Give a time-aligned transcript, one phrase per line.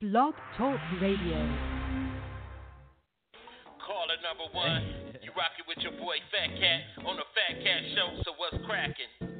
[0.00, 1.36] Blog Talk Radio.
[3.84, 4.82] Caller number one,
[5.20, 8.22] you rockin' with your boy Fat Cat on the Fat Cat Show.
[8.24, 9.39] So what's crackin'?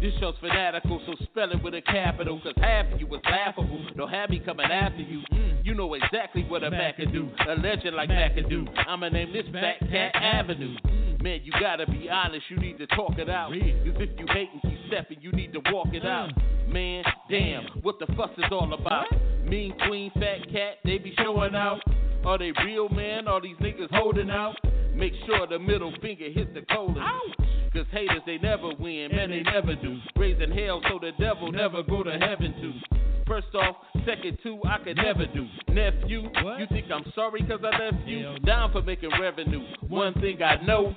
[0.00, 2.40] This show's fanatical, so spell it with a capital.
[2.42, 3.84] Cause half of you was laughable.
[3.98, 5.20] Don't have me coming after you.
[5.30, 7.28] Mm, you know exactly what a Mac can do.
[7.46, 8.66] A legend like Mac can do.
[8.88, 10.74] I'ma name this Fat Cat Avenue.
[10.86, 13.50] Mm, man, you gotta be honest, you need to talk it out.
[13.50, 16.30] Cause if you hate and keep stepping, you need to walk it out.
[16.30, 16.72] Mm.
[16.72, 19.04] Man, damn, what the fuss is all about?
[19.44, 21.80] Mean Queen, Fat Cat, they be showing out.
[22.24, 23.28] Are they real, man?
[23.28, 24.56] Are these niggas holding out?
[24.94, 26.96] Make sure the middle finger hit the colon.
[27.72, 29.98] Cause haters, they never win, man, they never do.
[30.16, 32.72] Raising hell so the devil never go to heaven too.
[33.28, 35.46] First off, second two, I could never do.
[35.68, 36.22] Nephew,
[36.58, 38.36] you think I'm sorry cause I left you?
[38.44, 39.62] Down for making revenue.
[39.88, 40.96] One thing I know,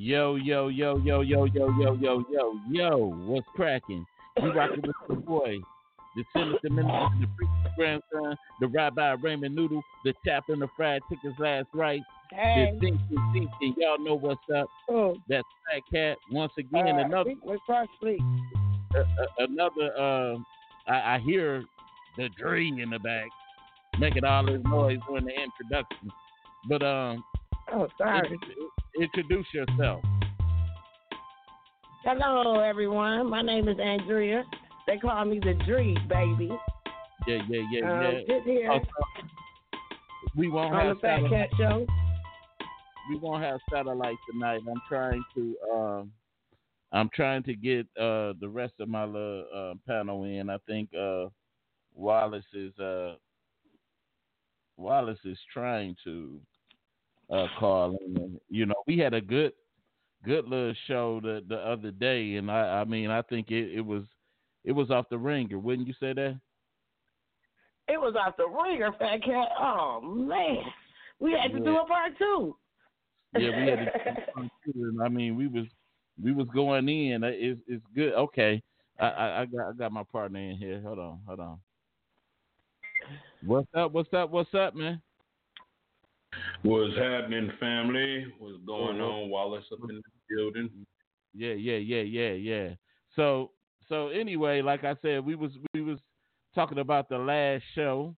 [0.00, 2.96] Yo, yo, yo, yo, yo, yo, yo, yo, yo, yo,
[3.26, 4.06] what's cracking?
[4.40, 5.56] You rocking with the boy,
[6.14, 11.34] the Timothy Minister, the preacher's grandson, the Rabbi Raymond Noodle, the chaplain of fried tickets
[11.40, 12.70] last right, Hey.
[12.74, 13.74] the thinking, thinking.
[13.82, 14.68] Y'all know what's up.
[14.88, 16.18] Oh, That's Fat Cat.
[16.30, 18.20] Once again, uh, another, We're fast asleep.
[18.94, 19.04] uh, uh,
[19.38, 19.92] another.
[19.98, 20.36] Uh,
[20.86, 21.64] I, I hear
[22.16, 23.26] the Dre in the back
[23.98, 26.08] making all this noise during the introduction.
[26.68, 27.24] But um,
[27.72, 28.28] Oh, sorry.
[28.30, 28.42] int-
[29.00, 30.02] introduce yourself.
[32.04, 33.28] Hello, everyone.
[33.28, 34.44] My name is Andrea.
[34.86, 36.50] They call me the Dree baby.
[37.26, 38.20] Yeah, yeah, yeah, Um, yeah.
[38.26, 38.86] Sit here Also,
[40.34, 41.50] we won't on the have Fat satellite.
[41.50, 41.86] Cat Show.
[43.10, 44.60] We won't have satellite tonight.
[44.68, 45.56] I'm trying to.
[45.74, 46.12] Um,
[46.92, 50.48] I'm trying to get uh, the rest of my little uh, panel in.
[50.48, 51.26] I think uh,
[51.94, 52.78] Wallace is.
[52.78, 53.16] Uh,
[54.78, 56.40] Wallace is trying to
[57.30, 57.46] uh.
[57.60, 59.52] And, you know, we had a good,
[60.24, 63.84] good little show the the other day, and I, I mean, I think it, it
[63.84, 64.04] was,
[64.64, 65.58] it was off the ringer.
[65.58, 66.40] Wouldn't you say that?
[67.88, 69.48] It was off the ringer, Fat Cat.
[69.58, 70.58] Oh, man.
[71.20, 72.56] We had to do a part two.
[73.36, 74.72] Yeah, we had to.
[74.74, 75.66] and I mean, we was
[76.22, 77.24] we was going in.
[77.24, 78.12] Uh, It's it's good.
[78.14, 78.62] Okay,
[78.98, 80.80] I, I I got I got my partner in here.
[80.80, 81.58] Hold on, hold on.
[83.44, 83.92] What's up?
[83.92, 84.30] What's up?
[84.30, 85.00] What's up, man?
[86.62, 88.26] What's happening, family?
[88.38, 89.30] What's going on?
[89.30, 90.02] Wallace up in the
[90.36, 90.70] building.
[91.34, 92.68] Yeah, yeah, yeah, yeah, yeah.
[93.14, 93.52] So
[93.88, 95.98] so anyway, like I said, we was we was
[96.54, 98.14] talking about the last show.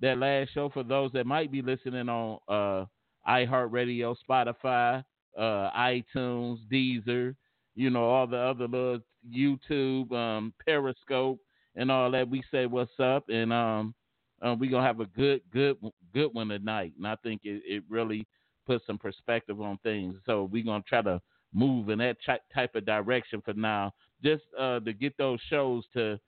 [0.00, 2.86] That last show for those that might be listening on uh
[3.28, 5.04] iHeartRadio, Spotify,
[5.36, 7.34] uh iTunes, Deezer,
[7.74, 11.40] you know, all the other little YouTube, um, Periscope
[11.76, 12.28] and all that.
[12.28, 13.94] We say what's up and um
[14.42, 15.76] uh, we're gonna have a good, good,
[16.14, 18.26] good one tonight, and I think it, it really
[18.66, 20.16] puts some perspective on things.
[20.24, 21.20] So we're gonna try to
[21.52, 22.16] move in that
[22.54, 23.92] type of direction for now,
[24.22, 26.18] just uh, to get those shows to,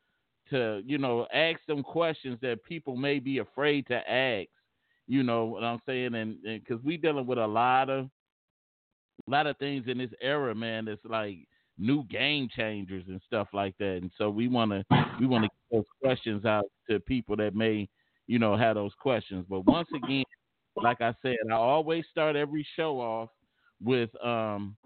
[0.50, 4.48] to you know, ask some questions that people may be afraid to ask.
[5.08, 6.14] You know what I'm saying?
[6.14, 8.08] And because we dealing with a lot of,
[9.26, 10.88] a lot of things in this era, man.
[10.88, 11.38] It's like
[11.78, 13.98] new game changers and stuff like that.
[14.02, 14.84] And so we want to,
[15.20, 17.88] we want to get those questions out to people that may,
[18.26, 19.46] you know, have those questions.
[19.48, 20.24] But once again,
[20.76, 23.30] like I said, I always start every show off
[23.82, 24.76] with um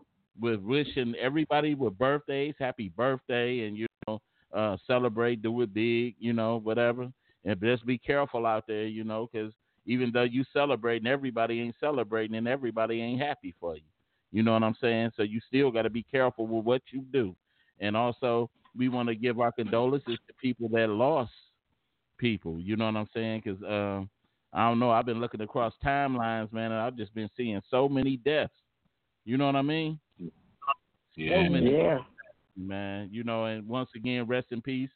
[0.41, 4.21] with wishing everybody with birthdays happy birthday and you know
[4.55, 7.09] uh celebrate do it big you know whatever.
[7.45, 9.53] And just be careful out there you know because
[9.87, 13.83] even though you celebrating everybody ain't celebrating and everybody ain't happy for you.
[14.33, 15.11] You know what i'm saying?
[15.17, 17.35] So you still got to be careful with what you do.
[17.81, 21.33] And also we want to give our condolences to people that lost
[22.21, 24.09] people you know what i'm saying because um
[24.53, 24.91] I don't know.
[24.91, 28.53] I've been looking across timelines, man, and I've just been seeing so many deaths.
[29.25, 29.99] You know what I mean?
[30.19, 31.45] Yeah.
[31.45, 31.99] So many Yeah.
[32.57, 33.09] man.
[33.13, 34.91] You know, and once again, rest in peace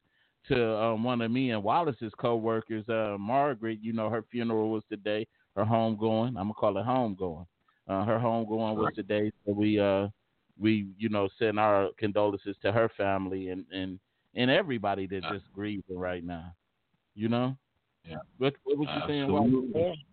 [0.48, 3.78] to um, one of me and Wallace's co-workers, uh, Margaret.
[3.80, 5.26] You know, her funeral was today.
[5.54, 6.36] Her home going.
[6.36, 7.46] I'm gonna call it homegoing.
[7.86, 10.08] Uh, her home going was today, so we uh
[10.58, 14.00] we you know send our condolences to her family and and
[14.34, 16.52] and everybody that's just grieving right now.
[17.14, 17.56] You know.
[18.08, 18.16] Yeah.
[18.38, 19.30] What what was you saying?
[19.30, 19.46] Wallace?
[19.46, 20.04] Absolutely.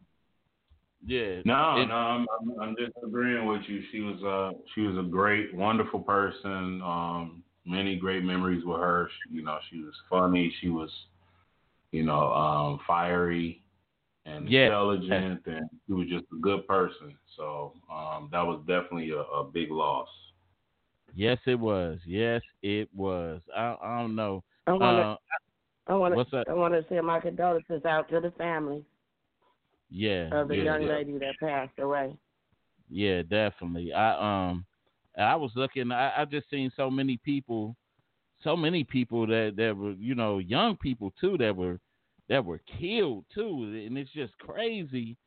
[1.06, 1.42] Yeah.
[1.46, 3.84] No, It- no, I'm, I'm I'm just with you.
[3.92, 6.82] She was uh she was a great, wonderful person.
[6.82, 9.10] Um, many great memories with her.
[9.10, 10.54] She, you know, she was funny.
[10.62, 10.92] She was,
[11.92, 13.64] you know, um, fiery
[14.26, 14.66] and Yeah.
[14.66, 17.18] intelligent, and she was just a good person.
[17.36, 20.10] So um, that was definitely a, a big loss.
[21.14, 22.00] Yes, it was.
[22.06, 23.42] Yes, it was.
[23.56, 24.44] I, I don't know.
[24.68, 25.04] I want to.
[25.04, 25.16] Uh,
[25.92, 26.44] I want to.
[26.48, 28.86] I want to send my condolences out to the family
[29.90, 30.30] yeah.
[30.32, 30.94] of the yeah, young yeah.
[30.94, 32.16] lady that passed away.
[32.90, 33.92] Yeah, definitely.
[33.92, 34.66] I um
[35.18, 37.76] I was looking I, I just seen so many people
[38.44, 41.80] so many people that, that were, you know, young people too that were
[42.30, 43.84] that were killed too.
[43.86, 45.18] And it's just crazy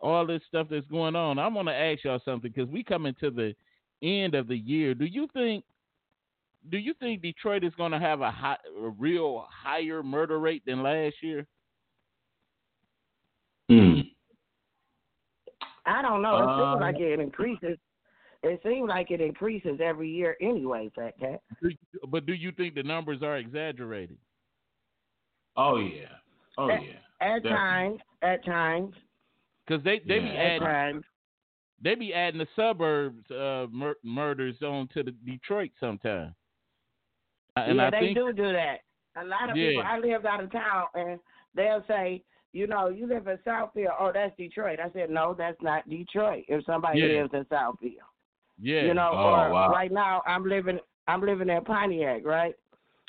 [0.00, 1.38] all this stuff that's going on.
[1.38, 3.54] I'm gonna ask y'all something because we coming to the
[4.02, 4.94] end of the year.
[4.94, 5.64] Do you think
[6.70, 10.82] do you think Detroit is gonna have a high, a real higher murder rate than
[10.82, 11.46] last year?
[13.68, 14.00] Hmm.
[15.86, 16.36] I don't know.
[16.38, 17.78] It Uh, seems like it increases.
[18.42, 21.40] It seems like it increases every year anyway, Fat Cat.
[22.08, 24.18] But do you think the numbers are exaggerated?
[25.56, 26.16] Oh yeah.
[26.56, 26.92] Oh Eh, yeah.
[27.20, 27.50] At Definitely.
[27.50, 28.94] times, at times,
[29.66, 30.32] Because they they be Yeah.
[30.34, 31.04] at adding times.
[31.80, 36.34] they be adding the suburbs uh, mur- murders on to the Detroit sometime.
[37.66, 38.80] And yeah, I they think do do that.
[39.16, 39.82] A lot of people.
[39.84, 41.18] I lived out of town, and
[41.54, 42.22] they'll say,
[42.52, 43.94] you know, you live in Southfield.
[43.98, 44.78] Oh, that's Detroit.
[44.80, 46.44] I said, no, that's not Detroit.
[46.48, 47.22] If somebody Yeah.
[47.22, 47.96] lives in Southfield,
[48.60, 49.70] yeah, you know, Oh, or wow.
[49.70, 52.54] right now I'm living, I'm living in Pontiac, right?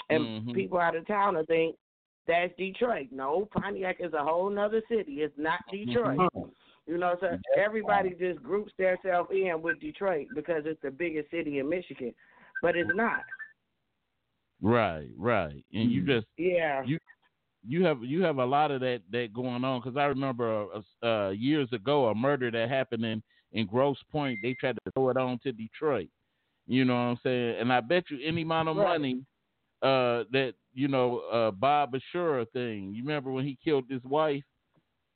[0.10, 0.54] And Mhm.
[0.54, 1.78] people out of town will think
[2.25, 3.12] that's Detroit.
[3.12, 5.22] No, Pontiac is a whole nother city.
[5.22, 6.18] It's not Detroit.
[6.18, 6.52] Mhm.
[6.88, 11.60] You know, so everybody just groups themselves in with Detroit because it's the biggest city
[11.60, 12.16] in Michigan,
[12.63, 13.24] but it's not.
[14.61, 15.63] Right, right.
[15.73, 16.07] And you Mhm.
[16.07, 16.83] just Yeah.
[16.83, 17.00] You-
[17.63, 21.06] you have you have a lot of that that going on because I remember uh,
[21.06, 23.21] uh, years ago a murder that happened in
[23.51, 24.39] in Grosse Pointe.
[24.41, 26.09] They tried to throw it on to Detroit.
[26.67, 27.56] You know what I'm saying?
[27.59, 28.88] And I bet you any amount of Right.
[29.00, 29.25] money
[29.81, 32.94] uh, that you know uh, Bob Bashara thing.
[32.94, 34.44] You remember when he killed his wife,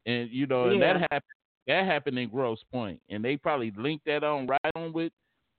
[0.06, 1.24] and you know, and that happened.
[1.68, 5.14] That happened in Grosse Pointe, and they probably linked that on right on with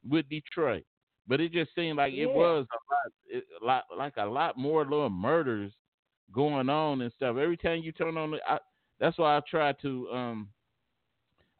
[0.09, 0.85] with Detroit.
[1.27, 4.59] But it just seemed like it was a lot, it, a lot, like a lot
[4.59, 5.73] more little murders
[6.33, 7.37] going on and stuff.
[7.37, 8.59] Every time you turn on the, I,
[9.01, 10.09] that's why I try to.
[10.11, 10.49] um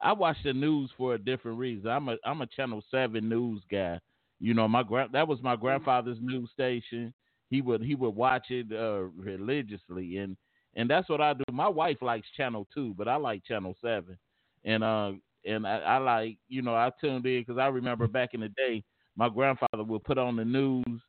[0.01, 1.89] I watch the news for a different reason.
[1.91, 3.99] I'm a I'm a Channel Seven news guy.
[4.39, 7.15] You know, my grand that was my grandfather's news station.
[7.49, 10.37] He would he would watch it uh, religiously, and
[10.75, 11.45] and that's what I do.
[11.53, 14.19] My wife likes Channel Two, but I like Channel Seven,
[14.65, 15.13] and uh
[15.47, 18.49] and I, I like you know I tuned in because I remember back in the
[18.51, 18.83] day
[19.17, 21.01] my grandfather would put on the news,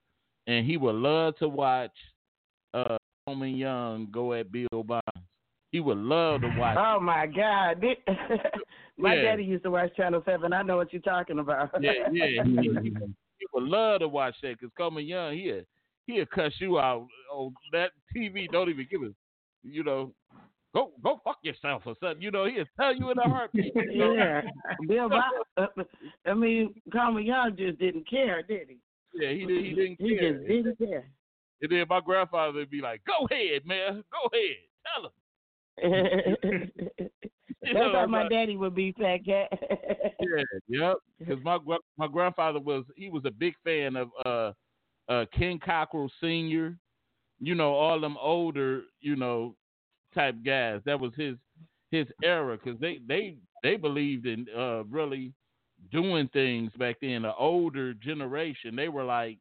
[0.48, 1.92] and he would love to watch
[2.74, 5.04] uh Coleman Young go at Bill Bonds.
[5.72, 6.78] He would love to watch.
[6.80, 7.84] Oh my God!
[8.98, 9.24] My Yeah.
[9.24, 10.54] daddy used to watch Channel Seven.
[10.54, 11.70] I know what you're talking about.
[11.82, 12.44] Yeah, yeah.
[12.44, 12.70] He, he,
[13.40, 15.64] he would love to watch that because Coleman Young, he'll
[16.08, 18.50] he'll cuss you out on that TV.
[18.50, 19.14] Don't even give it.
[19.64, 20.14] You know,
[20.76, 22.22] go go fuck yourself or something.
[22.22, 23.74] You know, he'll tell you in a heartbeat.
[23.92, 24.42] Yeah.
[24.88, 25.24] Bill Bob,
[25.58, 25.84] uh,
[26.28, 28.78] I mean, Coleman Young just didn't care, did he?
[29.14, 30.34] Yeah, he did, he didn't He care.
[30.34, 31.10] just didn't care.
[31.62, 34.04] And then my grandfather would be like, "Go ahead, man.
[34.12, 34.58] Go ahead.
[34.86, 35.12] Tell him."
[37.62, 39.50] That's know, how my but- daddy would be, fat cat.
[40.20, 40.98] Yeah, yep.
[41.20, 41.58] Because my
[41.98, 44.52] my grandfather was he was a big fan of uh
[45.12, 46.78] uh Ken Cockrel Senior.
[47.40, 49.56] You know all them older you know
[50.16, 50.82] type guys.
[50.86, 51.36] That was his
[51.92, 55.34] his era because they they they believed in uh really
[55.92, 57.22] doing things back then.
[57.24, 59.38] The older generation they were like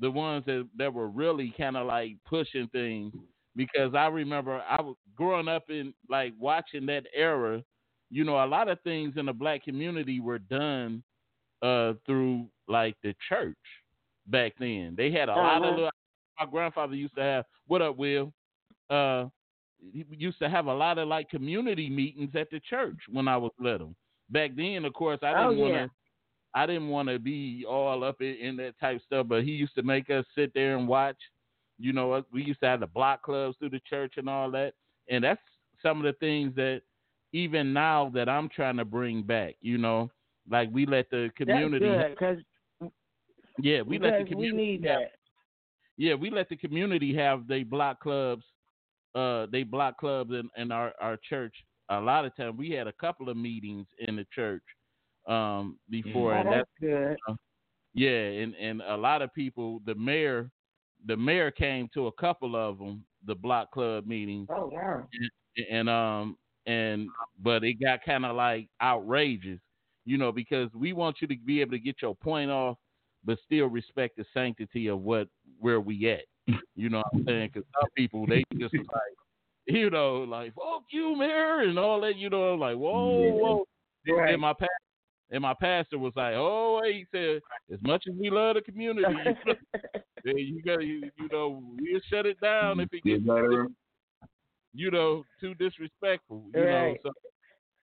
[0.00, 3.14] the ones that that were really kind of like pushing things.
[3.56, 7.62] Because I remember I was growing up in like watching that era
[8.10, 11.02] you know, a lot of things in the black community were done
[11.60, 13.54] uh, through like the church
[14.28, 14.94] back then.
[14.96, 15.70] They had a lot of Uh-huh.
[15.76, 15.90] little.
[16.40, 17.44] My grandfather used to have.
[17.66, 18.32] What up, Will?
[18.88, 19.26] Uh,
[19.92, 23.52] used to have a lot of like community meetings at the church when I was
[23.58, 23.94] little.
[24.30, 25.80] Back then, of course, I Oh, didn't want to.
[25.80, 25.86] yeah.
[26.54, 29.74] I didn't want to be all up in, in that type stuff, but he used
[29.76, 31.16] to make us sit there and watch.
[31.78, 34.72] You know, we used to have the block clubs through the church and all that,
[35.08, 35.40] and that's
[35.82, 36.82] some of the things that
[37.32, 39.54] even now that I'm trying to bring back.
[39.60, 40.10] You know,
[40.50, 41.86] like we let the community.
[41.86, 42.44] That's good
[43.60, 44.56] Yeah, we let the because we community.
[44.78, 45.12] need have- that.
[45.96, 48.44] yeah, we let the community have they block clubs,
[49.14, 51.54] uh, they block clubs in, in our our church.
[51.90, 54.62] A lot of time we had a couple of meetings in the church
[55.26, 57.16] um before, Oh, and that's that's good.
[57.94, 58.08] yeah,
[58.42, 60.50] and and a lot of people, the mayor,
[61.06, 65.06] the mayor came to a couple of them, the block club meetings, Oh wow.
[65.70, 66.36] and um
[66.66, 67.08] and
[67.42, 69.60] but it got kind of like outrageous,
[70.04, 72.76] you know, because we want you to be able to get your point off,
[73.24, 76.24] but still respect the sanctity of what where we at.
[76.76, 77.50] You know what I'm saying?
[77.52, 79.16] Because some people they just like,
[79.66, 82.16] you know, like fuck you, mayor, and all that.
[82.16, 83.42] You know, like whoa, Yeah.
[83.42, 83.64] whoa.
[84.08, 84.32] Right.
[84.32, 84.68] And my pastor,
[85.30, 89.06] and my pastor was like, oh, he said, as much as we love the community,
[90.24, 93.22] you, you got you, you know, we'll shut it down if it gets
[94.74, 96.44] you know, too disrespectful.
[96.54, 96.70] You Right.
[96.70, 97.12] know, so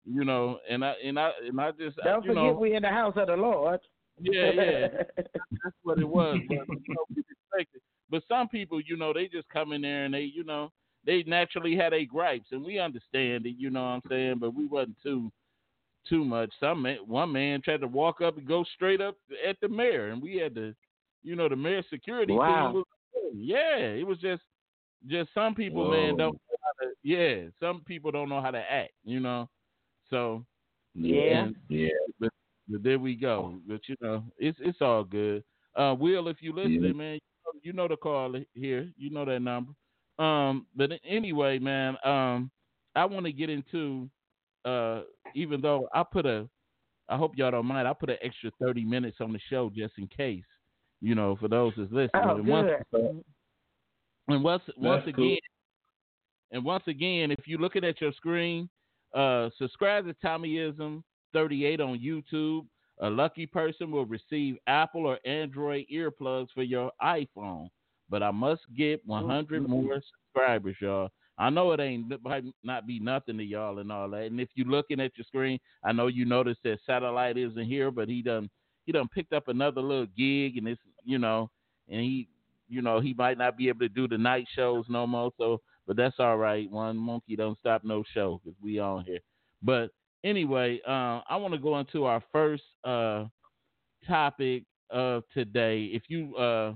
[0.05, 2.83] you know, and I and I and I just Don't you forget know, we in
[2.83, 3.81] the house of the Lord.
[4.21, 6.38] yeah, yeah, that's what it was.
[6.49, 7.83] But, you know, we respect it.
[8.11, 10.73] But some people, you know, they just come in there and they, you know,
[11.07, 13.55] they naturally had a gripes, and we understand it.
[13.57, 14.38] You know what I'm saying?
[14.38, 15.31] But we wasn't too
[16.09, 16.50] too much.
[16.61, 20.09] Some man, one man tried to walk up and go straight up at the mayor,
[20.09, 20.75] and we had to,
[21.23, 22.73] you know, the mayor's security Wow.
[22.73, 22.85] was,
[23.35, 24.43] yeah, it was just
[25.07, 28.59] just some people, man, don't know how to, yeah, some people don't know how to
[28.59, 29.49] act, you know.
[30.11, 30.45] So
[30.95, 31.49] Yeah.
[31.69, 31.88] Yeah.
[32.19, 32.31] but
[32.69, 33.61] there we go.
[33.67, 35.43] But you know, it's it's all good.
[35.76, 36.93] Uh, Will, if you listening, Yeah.
[36.93, 37.19] man,
[37.62, 38.90] you know, the call here.
[38.97, 39.73] You know that number.
[40.18, 42.50] Um, but anyway, man, um,
[42.94, 44.09] I want to get into
[44.64, 45.02] uh,
[45.35, 46.49] even though I put a,
[47.09, 47.88] I hope y'all don't mind.
[47.88, 50.44] I put an extra thirty minutes on the show just in case.
[51.00, 52.11] You know, for those that's listening.
[52.25, 52.68] Oh, And once-
[54.28, 55.37] and once once That's again, cool.
[56.52, 58.68] and once again, if you're looking at your screen,
[59.14, 62.66] uh, subscribe to Tommyism 38 on YouTube.
[63.00, 67.69] A lucky person will receive Apple or Android earplugs for your iPhone.
[68.11, 69.71] But I must get 100 mm-hmm.
[69.71, 70.02] more
[70.35, 71.11] subscribers, y'all.
[71.38, 74.25] I know it ain't it might not be nothing to y'all and all that.
[74.25, 77.90] And if you're looking at your screen, I know you noticed that satellite isn't here,
[77.90, 78.50] but he done
[78.85, 81.50] he done picked up another little gig, and it's you know,
[81.88, 82.28] and he
[82.69, 85.30] you know he might not be able to do the night shows no more.
[85.38, 86.71] So, but that's all right.
[86.71, 89.21] One monkey don't stop no show because we on here.
[89.62, 89.90] But
[90.24, 93.26] anyway, uh, I want to go into our first uh,
[94.06, 95.90] topic of today.
[95.92, 96.74] If you, uh,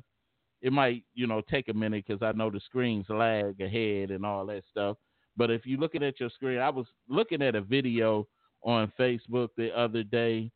[0.62, 4.24] it might you know take a minute because I know the screens lag ahead and
[4.24, 4.96] all that stuff.
[5.36, 8.26] But if you're looking at your screen, I was looking at a video
[8.62, 10.50] on Facebook the other day,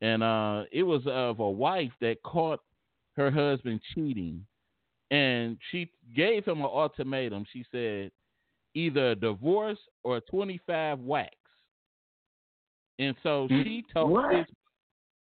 [0.00, 2.60] and uh, it was of a wife that caught
[3.16, 4.44] her husband cheating,
[5.10, 7.46] and she gave him an ultimatum.
[7.52, 8.10] She said,
[8.74, 11.30] either a divorce or 25 whacks.
[12.98, 14.30] And so she told What?
[14.30, 14.46] this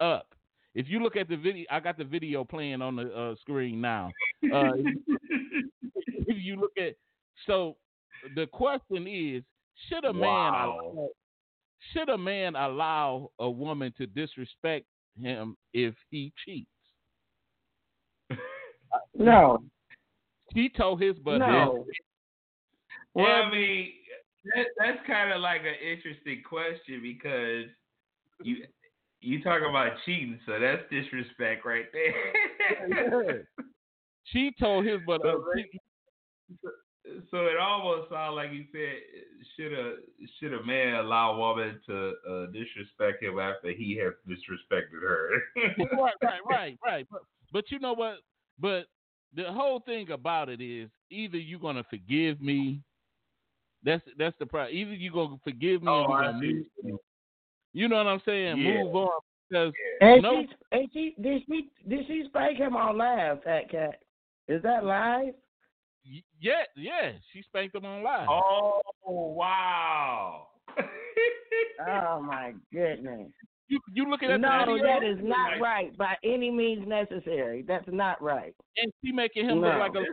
[0.01, 0.27] up.
[0.75, 3.81] If you look at the video, I got the video playing on the uh, screen
[3.81, 4.13] now.
[4.53, 4.73] Uh,
[6.27, 6.95] if you look at,
[7.47, 7.77] so
[8.35, 9.43] the question is,
[9.89, 10.81] should a man Wow.
[10.95, 11.09] allow,
[11.93, 14.87] should a man allow a woman to disrespect
[15.21, 16.69] him if he cheats?
[19.15, 19.59] No.
[20.55, 21.41] She told his butt.
[21.41, 21.85] No.
[23.15, 23.89] Well, I mean,
[24.55, 27.67] that, that's kind of like an interesting question because
[28.43, 28.65] you
[29.21, 33.49] you talk about cheating, so that's disrespect right there.
[34.25, 35.23] She told his butt.
[35.23, 35.43] So,
[37.31, 39.01] so it almost sounds like you said,
[39.57, 39.97] should a
[40.39, 45.31] should a man allow a woman to uh, disrespect him after he has disrespected her?
[45.93, 47.07] right, right, right, right.
[47.11, 48.19] But, but you know what?
[48.59, 48.87] But
[49.35, 52.83] the whole thing about it is either you're gonna forgive me.
[53.85, 54.75] That's that's the problem.
[54.77, 56.63] Either you're gonna forgive me Oh, or we're gonna see.
[56.83, 56.99] move.
[57.73, 58.59] You know what I'm saying?
[58.59, 58.83] Yeah.
[58.85, 60.43] Move on because And No.
[60.43, 64.01] she, and she, did she, did she spank him on live, Fat Cat?
[64.49, 65.35] Is that live?
[66.05, 68.27] y- yeah, yeah, she spanked him on live.
[68.31, 70.47] oh wow!
[71.89, 73.29] Oh my goodness!
[73.69, 77.63] You you looking at the No, that is not Like- right by any means necessary.
[77.67, 78.55] That's not right.
[78.77, 79.69] and she making him No.
[79.69, 80.05] look like a,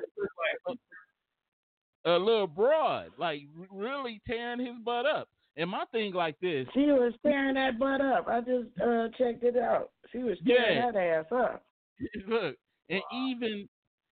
[2.05, 5.27] a little broad, like really tearing his butt up.
[5.57, 8.27] And my thing like this, She was tearing that butt up.
[8.27, 9.91] I just uh checked it out.
[10.11, 10.91] She was tearing Yeah.
[10.91, 11.63] that ass up.
[12.27, 12.55] look,
[12.89, 13.67] and even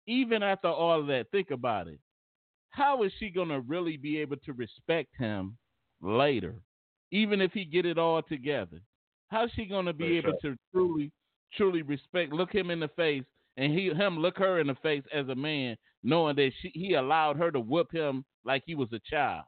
[0.06, 2.00] even after all of that, think about it.
[2.70, 5.56] How is she gonna really be able to respect him
[6.02, 6.54] later,
[7.12, 8.80] even if he get it all together?
[9.28, 11.12] How's she gonna be For able to truly,
[11.54, 13.24] truly respect, look him in the face,
[13.56, 15.76] and he him look her in the face as a man,
[16.08, 19.44] knowing that she he allowed her to whoop him like he was a child?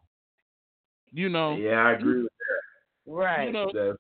[1.11, 3.13] You know, yeah, I agree with that.
[3.13, 3.47] Right.
[3.47, 3.97] you know, that.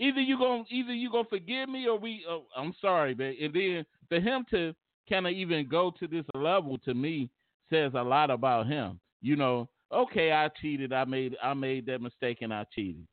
[0.00, 2.24] either you gonna either you gonna forgive me or we.
[2.28, 3.34] Oh, I'm sorry, man.
[3.40, 4.74] And then for him to
[5.08, 7.28] kind of even go to this level to me
[7.68, 8.98] says a lot about him.
[9.20, 10.92] You know, okay, I cheated.
[10.92, 13.06] I made I made that mistake and I cheated.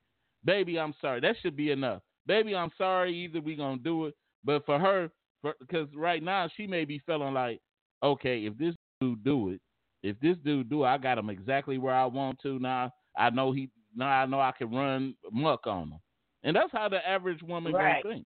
[0.45, 1.19] Baby, I'm sorry.
[1.19, 2.01] That should be enough.
[2.25, 3.13] Baby, I'm sorry.
[3.13, 5.11] Either we gonna do it, but for her,
[5.59, 7.59] because right now she may be feeling like,
[8.03, 9.61] okay, if this dude do it,
[10.03, 12.59] if this dude do it, I got him exactly where I want to.
[12.59, 13.69] Now I know he.
[13.95, 15.99] Now I know I can run muck on him,
[16.43, 18.03] and that's how the average woman Right.
[18.03, 18.27] gonna think.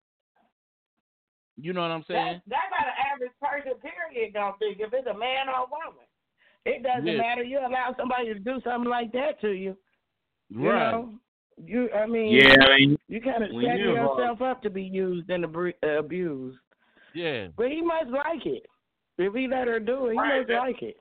[1.60, 2.40] You know what I'm saying?
[2.46, 4.78] That, that's how the average person, period, don't think.
[4.80, 6.06] If it's a man or a woman,
[6.64, 7.18] it doesn't Yeah.
[7.18, 7.42] matter.
[7.42, 9.76] You allow somebody to do something like that to you.
[10.50, 10.92] You right.
[10.92, 11.18] know,
[11.62, 11.90] you.
[11.92, 14.70] I mean, Yeah, I mean, you kind of when setting you involve- yourself up to
[14.70, 16.58] be used and abru- uh, abused.
[17.12, 17.48] Yeah.
[17.56, 18.64] But he must like it.
[19.18, 20.96] If he let her do it, he Right, must that- like it.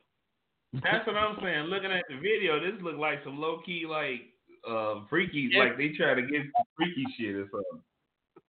[0.83, 1.65] that's what I'm saying.
[1.65, 4.33] Looking at the video, this look like some low key like
[4.67, 5.63] uh freaky, Yeah.
[5.63, 7.83] like they try to get some freaky shit or something.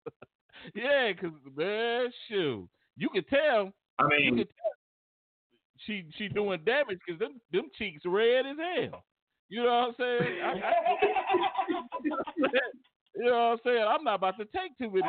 [0.74, 3.72] Yeah, cause man, shoot, you can tell.
[3.98, 4.72] I You mean, can tell
[5.86, 9.04] she she doing damage because them them cheeks red as hell.
[9.48, 10.40] You know what I'm saying?
[10.42, 10.72] I, I,
[13.14, 13.84] you know what I'm saying?
[13.88, 15.02] I'm not about to take too many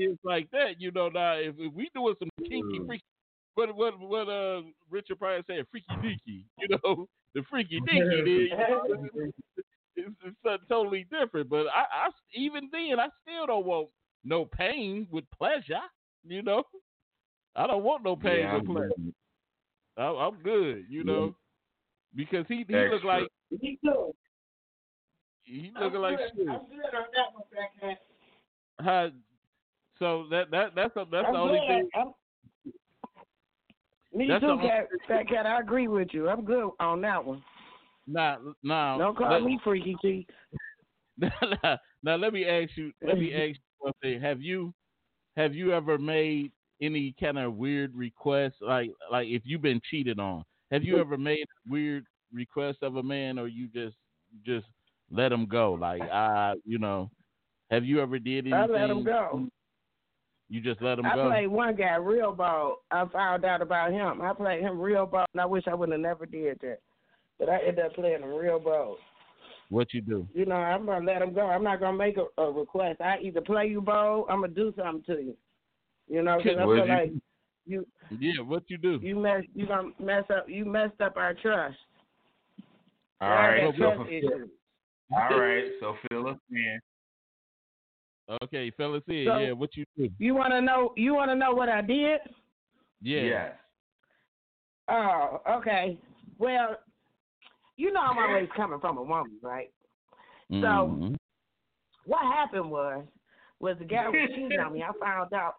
[0.00, 0.80] things like that.
[0.80, 2.86] You know, now if, if we doing some kinky Mm.
[2.86, 3.04] freaky,
[3.54, 6.44] what what what uh Richard Pryor said, freaky deaky.
[6.58, 8.14] You know, the freaky deaky.
[8.14, 8.82] there, you know,
[9.96, 11.48] it's, it's something totally different.
[11.50, 13.88] But I, I even then I still don't want
[14.24, 15.80] no pain with pleasure.
[16.26, 16.62] You know,
[17.56, 18.92] I don't want no pain yeah, with pleasure.
[18.98, 19.14] I'm-
[19.98, 20.84] I'm, I'm good.
[20.88, 21.12] You Yeah.
[21.12, 21.36] know,
[22.14, 23.06] because he he look Extra.
[23.08, 23.28] like
[23.60, 24.14] Me too.
[25.42, 26.30] he I'm looking like good.
[26.36, 26.48] shit.
[26.48, 27.98] I'm good on that one, Fat Cat.
[28.78, 29.10] How,
[30.00, 31.88] so that that that's a, that's I'm the only thing.
[31.94, 32.12] I'm-
[34.12, 34.88] Me That's too, Cat.
[35.06, 35.46] Fat Cat.
[35.46, 36.28] I agree with you.
[36.28, 37.42] I'm good on that one.
[38.08, 40.26] Now now Don't call let, me freaky T.
[42.02, 44.20] now, let me ask you let me ask you one thing.
[44.20, 44.74] Have you
[45.36, 46.50] have you ever made
[46.82, 50.42] any kind of weird request like like if you've been cheated on?
[50.72, 53.96] Have you ever made a weird request of a man or you just
[54.44, 54.66] just
[55.10, 55.74] let him go?
[55.74, 57.10] Like I you know,
[57.70, 58.54] have you ever did anything?
[58.54, 59.48] I let him go.
[60.50, 61.28] You just let him I go.
[61.28, 62.78] played one guy real ball.
[62.90, 64.20] I found out about him.
[64.20, 66.80] I played him real ball, and I wish I would have never did that.
[67.38, 68.98] But I ended up playing him real ball.
[69.68, 70.26] What you do?
[70.34, 71.42] You know, I'm gonna let him go.
[71.46, 73.00] I'm not gonna make a, a request.
[73.00, 75.36] I either play you ball, I'm gonna do something to you.
[76.08, 77.12] You know, because I What'd feel you like
[77.66, 77.86] you
[78.18, 78.98] Yeah, what you do?
[79.00, 81.76] you mess you gonna mess up you messed up our trust.
[83.20, 84.48] all I right, got so trust for, issues.
[85.12, 86.80] all right, so fill us in.
[88.42, 89.26] Okay, fellas in.
[89.26, 90.08] So- yeah, what you do?
[90.18, 92.20] You wanna know you wanna know what I did?
[93.02, 93.22] Yeah.
[93.22, 93.56] Yes.
[94.88, 95.98] Oh, okay.
[96.38, 96.76] Well,
[97.76, 99.70] you know I'm always coming from a woman, right?
[100.50, 101.16] Mhm.
[102.06, 103.04] what happened was
[103.60, 104.82] was the guy was cheating on me.
[104.82, 105.56] I found out.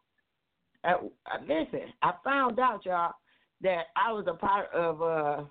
[0.84, 0.95] Uh,
[1.31, 3.13] uh, listen, I found out, y'all,
[3.62, 5.43] that I was a part of uh,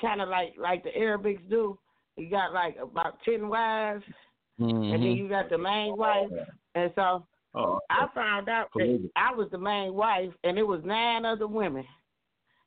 [0.00, 1.78] kind of like like the Arabics do.
[2.16, 4.02] You got like about ten wives,
[4.58, 5.16] and then Mhm.
[5.16, 6.30] you got the main wife,
[6.74, 10.82] and so Oh, I found out that I was the main wife, and it was
[10.84, 11.84] nine other women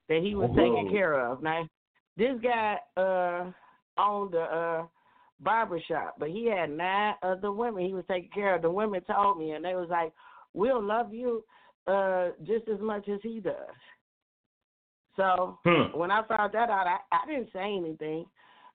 [0.09, 0.57] that he was Whoa.
[0.57, 1.41] taking care of.
[1.41, 1.67] Now,
[2.17, 3.51] this guy uh
[3.97, 4.85] owned a uh,
[5.39, 8.61] barber shop, but he had nine other women he was taking care of.
[8.61, 10.11] The women told me, and they was like,
[10.53, 11.45] "We'll love you
[11.87, 13.53] uh just as much as he does."
[15.15, 15.89] So Huh.
[15.93, 18.25] when I found that out, I, I didn't say anything.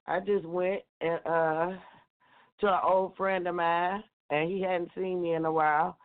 [0.08, 1.72] I just went and uh
[2.62, 5.98] to an old friend of mine, and he hadn't seen me in a while,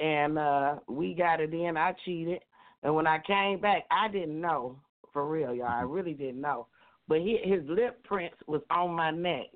[0.00, 1.76] and uh we got it in.
[1.76, 2.40] I cheated,
[2.82, 4.78] and when I came back, I didn't know
[5.12, 5.66] for real, y'all.
[5.66, 6.66] I really didn't know,
[7.08, 9.46] but he, his lip prints was on my neck,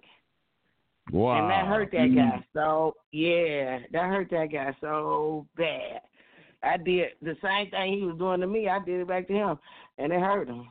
[1.13, 1.41] Wow.
[1.41, 2.17] and that hurt that Mm.
[2.17, 2.45] guy.
[2.53, 6.01] So yeah, that hurt that guy so bad.
[6.63, 8.69] I did the same thing he was doing to me.
[8.69, 9.59] I did it back to him,
[9.99, 10.69] and it hurt him.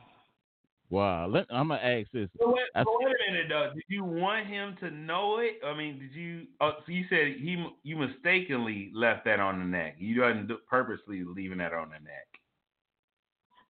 [0.92, 1.26] Wow.
[1.26, 2.28] Let, I'm gonna ask this.
[2.38, 3.70] So wait, I- but wait a minute though.
[3.74, 5.58] Did you want him to know it?
[5.66, 6.46] I mean, did you?
[6.60, 9.96] Oh, so you said he you mistakenly left that on the neck.
[9.98, 12.28] You didn't do- purposely leaving that on the neck.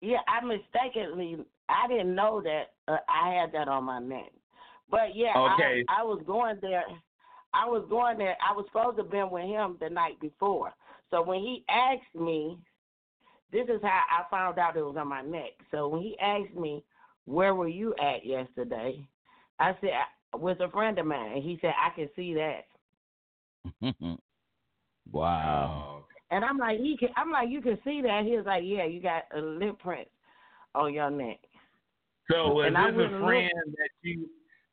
[0.01, 4.33] Yeah, I mistakenly I didn't know that uh, I had that on my neck.
[4.91, 5.85] But yeah, Okay.
[5.91, 6.85] I, I was going there.
[7.53, 8.39] I was going there.
[8.41, 10.73] I was supposed to have been with him the night before.
[11.11, 12.57] So when he asked me,
[13.53, 15.51] this is how I found out it was on my neck.
[15.71, 16.83] So when he asked me,
[17.27, 19.07] "Where were you at yesterday?"
[19.59, 22.65] I said, "I- "With a friend of mine." He said, "I can see that."
[25.11, 26.05] wow.
[26.31, 28.85] And I'm like, "He can." I'm like, "You can see that?" He was like, "Yeah,
[28.85, 30.09] you got a lip print
[30.75, 31.39] on your neck."
[32.31, 34.29] So is And I this a wouldn't look- friend that you?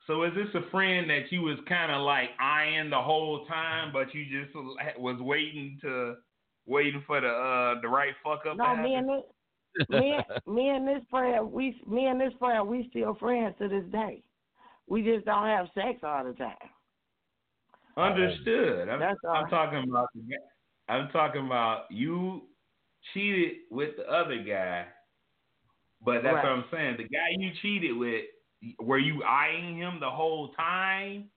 [0.08, 3.92] So is this a friend that you was kind of like eyeing the whole time,
[3.94, 4.56] but you just
[4.98, 6.16] was waiting to
[6.66, 8.58] waiting for the uh the right fuck up.
[8.58, 9.24] No, me and this,
[9.90, 13.86] me, me and this friend, we, me and this friend, we still friends to this
[13.92, 14.24] day.
[14.88, 16.56] We just don't have sex all the time.
[17.98, 18.90] Understood.
[18.90, 20.08] I'm, That's all I'm talking about.
[20.88, 22.44] I'm talking about you
[23.14, 24.86] cheated with the other guy,
[26.04, 26.44] but that's Right.
[26.44, 26.98] what I'm saying.
[26.98, 28.26] The guy you cheated with,
[28.80, 31.30] were you eyeing him the whole time,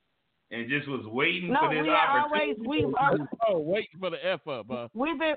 [0.51, 2.85] and just was waiting No, for this we always opportunity?
[2.85, 3.17] we uh,
[3.49, 4.89] oh, waiting for the F up, huh?
[4.95, 5.35] we've been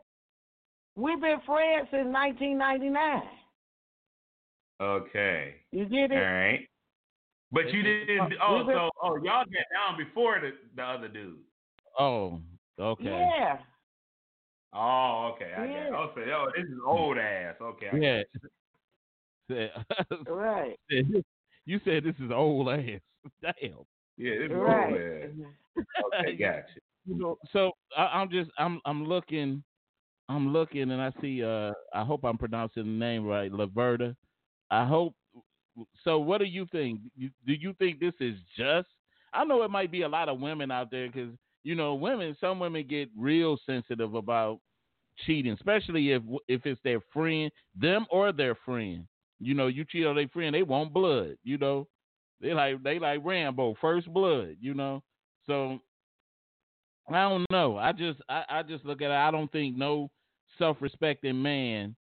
[0.96, 3.22] we've been friends since 1999.
[4.82, 5.56] Okay.
[5.72, 6.16] You get it?
[6.16, 6.68] right.
[7.52, 8.34] But you didn't.
[8.42, 11.38] Oh, been- so oh, y'all got down before the the other dude.
[11.98, 12.42] Oh,
[12.80, 13.06] okay.
[13.06, 13.58] Yeah.
[14.74, 15.54] Oh, okay.
[15.58, 15.74] I Yeah.
[15.74, 15.88] got.
[15.88, 15.94] It.
[15.94, 17.56] Oh, so oh, this is old ass.
[17.62, 17.90] Okay.
[17.94, 17.98] I
[19.50, 19.68] Yeah.
[20.28, 20.76] Right.
[21.66, 23.00] you said this is old ass.
[23.42, 23.86] Damn.
[24.18, 24.92] Yeah, this is Right.
[24.92, 25.30] old ass.
[26.20, 26.80] Okay, gotcha.
[27.06, 29.64] You know, so I, I'm just I'm I'm looking
[30.28, 34.16] I'm looking and I see uh I hope I'm pronouncing the name right, Laverta.
[34.72, 35.14] I hope
[36.04, 37.02] so what do you think?
[37.18, 38.88] Do you think this is just?
[39.34, 41.30] I know it might be a lot of women out there cuz
[41.64, 44.60] you know, women some women get real sensitive about
[45.26, 49.08] cheating, especially if if it's their friend, them or their friend.
[49.40, 51.88] You know, you cheat on their friend, they want blood, you know.
[52.42, 55.04] They like they like Rambo, first blood, you know.
[55.46, 55.80] So
[57.10, 57.78] I don't know.
[57.78, 59.16] I just I, I just look at it.
[59.16, 60.10] I don't think no
[60.58, 61.96] self respecting man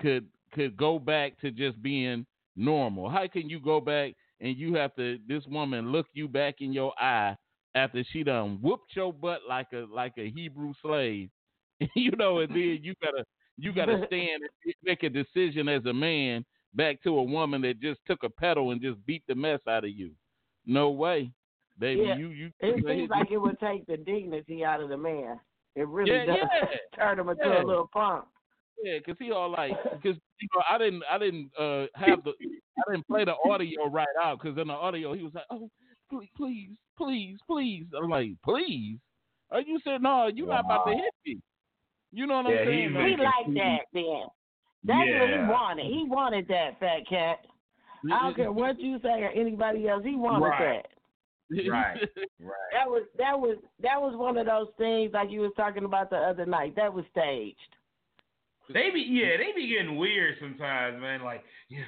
[0.00, 3.08] could could go back to just being normal.
[3.08, 6.72] How can you go back and you have to this woman look you back in
[6.72, 7.36] your eye
[7.76, 11.30] after she done whooped your butt like a like a Hebrew slave,
[11.94, 13.24] you know, and then you gotta
[13.56, 17.80] you gotta stand and make a decision as a man back to a woman that
[17.80, 20.10] just took a pedal and just beat the mess out of you.
[20.66, 21.32] No way,
[21.78, 22.02] baby.
[22.02, 22.16] Yeah.
[22.16, 22.50] You you.
[22.60, 25.38] It you- seems like it would take the dignity out of the man.
[25.76, 26.68] It really Yeah, does yeah.
[26.96, 27.62] turn him into Yeah.
[27.62, 28.24] a little punk.
[28.82, 32.32] Yeah, cause he all like, cause you know, I didn't, I didn't uh have the,
[32.78, 35.68] I didn't play the audio right out, cause in the audio he was like, oh,
[36.10, 37.86] please, please, please, please.
[37.96, 38.98] I'm like, please?
[39.50, 40.28] Are you saying no?
[40.28, 41.40] You're not about to hit me.
[42.12, 42.88] You know what Yeah, I'm saying?
[42.94, 43.16] he's?
[43.18, 44.22] He like that then.
[44.82, 45.86] That's what he wanted.
[45.86, 47.44] He wanted that fat cat.
[48.10, 50.02] I don't care what you say or anybody else.
[50.04, 50.82] He wanted Right.
[50.82, 50.86] that.
[51.68, 51.98] Right.
[52.40, 52.72] Right.
[52.72, 56.08] That was that was that was one of those things like you was talking about
[56.08, 56.74] the other night.
[56.76, 57.58] That was staged.
[58.72, 61.22] They be yeah, they be getting weird sometimes, man.
[61.22, 61.84] Like, yeah,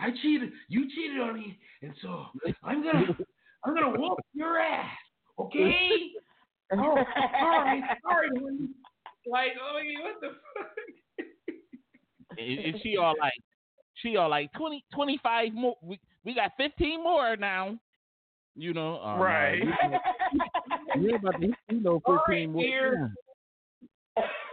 [0.00, 2.26] I cheated, you cheated on me, and so
[2.62, 3.16] I'm gonna
[3.64, 4.96] I'm gonna whoop your ass,
[5.38, 5.80] okay?
[6.74, 8.28] Oh, all right, sorry.
[8.34, 8.68] honey.
[9.26, 11.26] Like, oh, yeah, what the fuck?
[12.38, 13.34] and, and she all like,
[13.96, 15.76] she all like 20, 25 more.
[15.82, 17.78] We, we got fifteen more now.
[18.54, 19.58] You know, oh, Right.
[19.58, 20.00] you know,
[20.96, 22.62] you ain't about to hit me fifteen right, more.
[22.62, 23.14] dear.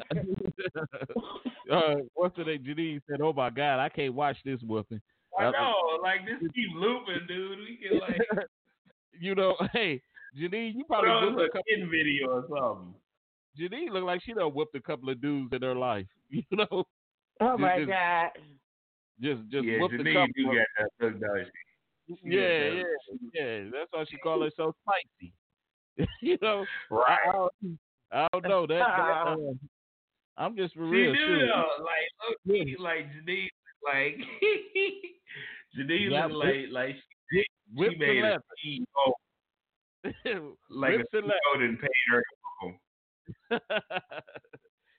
[1.70, 2.64] uh, what's the name?
[2.64, 5.00] Janine said, "Oh my God, I can't watch this whooping."
[5.38, 7.58] I uh, uh, know, like this keep looping, dude.
[7.58, 8.20] We can like
[9.20, 10.00] you know, hey,
[10.38, 11.62] Janine, you probably on whooped a a couple.
[11.68, 12.94] kid video or something.
[13.60, 16.06] Janine look like she done whooped a couple of dudes in her life.
[16.30, 16.84] You know,
[17.40, 18.28] oh my Just- God.
[19.20, 20.32] just just yeah, whooped a Janine couple.
[20.36, 21.50] do of- got that look, does she?
[22.08, 22.82] Yeah, Yeah,
[23.32, 23.64] yeah.
[23.72, 25.32] That's why she call herself spicy.
[26.22, 27.32] you know, I, I, Right.
[27.32, 27.78] don't,
[28.12, 28.78] I don't know that.
[28.78, 28.88] that
[29.26, 29.36] uh,
[30.36, 31.12] I'm just for She real.
[31.12, 31.46] do sure.
[31.46, 32.74] though, like Yeah.
[32.78, 33.48] like Janine,
[33.84, 34.16] like
[35.78, 36.96] Janine Yeah, like like
[37.30, 39.12] she, she Whips made a CEO,
[40.70, 42.22] like Whips a CEO didn't pay her.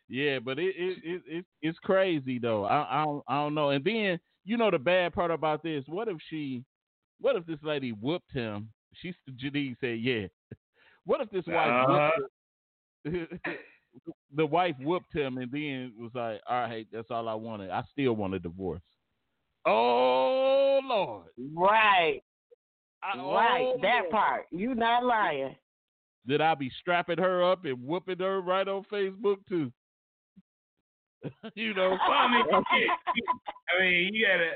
[0.07, 2.63] yeah, but it it, it it it's crazy though.
[2.65, 3.69] I I don't, I don't know.
[3.71, 5.83] And then you know the bad part about this.
[5.87, 6.63] What if she?
[7.19, 8.69] What if this lady whooped him?
[8.93, 10.27] She Janine said, "Yeah."
[11.05, 12.11] What if this wife Uh-huh.
[13.05, 13.39] whooped him?
[14.35, 17.69] the wife whooped him and then was like, "All right, that's all I wanted.
[17.69, 18.81] I still want a divorce."
[19.65, 21.27] Oh Lord!
[21.55, 22.21] Right.
[23.03, 23.61] I- Right.
[23.61, 24.09] oh, That Lord.
[24.11, 24.45] part.
[24.51, 25.55] You not lying.
[26.25, 29.71] That I be strapping her up and whooping her right on Facebook too.
[31.55, 34.51] you know, Well, I mean, I mean, you gotta,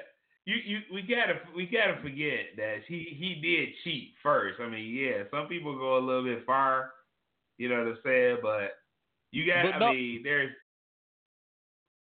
[0.49, 4.59] you, you, we gotta, we gotta forget that he, he did cheat first.
[4.59, 6.91] I mean, yeah, some people go a little bit far,
[7.57, 8.71] you know what I'm saying, but
[9.31, 10.51] you got, But I no- mean, there's,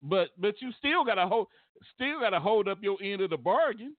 [0.01, 1.47] but but you still gotta hold
[1.95, 3.95] still gotta hold up your end of the bargain.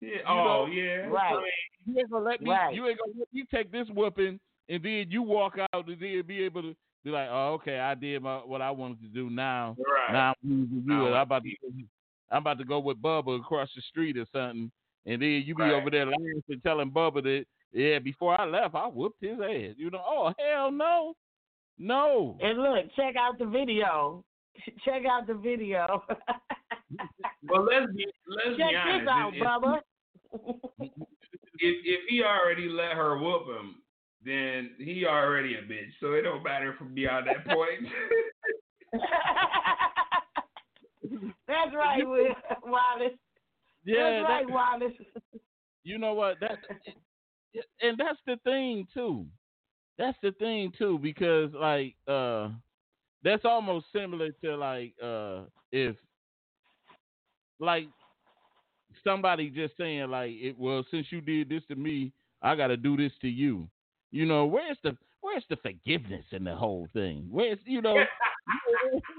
[0.00, 1.32] yeah, know, oh yeah, right.
[1.32, 1.44] I mean,
[1.86, 2.74] You ain't gonna let me Right.
[2.74, 6.22] you ain't gonna let me take this whooping and then you walk out and then
[6.26, 9.28] be able to be like, oh okay, I did my what I wanted to do
[9.30, 9.76] now.
[9.78, 10.12] right.
[10.12, 11.50] Now I'm losing you Now and I I'm about to
[12.30, 14.70] I'm about to go with Bubba across the street or something.
[15.06, 15.72] And then you be Right.
[15.74, 19.74] over there laughing telling Bubba that yeah, before I left I whooped his ass.
[19.76, 21.14] You know, oh hell no.
[21.78, 22.38] No.
[22.40, 24.24] And look, check out the video.
[24.84, 26.02] Check out the video.
[27.48, 29.00] Well, let's be let's check be honest.
[29.04, 29.80] this out, if, brother.
[31.58, 33.76] if if he already let her whoop him,
[34.24, 35.90] then he already a bitch.
[36.00, 37.86] So it don't matter from beyond that point.
[41.48, 42.26] That's right, Will
[42.64, 43.12] Wallace.
[43.84, 44.92] Yeah, That's right, that- Wallace.
[45.84, 46.38] you know what?
[46.40, 46.58] That
[47.80, 49.26] and that's the thing too.
[49.98, 52.48] That's the thing too, because like uh
[53.24, 55.42] that's almost similar to like uh
[55.72, 55.96] if
[57.58, 57.88] like
[59.04, 62.96] somebody just saying like it well since you did this to me, I gotta do
[62.96, 63.68] this to you.
[64.10, 67.26] You know, where's the where's the forgiveness in the whole thing?
[67.30, 68.08] Where's you know where,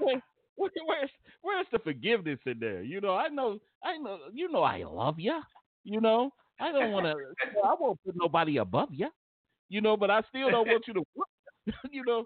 [0.58, 1.10] where, where's
[1.42, 2.82] where's the forgiveness in there?
[2.82, 5.40] You know, I know I know you know I love you.
[5.84, 7.14] You know, I don't want to.
[7.64, 9.08] I won't put nobody above you.
[9.68, 11.04] You know, but I still don't want you to.
[11.90, 12.24] you know,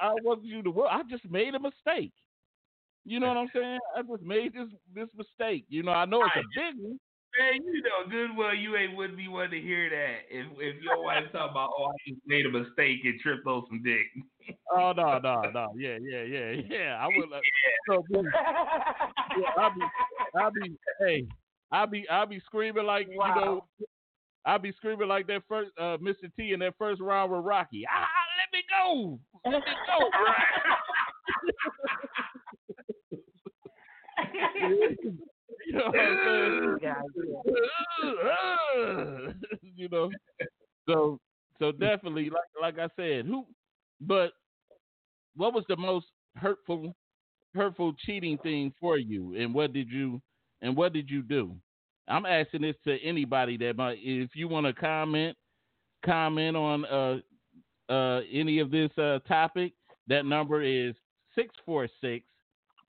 [0.00, 0.82] I want you to.
[0.84, 2.12] I just made a mistake.
[3.04, 3.78] You know what I'm saying?
[3.96, 5.64] I just made this this mistake.
[5.68, 6.98] You know, I know it's a big one.
[7.38, 10.82] Man, you know good well you ain't wouldn't be one to hear that if if
[10.82, 14.04] your wife talking about oh I just made a mistake and tripped on some dick.
[14.70, 15.72] Oh no, no, no.
[15.76, 16.98] Yeah, yeah, yeah, yeah.
[17.00, 17.30] I would.
[17.30, 17.42] Like,
[17.88, 18.20] so, yeah,
[19.56, 19.80] I'll be,
[20.36, 21.26] I'll be, hey,
[21.70, 23.64] I'll be, I'll be screaming like you know,
[24.44, 26.30] I'll be screaming like that first, uh, Mr.
[26.36, 27.86] T in that first round with Rocky.
[27.90, 28.06] Ah,
[28.38, 30.10] let me go, let me go.
[35.72, 36.92] you know what I'm saying?
[39.76, 40.10] you know,
[40.88, 41.18] so
[41.58, 43.46] so definitely, like like I said, who,
[44.00, 44.32] but
[45.36, 46.06] what was the most
[46.36, 46.94] hurtful
[47.54, 50.20] hurtful cheating thing for you, and what did you
[50.60, 51.54] and what did you do?
[52.08, 55.36] I'm asking this to anybody that might, if you want to comment,
[56.04, 57.20] comment on uh
[57.92, 59.72] uh any of this uh topic.
[60.08, 60.94] That number is
[61.36, 62.26] 646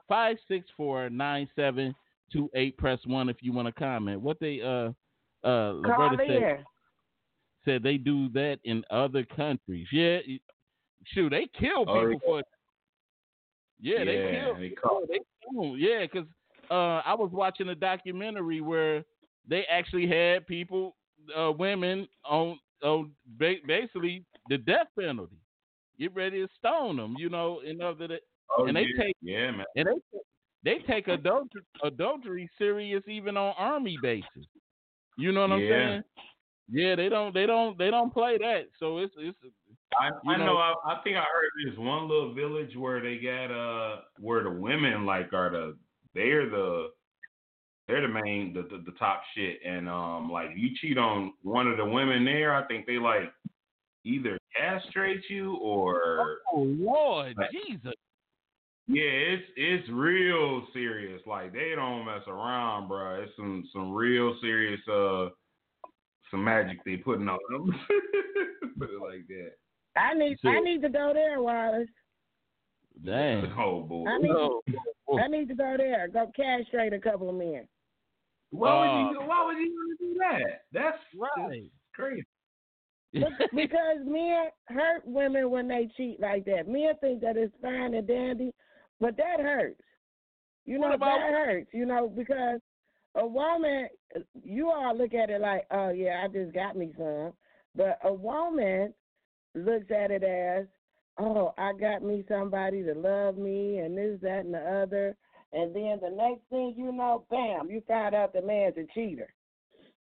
[0.07, 1.09] 564
[2.33, 2.77] 9728.
[2.77, 4.21] Press one if you want to comment.
[4.21, 4.89] What they uh
[5.47, 6.65] uh Call said
[7.65, 9.87] said they do that in other countries.
[9.91, 10.19] Yeah,
[11.05, 12.41] shoot, they kill Oh, people for.
[13.79, 14.55] Yeah, they kill.
[14.55, 15.19] they yeah, call- they
[15.51, 15.77] kill.
[15.77, 16.27] Yeah, because
[16.71, 19.03] uh, I was watching a documentary where
[19.47, 20.95] they actually had people,
[21.37, 25.35] uh, women on on ba- basically the death penalty.
[25.99, 28.21] Get ready to stone them, you know, in order that,
[28.57, 29.65] Oh, and they yeah, take yeah man.
[29.75, 30.19] and they
[30.63, 34.47] they take adultery, adultery serious even on army bases.
[35.17, 35.69] You know what I'm Yeah.
[35.69, 36.03] saying?
[36.71, 38.67] Yeah, they don't they don't they don't play that.
[38.79, 39.37] So it's it's
[39.99, 43.17] I, I know, know- I, I think I heard this one little village where they
[43.17, 45.77] got uh where the women like are the
[46.15, 46.89] they're the
[47.87, 51.67] they're the main the, the, the top shit and um like you cheat on one
[51.67, 53.31] of the women there I think they like
[54.05, 57.49] either castrate you or oh Lord Right.
[57.51, 57.93] Jesus.
[58.87, 64.35] Yeah it's it's real serious like they don't mess around bro it's some some real
[64.41, 65.29] serious uh
[66.29, 67.65] some magic they putting on them
[68.79, 69.51] put it like that
[69.95, 71.87] I need So- I need to go there, Wallace.
[73.05, 73.45] Dang.
[73.59, 74.61] oh boy I need No.
[75.21, 76.07] I need to go there.
[76.07, 77.67] Go castrate a couple of men.
[78.49, 79.27] Why would Uh, you?
[79.27, 80.61] Why would you do that?
[80.71, 81.61] That's Right.
[81.61, 82.25] that's crazy.
[83.13, 86.67] Because men hurt women when they cheat like that.
[86.67, 88.51] Men think that it's fine and dandy,
[88.99, 89.81] but that hurts.
[90.65, 91.73] You know about- that hurts.
[91.73, 92.61] You know because
[93.15, 93.89] a woman,
[94.43, 97.33] you all look at it like, oh yeah, I just got me some,
[97.75, 98.93] but a woman
[99.55, 100.65] looks at it as,
[101.19, 105.15] oh, I got me somebody to love me and this, that, and the other,
[105.51, 109.31] and then the next thing you know, bam, you find out the man's a cheater.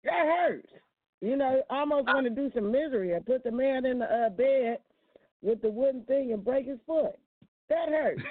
[0.05, 0.69] That hurts.
[1.21, 4.29] You know, almost want to do some misery and put the man in the uh,
[4.29, 4.79] bed
[5.43, 7.19] with the wooden thing and break his foot.
[7.69, 8.23] That hurts.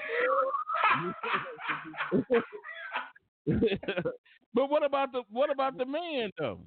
[4.53, 6.59] but what about the what about the man though?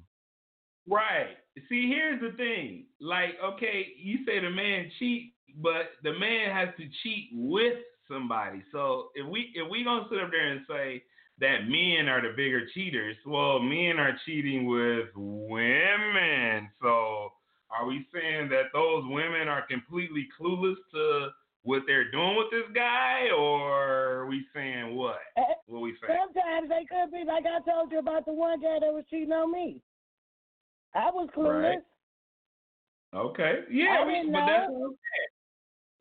[0.89, 1.37] Right.
[1.69, 2.85] See, here's the thing.
[2.99, 7.77] Like, okay, you say the man cheat, but the man has to cheat with
[8.09, 8.63] somebody.
[8.71, 11.03] So if we if we gonna sit up there and say
[11.39, 16.69] that men are the bigger cheaters, well, men are cheating with women.
[16.81, 17.29] So
[17.69, 21.29] are we saying that those women are completely clueless to
[21.63, 25.19] what they're doing with this guy, or are we saying what?
[25.37, 26.17] Eh, What we saying?
[26.19, 29.31] Sometimes they could be like I told you about the one guy that was cheating
[29.31, 29.79] on me.
[30.95, 31.61] I was clueless.
[31.63, 31.79] Right.
[33.13, 33.59] Okay.
[33.69, 34.45] Yeah, we, but know.
[34.47, 34.71] that's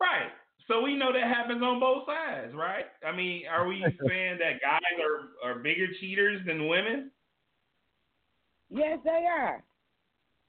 [0.01, 0.31] Right.
[0.66, 2.87] So we know that happens on both sides, right?
[3.07, 7.11] I mean, are we saying that guys are, are bigger cheaters than women?
[8.70, 9.62] Yes, they are.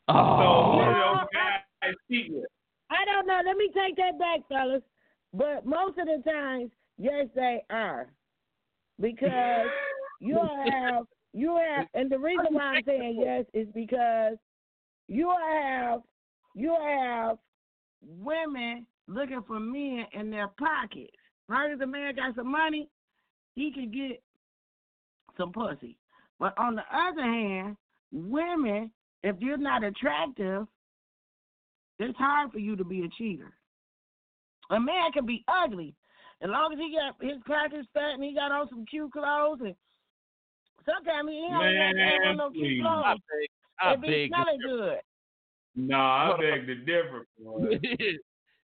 [0.07, 2.45] So Oh, who do No, those guys cheat with?
[2.91, 3.41] I don't know.
[3.45, 4.83] Let me take that back, fellas.
[5.33, 8.07] But most of the times, yes, they are,
[8.99, 9.67] because
[10.19, 14.37] you have you have, and the reason why I'm saying yes is because
[15.07, 16.01] you have
[16.55, 17.37] you have
[18.01, 21.15] women looking for men in their pockets.
[21.47, 22.89] Right as a man got some money,
[23.55, 24.21] he can get
[25.37, 25.97] some pussy.
[26.39, 27.77] But on the other hand,
[28.11, 28.91] women,
[29.23, 30.65] if you're not attractive,
[31.99, 33.53] it's hard for you to be a cheater.
[34.71, 35.93] A man can be ugly.
[36.41, 39.59] As long as he got his crackers fat and he got on some cute clothes
[39.61, 39.75] and
[40.85, 43.03] sometimes he ain't Man, on no cute clothes.
[43.05, 44.29] I beg, I if he's beg.
[44.29, 44.99] smelling good.
[45.75, 47.27] No, I beg to differ.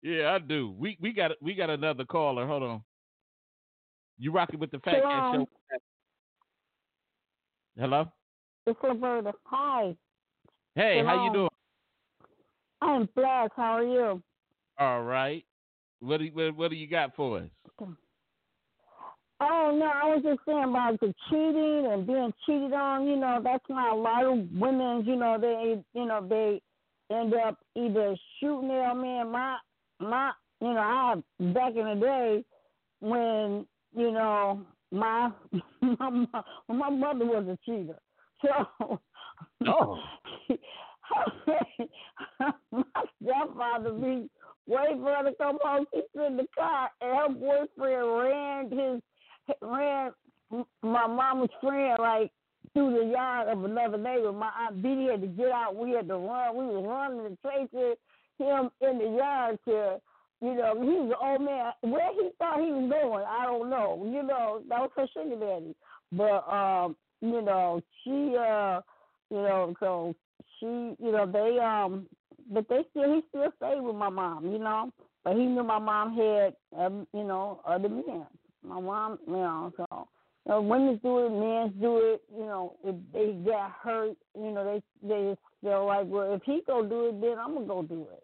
[0.03, 0.75] yeah, I do.
[0.79, 2.47] We we got we got another caller.
[2.47, 2.83] Hold on.
[4.19, 5.47] You rocking with the Fat Cat Shalom.
[5.71, 5.79] Show?
[7.77, 8.07] Hello.
[8.67, 9.33] It's Roberta.
[9.45, 9.97] Hi.
[10.77, 11.51] Hey, how you doing?
[12.81, 13.53] I'm blessed.
[13.57, 14.23] How are you?
[14.79, 15.45] All right.
[16.01, 17.49] What do you, what, what do you got for us?
[19.41, 23.05] Oh no, I was just saying about the cheating and being cheated on.
[23.07, 26.63] You know, that's why a lot of women, you know, they, you know, they
[27.15, 29.33] end up either shooting their man.
[29.33, 29.59] My,
[30.01, 30.31] my,
[30.61, 31.17] you know, I
[31.53, 32.45] back in the day
[33.01, 35.31] when you know my
[35.83, 37.99] my mo- my mother was a cheater,
[38.41, 39.01] so.
[39.67, 39.99] Oh.
[42.71, 42.85] my
[43.23, 44.31] stepfather be
[44.67, 45.87] waiting for her to come home.
[45.93, 49.03] She's in the car, and her boyfriend ran his
[49.61, 50.13] ran
[50.83, 52.31] my mama's friend like
[52.73, 54.33] through the yard of another neighbor.
[54.33, 55.77] My aunt Betty had to get out.
[55.77, 56.57] We had to run.
[56.57, 57.97] We was running to chase
[58.39, 60.01] him in the yard to,
[60.41, 61.73] you know, he was an old man.
[61.83, 64.03] Where he thought he was going, I don't know.
[64.05, 65.75] You know, that was her sugar daddy.
[66.13, 68.81] But um, you know, she uh,
[69.31, 70.15] you know, so
[70.59, 72.07] she, you know, they um,
[72.51, 74.51] but they still he still stayed with my mom.
[74.51, 74.91] You know,
[75.25, 78.27] but he knew my mom had, um, you know, other men.
[78.63, 80.09] My mom, you know, so
[80.47, 82.23] you know, women do it, men do it.
[82.33, 86.43] You know, if they get hurt, you know, they they just feel like, well, if
[86.45, 88.23] he go do it, then I'm gonna go do it.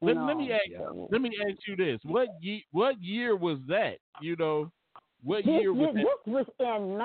[0.00, 3.36] Let, know, let me ask so- let me ask you this: what ye, what year
[3.36, 3.98] was that?
[4.20, 4.72] You know,
[5.22, 6.02] what This, year was this, that?
[6.02, 6.98] this was in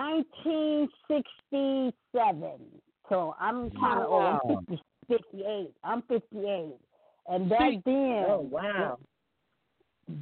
[1.12, 2.60] 1967.
[3.10, 4.40] So I'm kind of Wow.
[4.44, 4.68] old.
[5.10, 5.74] I'm 58.
[5.84, 6.74] I'm 58.
[7.30, 8.98] And back then, Oh wow.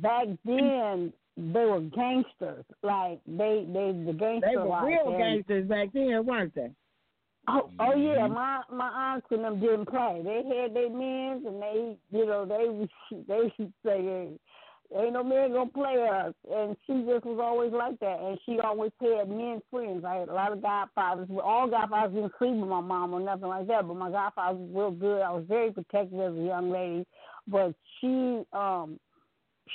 [0.02, 2.65] back then they were gangsters.
[2.82, 6.71] Like they, they the gangster They were real And- gangsters back then, weren't they?
[7.48, 8.34] Oh, oh yeah, Mhm.
[8.34, 10.21] my my aunts and them didn't play.
[10.24, 12.88] They had their men, and they, you know, they
[13.28, 14.39] they used to say, hey,
[14.93, 18.60] "Ain't no man gonna play us." And she just was always like that, and she
[18.60, 20.04] always had men friends.
[20.04, 21.30] I had a lot of godfathers.
[21.43, 23.88] All godfathers didn't sleep with my mom or nothing like that.
[23.88, 25.21] But my godfather was real good.
[25.21, 27.06] I was very protective as a young lady,
[27.48, 29.00] but she um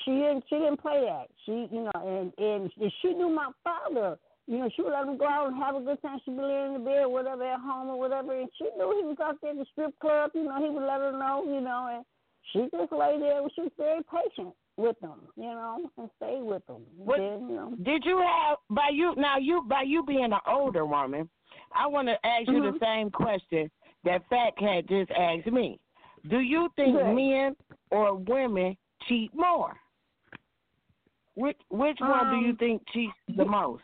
[0.04, 1.28] she didn't she didn't play that.
[1.44, 4.18] She you know, and and she knew my father
[4.50, 6.18] you know, she would let him go out and have a good time.
[6.24, 8.36] She'd be laying in the bed, whatever, at home or whatever.
[8.36, 10.32] And she knew he was out there at the strip club.
[10.34, 12.04] You know, he would let her know, you know, and
[12.52, 13.42] she just lay there.
[13.54, 16.82] She was very patient with them, you know, and stayed with them.
[16.96, 20.40] What- Then, you know, Did you have by you now you by you being an
[20.46, 21.28] older woman,
[21.72, 22.80] I want to ask you the Mhm.
[22.80, 23.70] same question
[24.04, 25.78] that Fat Cat just asked me.
[26.28, 27.14] Do you think Yes.
[27.14, 27.56] men
[27.90, 29.78] or women cheat more?
[31.34, 33.82] Which which one do you Um, think cheats the most?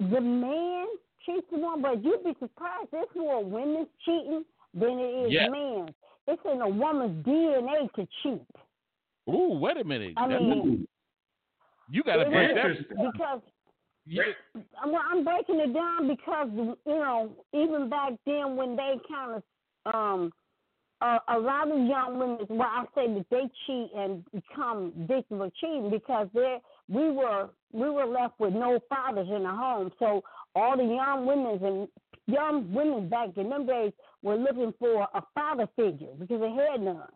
[0.00, 0.86] the man
[1.24, 2.90] cheats the woman, but you'd be surprised.
[2.90, 4.44] There's more women cheating
[4.74, 5.48] than it is Yeah.
[5.48, 5.94] men.
[6.26, 8.46] It's in a woman's DNA to cheat.
[9.28, 10.14] Ooh, wait a minute.
[10.16, 10.86] I That's- mean,
[11.90, 12.88] you got to it break that.
[13.12, 13.40] Because
[14.06, 14.22] Yeah,
[14.82, 16.48] I'm, I'm breaking it down because
[16.86, 19.42] you know even back then when they kind
[19.84, 20.32] of um
[21.00, 25.42] uh, a lot of young women well I say that they cheat and become victims
[25.42, 26.56] of cheating because they
[26.88, 30.22] we were we were left with no fathers in the home so
[30.54, 31.88] all the young women and
[32.26, 36.80] young women back in them days were looking for a father figure because they had
[36.80, 37.08] none.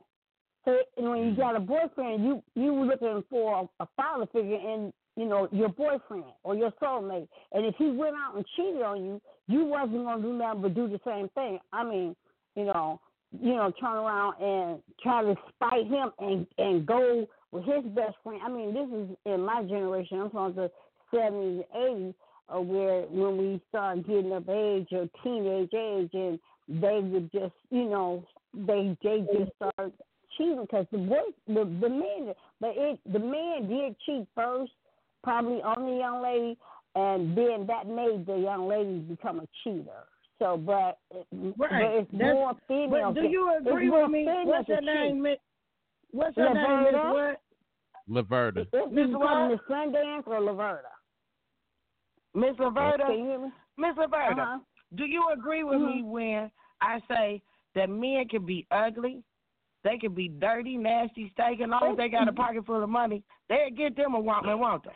[0.65, 4.57] So and when you got a boyfriend, you you were looking for a, father figure
[4.57, 7.29] in you know your boyfriend or your soulmate.
[7.53, 10.75] And if he went out and cheated on you, you wasn't gonna do nothing but
[10.75, 11.59] do the same thing.
[11.73, 12.15] I mean,
[12.55, 13.01] you know,
[13.41, 18.17] you know, turn around and try to spite him and and go with his best
[18.23, 18.41] friend.
[18.45, 20.21] I mean, this is in my generation.
[20.21, 20.71] I'm from the
[21.13, 22.15] seventies eighties,
[22.49, 27.55] uh, where when we started getting of age or teenage age, and they would just,
[27.71, 28.25] you know,
[28.55, 29.93] they they just start
[30.37, 31.17] cheating because the boy,
[31.47, 34.73] the the man, but it the man did cheat first,
[35.23, 36.57] probably on the young lady,
[36.95, 40.05] and then that made the young lady become a cheater.
[40.39, 41.85] So, but, it- but Right.
[42.01, 43.13] it's That's- more female.
[43.13, 44.25] But do you agree with me?
[44.45, 44.87] What's to your cheat.
[44.87, 45.23] name?
[45.23, 45.37] Mi-
[46.11, 47.41] What's your name, what?
[48.11, 48.67] Laverta.
[48.91, 49.49] Miss you what?
[49.51, 50.91] Miss Sundance or Laverta?
[52.35, 53.53] Miss Can Laverta, you?
[53.79, 54.59] Miss Laverta, Uh-huh.
[54.97, 57.43] do you agree with me when I say
[57.75, 59.23] that men can be ugly,
[59.85, 62.41] they can be dirty, nasty, stank, and long as they got a mm-hmm.
[62.41, 64.91] pocket full of money, they'll get them a woman, won't they?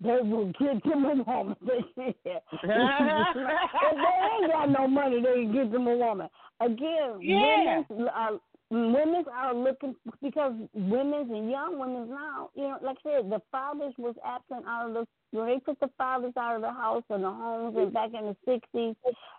[0.00, 1.56] They will get them a woman.
[1.62, 6.28] if they ain't got no money, they can get them a woman.
[6.60, 7.82] Again, Yeah.
[7.88, 13.20] women are women are looking because women's and young women's now, you know, like I
[13.20, 15.06] said, the fathers was absent out of the
[15.36, 18.26] when they put the fathers out of the house and the homes and back in
[18.26, 18.94] the sixties,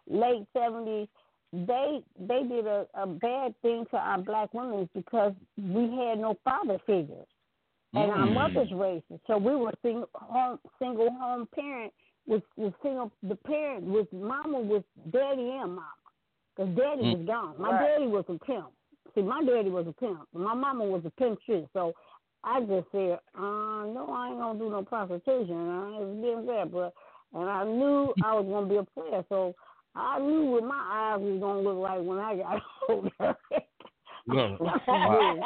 [0.08, 1.08] late seventies,
[1.54, 6.36] they they did a, a bad thing to our black women because we had no
[6.44, 7.28] father figures
[7.94, 8.34] and our Mm.
[8.34, 9.20] mothers raised us.
[9.28, 11.94] So we were single home single home parent
[12.26, 15.94] with with single the parent was mama was daddy and mama
[16.56, 17.18] because daddy Mm.
[17.20, 17.56] was gone.
[17.60, 17.82] My Right.
[17.82, 18.72] daddy was a pimp.
[19.14, 20.28] See, my daddy was a pimp.
[20.34, 21.70] My mama was a pimp too.
[21.74, 21.94] So
[22.44, 25.56] I just said, uh, no, I ain't gonna do no prostitution.
[25.70, 26.94] I ain't being fair, but
[27.34, 29.24] and I knew I was gonna be a player.
[29.30, 29.54] So
[29.96, 33.38] I knew what my eyes was gonna look like when I got older.
[34.26, 35.42] Wow.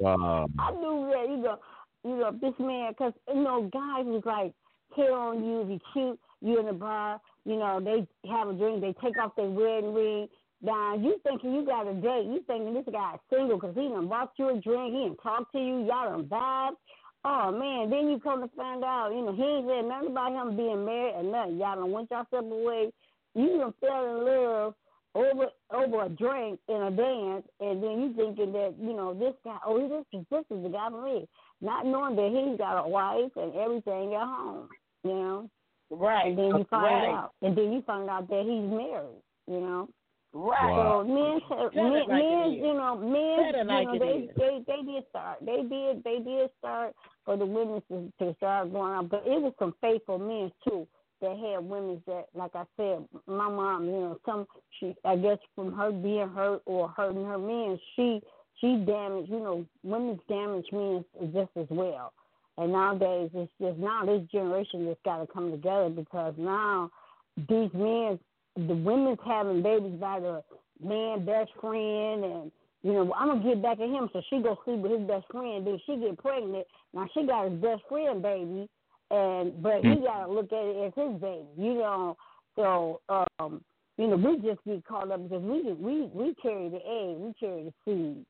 [0.00, 0.48] Wow.
[0.58, 1.58] I knew that, you know,
[2.04, 4.52] you know, this man, because, you know, guys was like,
[4.94, 8.52] hit on you, if you cute, you in the bar, you know, they have a
[8.52, 10.28] drink, they take off their wedding ring.
[10.62, 13.88] Now, you thinking you got a date, you thinking this guy is single because he
[13.88, 16.76] done bought you a drink, he done talked to you, y'all done vibed.
[17.24, 20.32] Oh, man, then you come to find out, you know, he ain't said nothing about
[20.32, 21.58] him being married or nothing.
[21.58, 22.90] Y'all done went yourself away.
[23.34, 24.74] You done fell in love
[25.14, 29.34] over over a drink in a dance, and then you thinking that you know this
[29.44, 29.58] guy.
[29.66, 31.28] Oh, this is this is the guy for me,
[31.60, 34.68] not knowing that he's got a wife and everything at home.
[35.02, 35.50] You know,
[35.90, 36.28] right.
[36.28, 37.14] and then you find right.
[37.14, 39.22] out, and then you find out that he's married.
[39.46, 39.88] You know,
[40.32, 40.70] Right.
[40.70, 41.02] Wow.
[41.02, 43.64] so men, have, Tell it men, like it men you know, men, Tell it you
[43.64, 45.38] like know, they, they they did start.
[45.44, 49.40] They did they did start for the women to, to start going out, but it
[49.40, 50.86] was some faithful men too
[51.20, 54.46] that had women that, like I said, my mom, you know, some
[54.78, 58.22] she, I guess from her being hurt or hurting her men, she
[58.60, 62.12] she damaged, you know, women's damaged men just as well.
[62.58, 66.90] And nowadays, it's just now this generation just got to come together because now
[67.36, 68.18] these men,
[68.56, 70.42] the women's having babies by the
[70.82, 74.58] man best friend, and you know, I'm gonna get back at him, so she go
[74.64, 75.66] sleep with his best friend.
[75.66, 76.66] Then she get pregnant.
[76.94, 78.68] Now she got his best friend baby,
[79.10, 82.16] and but he gotta look at it as his baby, you know.
[82.56, 83.62] So um,
[83.98, 87.34] you know, we just get caught up because we we we carry the egg, we
[87.38, 88.24] carry the seed.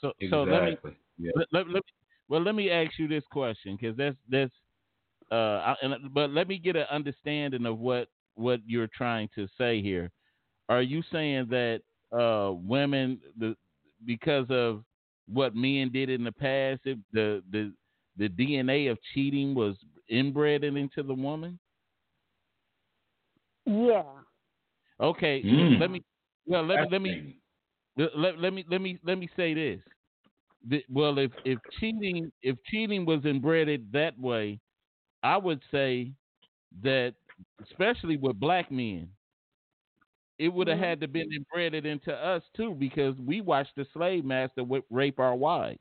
[0.00, 0.96] So so let me Exactly.
[1.18, 1.32] Yeah.
[1.34, 1.82] let, let, let-
[2.28, 4.52] well let me ask you this question because that's that's
[5.32, 5.34] uh
[5.64, 9.82] I, and, but let me get an understanding of what what you're trying to say
[9.82, 10.10] here.
[10.68, 11.82] Are you saying that
[12.12, 13.54] uh women the
[14.06, 14.84] because of
[15.30, 17.72] what men did in the past, it, the the
[18.16, 19.76] the DNA of cheating was
[20.08, 21.58] inbred into the woman?
[23.66, 24.02] Yeah.
[25.00, 25.78] Okay, Mm.
[25.80, 26.02] let me
[26.46, 27.36] well let me let me
[27.96, 29.80] let, let, let me let me let me say this.
[30.68, 34.58] The- well, if if cheating if cheating was inbred that way,
[35.22, 36.12] I would say
[36.82, 37.14] that
[37.62, 39.08] especially with black men,
[40.38, 40.82] it would have Mhm.
[40.82, 45.34] had to been inbred into us too because we watched the slave master rape our
[45.34, 45.80] wives.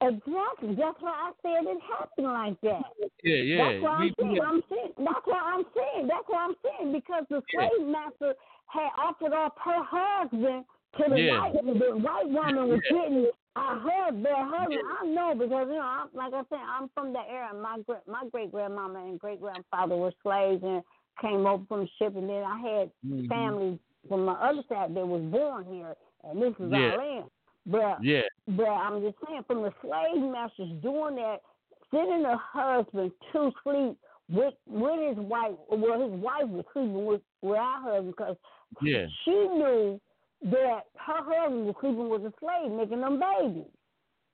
[0.00, 0.76] Exactly.
[0.76, 2.84] That's why I said it happened like that.
[3.24, 3.72] Yeah, yeah.
[3.72, 4.32] That's why I'm saying.
[4.32, 4.92] we- I'm saying.
[4.96, 6.06] That's why I'm saying.
[6.06, 7.68] That's why I'm saying because the Yeah.
[7.68, 8.34] slave master
[8.66, 10.64] had offered up her husband
[10.98, 11.40] to the Yeah.
[11.40, 11.52] white.
[11.54, 12.92] The white woman was Yeah.
[12.92, 14.80] getting I heard their husband.
[15.00, 17.50] I know because you know, I'm, like I said, I'm from the era.
[17.54, 20.82] My gra- my great grandmama and great grandfather were slaves and
[21.20, 23.28] came over from the ship, and then I had Mhm.
[23.28, 23.78] family
[24.08, 26.90] from my other side that was born here, and this is Yeah.
[26.92, 27.30] our land.
[27.66, 31.42] But Yeah, but I'm just saying, from the slave masters doing that,
[31.90, 33.98] sending a husband to sleep
[34.30, 35.56] with with his wife.
[35.68, 38.36] Well, his wife was sleeping with with our husband because
[38.82, 39.06] yeah.
[39.24, 40.00] she knew
[40.42, 43.72] that her husband was sleeping with a slave, making them babies.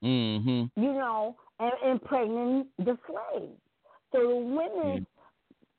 [0.03, 0.71] Mhm.
[0.75, 3.57] You know, and impregnating the slave.
[4.11, 5.07] So the women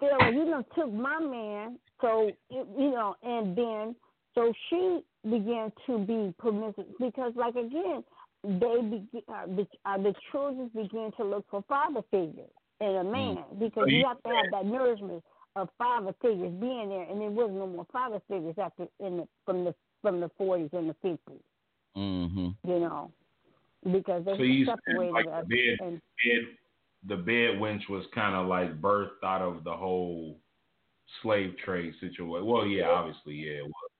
[0.00, 1.78] feel like you know took my man.
[2.00, 3.96] So you know, and then
[4.34, 8.04] so she began to be permissive because, like again,
[8.44, 12.50] they be, uh, the, uh, the children began to look for father figures
[12.80, 15.24] in a man because So you you have to have that nourishment
[15.56, 19.28] of father figures being there, and there was no more father figures after in the
[19.44, 21.42] from the from the forties and the fifties.
[21.96, 22.54] Mhm.
[22.64, 23.10] You know,
[23.90, 25.44] because they So separated like, us.
[25.48, 26.56] the bed, and bed,
[27.04, 30.36] the bed wench was kind of like birthed out of the whole
[31.22, 32.46] slave trade situation.
[32.46, 33.62] Well, yeah, obviously, yeah.
[33.62, 33.90] It was.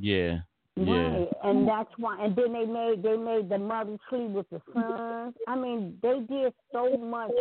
[0.00, 0.38] Yeah.
[0.76, 2.24] Right, and that's why.
[2.24, 5.34] And then they made they made the mother sleep with the sons.
[5.48, 7.32] I mean, they did so much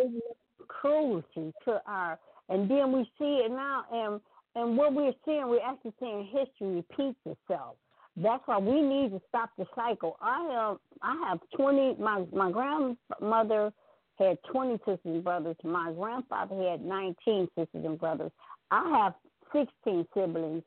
[0.68, 2.18] cruelty to our.
[2.50, 4.22] And then we see it now, and
[4.58, 7.76] and what we're seeing, we're actually seeing history repeat itself.
[8.16, 10.18] That's why we need to stop the cycle.
[10.20, 11.96] I have I have twenty.
[12.02, 13.72] My my grandmother
[14.18, 15.56] had twenty sisters and brothers.
[15.64, 18.32] My grandfather had nineteen sisters and brothers.
[18.72, 19.14] I have
[19.54, 20.64] sixteen siblings.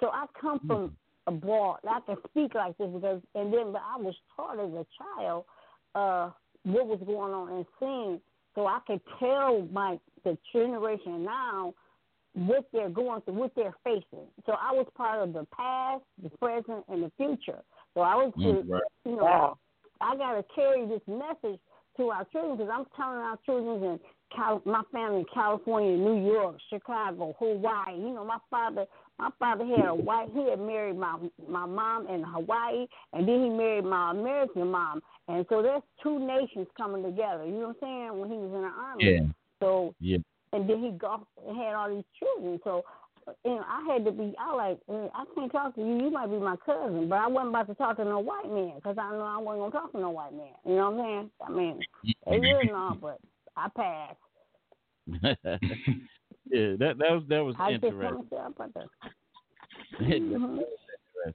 [0.00, 1.80] So I come from abroad.
[1.86, 5.44] I can speak like this because, and then but I was taught as a child
[5.94, 6.30] uh,
[6.62, 8.20] what was going on and seeing,
[8.54, 11.74] so I could tell my the generation now
[12.36, 14.26] what they're going through, what they're facing.
[14.44, 17.62] So I was part of the past, the present, and the future.
[17.94, 18.82] So I was, Mm, right.
[19.04, 19.58] you know,
[20.02, 21.58] I got to carry this message
[21.96, 24.00] to our children because I'm telling our children in
[24.34, 27.96] Cal- my family in California, New York, Chicago, Hawaii.
[27.96, 28.84] You know, my father,
[29.18, 30.28] my father had a white.
[30.34, 31.16] He had married my
[31.48, 35.00] my mom in Hawaii, and then he married my American mom.
[35.28, 37.46] And so there's two nations coming together.
[37.46, 38.18] You know what I'm saying?
[38.20, 39.04] When he was in the army.
[39.04, 39.32] Yeah.
[39.60, 40.18] So Yeah.
[40.52, 42.60] And then he got and had all these children.
[42.64, 42.82] So
[43.44, 44.34] you know, I had to be.
[44.38, 45.96] I like, eh, I can't talk to you.
[46.04, 48.74] You might be my cousin, but I wasn't about to talk to no white man
[48.76, 50.46] because I know I wasn't gonna talk to no white man.
[50.64, 51.30] You know what I'm saying?
[51.44, 51.80] I mean,
[52.30, 53.18] they really not, but
[53.56, 54.16] I passed.
[56.50, 58.14] yeah, that that was that was I just interesting.
[58.16, 58.86] want to say about that.
[60.00, 60.38] Interesting.
[60.38, 60.58] Mhm.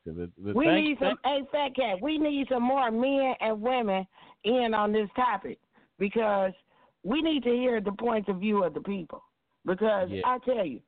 [0.05, 3.61] But- but We thank- need some, hey, Fat Cat, we need some more men and
[3.61, 4.07] women
[4.45, 5.59] in on this topic
[5.99, 6.53] because
[7.03, 9.23] we need to hear the points of view of the people.
[9.65, 10.21] Because Yeah.
[10.25, 10.81] I tell you,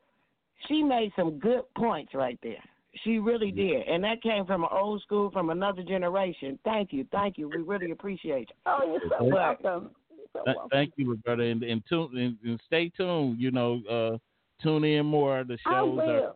[0.68, 2.64] she made some good points right there.
[3.03, 3.88] She really did.
[3.88, 6.59] And that came from an old school, from another generation.
[6.64, 7.05] Thank you.
[7.11, 7.49] Thank you.
[7.49, 8.55] We really appreciate you.
[8.68, 9.89] Oh, you're so welcome.
[10.16, 10.70] You're so Th- welcome.
[10.72, 13.39] Thank you, Roberta, and and tune and, and stay tuned.
[13.39, 14.18] You know, uh,
[14.61, 15.43] tune in more.
[15.43, 16.36] The I shows are, will.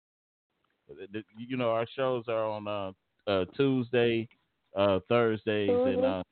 [1.11, 2.91] the, you know, our shows are on uh,
[3.29, 4.27] uh, Tuesday,
[4.75, 6.19] uh, Thursdays, and Mhm.
[6.19, 6.23] uh,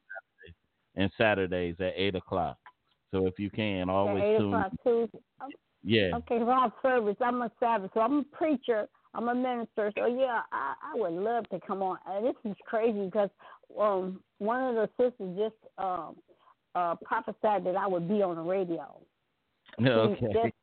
[0.96, 2.58] and Saturdays at eight o'clock.
[3.12, 4.64] So if you can, always eight tune.
[4.84, 5.20] Tuesday.
[5.84, 7.16] Yeah, Okay, have service.
[7.22, 8.88] I'm a Sabbath, so I'm a preacher.
[9.14, 9.91] I'm a minister.
[9.97, 11.97] So yeah, I, I would love to come on.
[12.08, 13.30] And this is crazy because
[13.80, 16.16] um, one of the sisters just um,
[16.74, 18.99] uh, prophesied that I would be on the radio.
[19.86, 20.53] Okay.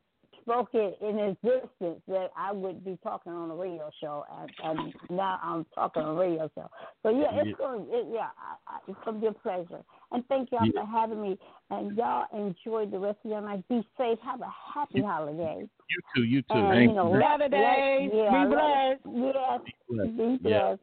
[0.43, 4.93] Spoke it in existence that I would be talking on a radio show, and, and
[5.09, 6.69] now I'm talking on a radio show.
[7.01, 7.53] So yeah, it's Yeah.
[7.57, 7.87] going.
[7.89, 9.83] It, yeah, I, I, it's gonna be a pleasure.
[10.11, 10.81] And thank y'all Yeah.
[10.81, 11.39] for having me.
[11.71, 13.67] And y'all enjoy the rest of your night.
[13.67, 14.19] Be safe.
[14.23, 15.67] Have a happy holiday.
[15.89, 16.23] You too.
[16.23, 16.45] You too.
[16.51, 17.19] And, Thank you know, you.
[17.19, 19.01] let- let- yeah, Be blessed.
[19.05, 19.61] Yes.
[19.89, 20.17] blessed.
[20.17, 20.59] Be Yeah.
[20.59, 20.81] blessed.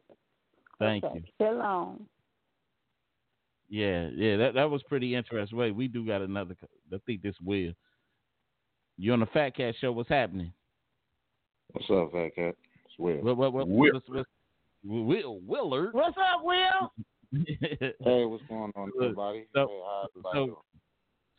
[0.79, 1.19] Thank Okay.
[1.19, 1.23] you.
[1.39, 2.07] Shalom.
[3.69, 5.57] Yeah, yeah, that that was pretty interesting.
[5.57, 6.55] Wait, we do got another.
[6.93, 7.71] I think this will.
[9.01, 9.91] You on the Fat Cat show?
[9.91, 10.53] What's happening?
[11.71, 12.55] What's up, Fat Cat?
[12.85, 13.17] It's Will.
[13.23, 13.67] What what what?
[13.67, 13.93] Will.
[13.93, 14.29] what's- what's-
[14.83, 15.93] Will Willard.
[15.95, 16.93] What's up, Will?
[18.03, 19.45] Hey, what's going on, everybody?
[19.55, 20.61] so- hey, how everybody so-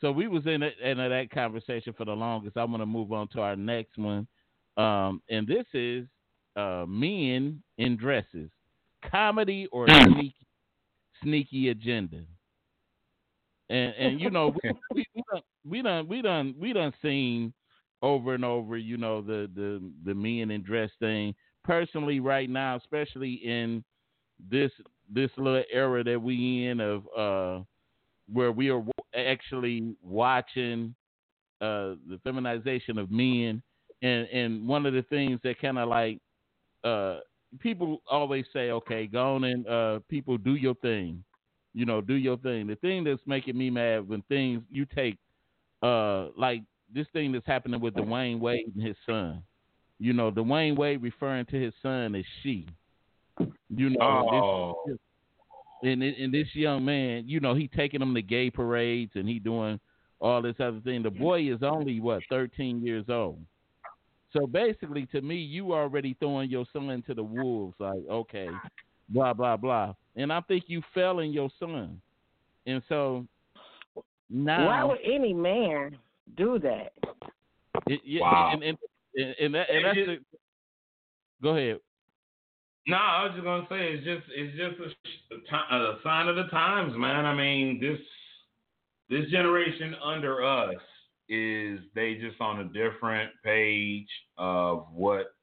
[0.00, 2.56] so we was in it, in that conversation for the longest.
[2.56, 4.26] I'm gonna move on to our next one,
[4.76, 6.08] um, and this is
[6.56, 8.50] uh, men in dresses,
[9.08, 10.34] comedy or sneaky
[11.22, 12.22] sneaky agenda.
[13.72, 17.54] And and you know we we, we done we done we done we done seen
[18.02, 21.34] over and over, you know, the the the men in dress thing.
[21.64, 23.84] Personally, right now, especially in
[24.50, 24.72] this
[25.12, 27.64] this little era that we in of uh
[28.32, 28.82] where we are
[29.16, 30.94] actually watching
[31.60, 33.62] uh the feminization of men
[34.02, 36.20] and and one of the things that kind of like
[36.84, 37.18] uh
[37.60, 41.24] people always say okay go on and uh people do your thing
[41.74, 45.16] you know do your thing the thing that's making me mad when things you take
[45.82, 46.62] uh like
[46.94, 49.42] this thing that's happening with Dwyane Wade and his son
[49.98, 52.66] you know Dwyane Wade referring to his son as she
[53.70, 54.74] you know this- Oh,
[55.84, 59.40] and and this young man, you know, he taking him to gay parades and he
[59.40, 59.80] doing
[60.20, 61.02] all this other thing.
[61.02, 63.40] The boy is only what thirteen years old.
[64.32, 67.74] So basically, to me, you already throwing your son to the wolves.
[67.80, 68.48] Like, okay,
[69.08, 69.94] blah blah blah.
[70.16, 72.00] And I think you fell in your son.
[72.66, 73.26] And so
[74.30, 75.96] now, Why would any man
[76.36, 76.92] do that?
[77.86, 78.50] it, yeah, Wow.
[78.54, 78.78] and and
[79.14, 80.18] and, and, that, and that's just- the,
[81.42, 81.78] go ahead.
[82.86, 84.96] No, I was just gonna say it's just it's just
[85.52, 87.24] a, a, a sign of the times, man.
[87.24, 87.98] I mean this
[89.08, 90.74] this generation under us
[91.28, 95.34] is they just on a different page of what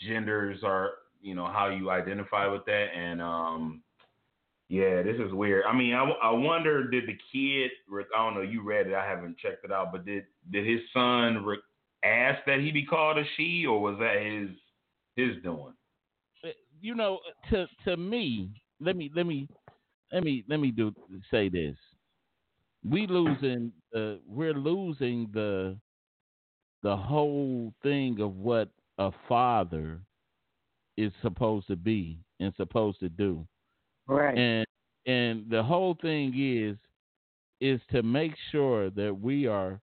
[0.00, 0.90] genders are,
[1.20, 3.81] you know, how you identify with that, and um,
[4.68, 5.64] yeah, this is weird.
[5.66, 7.70] I mean, I, I wonder did the kid?
[8.14, 8.40] I don't know.
[8.40, 8.94] You read it.
[8.94, 11.44] I haven't checked it out, but did did his son
[12.04, 14.50] ask that he be called a she, or was that his
[15.16, 15.74] his doing?
[16.44, 16.48] Uh,
[16.80, 18.50] you know, to to me,
[18.80, 19.48] let me let me
[20.12, 20.94] let me let me do
[21.30, 21.76] say this.
[22.88, 25.76] We losing the we're losing the
[26.82, 30.00] the whole thing of what a father
[30.96, 33.46] is supposed to be and supposed to do.
[34.12, 34.36] Right.
[34.38, 34.66] And
[35.06, 36.76] and the whole thing is
[37.60, 39.80] is to make sure that we are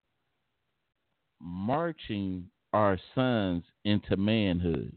[1.42, 4.96] marching our sons into manhood.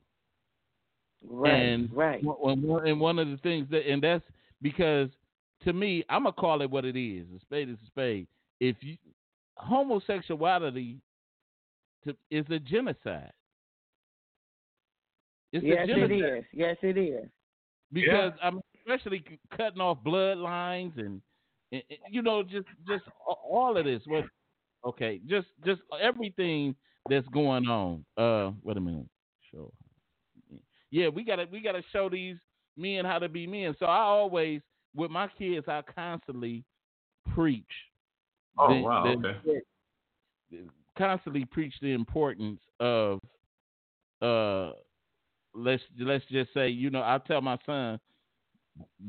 [1.25, 1.53] Right.
[1.53, 2.21] and right.
[2.25, 4.25] one- and one of the things that and that's
[4.61, 5.09] because
[5.65, 7.27] to me, I'm gonna call it what it is.
[7.37, 8.27] A spade is a spade.
[8.61, 8.97] If you
[9.57, 10.99] homosexuality
[12.05, 13.33] to, is a genocide.
[15.53, 16.45] It's yes, a genocide it is.
[16.53, 17.29] Yes, it is.
[17.93, 19.25] because I'm especially
[19.57, 21.21] cutting off bloodlines and,
[21.73, 24.03] and and, you know just just all of this.
[24.07, 24.25] What?
[24.85, 26.75] Okay, just just everything
[27.09, 28.05] that's going on.
[28.17, 29.07] Uh, wait a minute.
[29.51, 29.73] Show.
[30.91, 32.37] Yeah, we gotta we gotta show these
[32.77, 33.75] men how to be men.
[33.79, 34.61] So I always
[34.95, 36.65] with my kids, I constantly
[37.35, 37.65] preach.
[38.59, 40.65] Oh the- wow, the- okay.
[40.99, 43.21] constantly preach the importance of
[44.21, 44.73] uh
[45.55, 47.99] let's let's just say you know I tell my son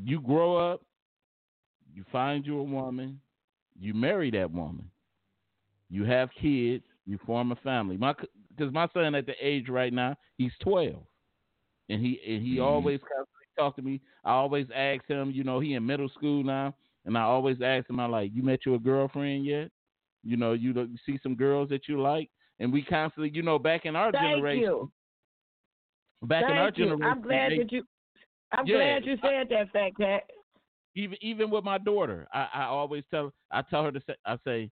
[0.03, 0.81] you grow up
[1.93, 3.19] you find you a woman
[3.79, 4.89] you marry that woman
[5.89, 8.13] you have kids you form a family my
[8.55, 10.95] because my son at the age right now he's 12
[11.89, 12.63] and he and he Mhm.
[12.63, 16.43] always constantly talk to me I always ask him you know he in middle school
[16.43, 16.73] now
[17.05, 19.69] and I always ask him I like you met you a girlfriend yet
[20.25, 22.29] you know, you, you see some girls that you like,
[22.61, 24.91] and we constantly, you know, back in our Thank generation, you.
[26.21, 26.71] back in our you.
[26.71, 27.83] generation, I'm glad they- that you.
[28.53, 30.23] I'm Yeah, glad you said that, Fat Cat.
[30.95, 34.37] even even with my daughter, I, I always tell I tell her to say I
[34.45, 34.69] say,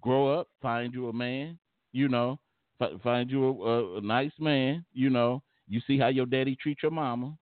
[0.00, 1.58] grow up, find you a man,
[1.92, 2.38] you know,
[2.78, 5.42] fi- find you a, a, a nice man, you know.
[5.68, 7.36] You see how your daddy treats your mama,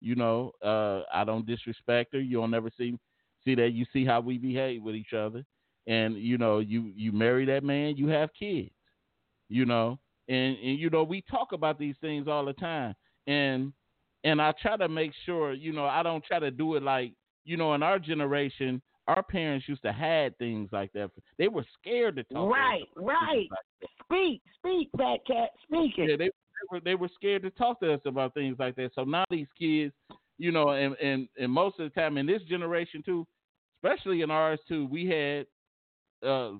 [0.00, 0.52] you know.
[0.62, 2.20] Uh, I don't disrespect her.
[2.20, 2.98] You don't never see
[3.44, 3.70] see that.
[3.72, 5.44] You see how we behave with each other,
[5.86, 8.70] and you know, you you marry that man, you have kids,
[9.48, 9.98] you know,
[10.28, 12.94] and and you know we talk about these things all the time,
[13.26, 13.72] and
[14.24, 17.12] and I try to make sure, you know, I don't try to do it like
[17.44, 21.10] you know, in our generation, our parents used to had things like that.
[21.38, 22.32] They were scared to talk.
[22.34, 23.48] to us Right, about right.
[23.50, 25.50] like Speak, speak, Fat Cat.
[25.64, 26.10] Speak it.
[26.10, 26.30] Yeah, they, they
[26.70, 28.92] were they were scared to talk to us about things like that.
[28.94, 29.92] So now these kids,
[30.38, 33.26] you know, and and and most of the time in this generation too,
[33.82, 35.46] especially in ours too, we had
[36.28, 36.52] uh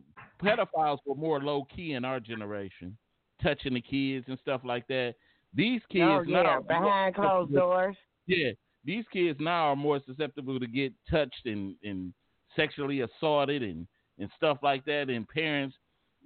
[0.42, 2.96] pedophiles were more low key in our generation,
[3.42, 5.14] touching the kids and stuff like that.
[5.54, 7.96] These kids oh now yeah, are behind closed doors.
[8.26, 8.50] yeah,
[8.84, 12.12] these kids now are more susceptible to get touched and, and
[12.56, 13.86] sexually assaulted and,
[14.18, 15.08] and stuff like that.
[15.10, 15.76] And parents,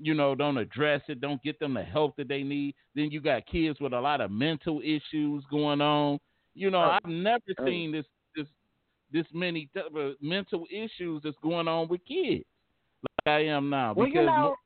[0.00, 2.74] you know, don't address it, don't get them the help that they need.
[2.94, 6.18] Then you got kids with a lot of mental issues going on.
[6.54, 6.98] You know, Oh.
[7.02, 7.64] I've never Oh.
[7.66, 8.06] seen this
[8.36, 8.46] this
[9.12, 9.68] this many
[10.20, 12.44] mental issues that's going on with kids
[13.26, 13.92] like I am now.
[13.94, 14.56] Well, because you know,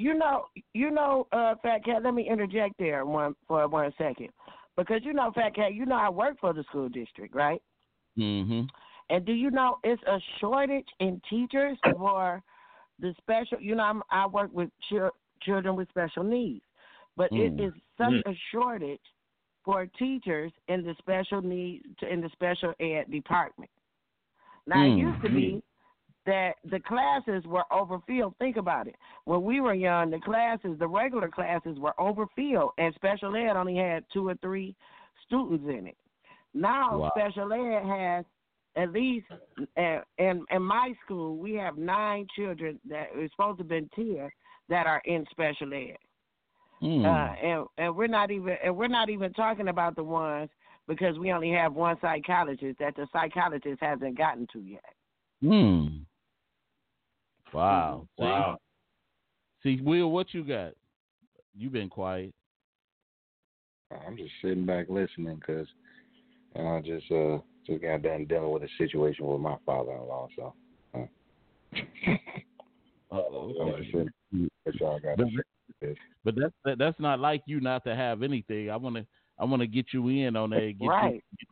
[0.00, 2.02] you know, you know, uh, Fat Cat.
[2.02, 4.30] Let me interject there one for one second,
[4.76, 5.74] because you know, Fat Cat.
[5.74, 7.60] You know, I work for the school district, right?
[8.18, 8.62] Mm-hmm.
[9.10, 12.42] And do you know it's a shortage in teachers for
[12.98, 13.60] the special?
[13.60, 16.64] You know, I'm, I work with chil- children with special needs,
[17.16, 17.66] but it Mm.
[17.66, 18.22] is such Mm.
[18.26, 19.00] a shortage
[19.64, 23.70] for teachers in the special needs in the special ed department.
[24.66, 24.98] Now it Mm.
[24.98, 25.62] used to be
[26.26, 28.34] that the classes were overfilled.
[28.38, 28.96] Think about it.
[29.24, 33.76] When we were young, the classes, the regular classes, were overfilled, and special ed only
[33.76, 34.76] had two or three
[35.26, 35.96] students in it.
[36.52, 37.12] Now Wow.
[37.16, 38.24] special ed has
[38.76, 39.26] at least
[39.76, 44.30] in in my school we have nine children that are supposed to have been ten
[44.68, 45.96] that are in special ed.
[46.82, 47.04] Mm.
[47.04, 50.50] Uh, and and we're not even and we're not even talking about the ones
[50.86, 54.84] because we only have one psychologist that the psychologist hasn't gotten to yet.
[55.42, 55.86] Hmm.
[57.52, 58.06] Wow.
[58.18, 58.22] Mm-hmm.
[58.22, 58.26] See?
[58.26, 58.58] Wow.
[59.62, 60.72] See, Will, what you got?
[61.56, 62.32] You've been quiet.
[64.06, 65.66] I'm just sitting back listening because
[66.56, 70.28] I just uh just got done dealing with a situation with my father-in-law.
[70.36, 70.54] So
[70.94, 70.98] uh.
[73.12, 73.54] Uh-oh.
[73.62, 74.10] I'm just sitting.
[74.34, 74.48] Mm.
[74.64, 75.16] What y'all got?
[75.16, 75.26] But,
[76.24, 78.70] but that's that, that's not like you not to have anything.
[78.70, 79.06] I want to
[79.38, 80.74] I want to get you in on that.
[80.78, 81.24] Get Right.
[81.38, 81.46] You,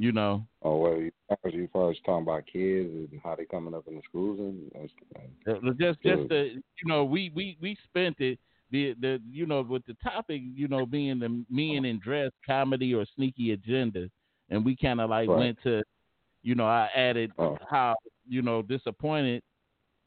[0.00, 1.12] you know, Oh well, you
[1.44, 4.38] as you far as talking about kids and how they coming up in the schools
[4.40, 4.92] and that's,
[5.46, 6.28] uh, just just Good.
[6.30, 8.38] the you know we we we spent it
[8.70, 12.94] the the you know with the topic you know being the men in dress comedy
[12.94, 14.08] or sneaky agenda,
[14.48, 15.38] and we kind of like Right.
[15.38, 15.82] went to
[16.42, 17.58] you know I added Oh.
[17.68, 17.94] how
[18.26, 19.42] you know disappointed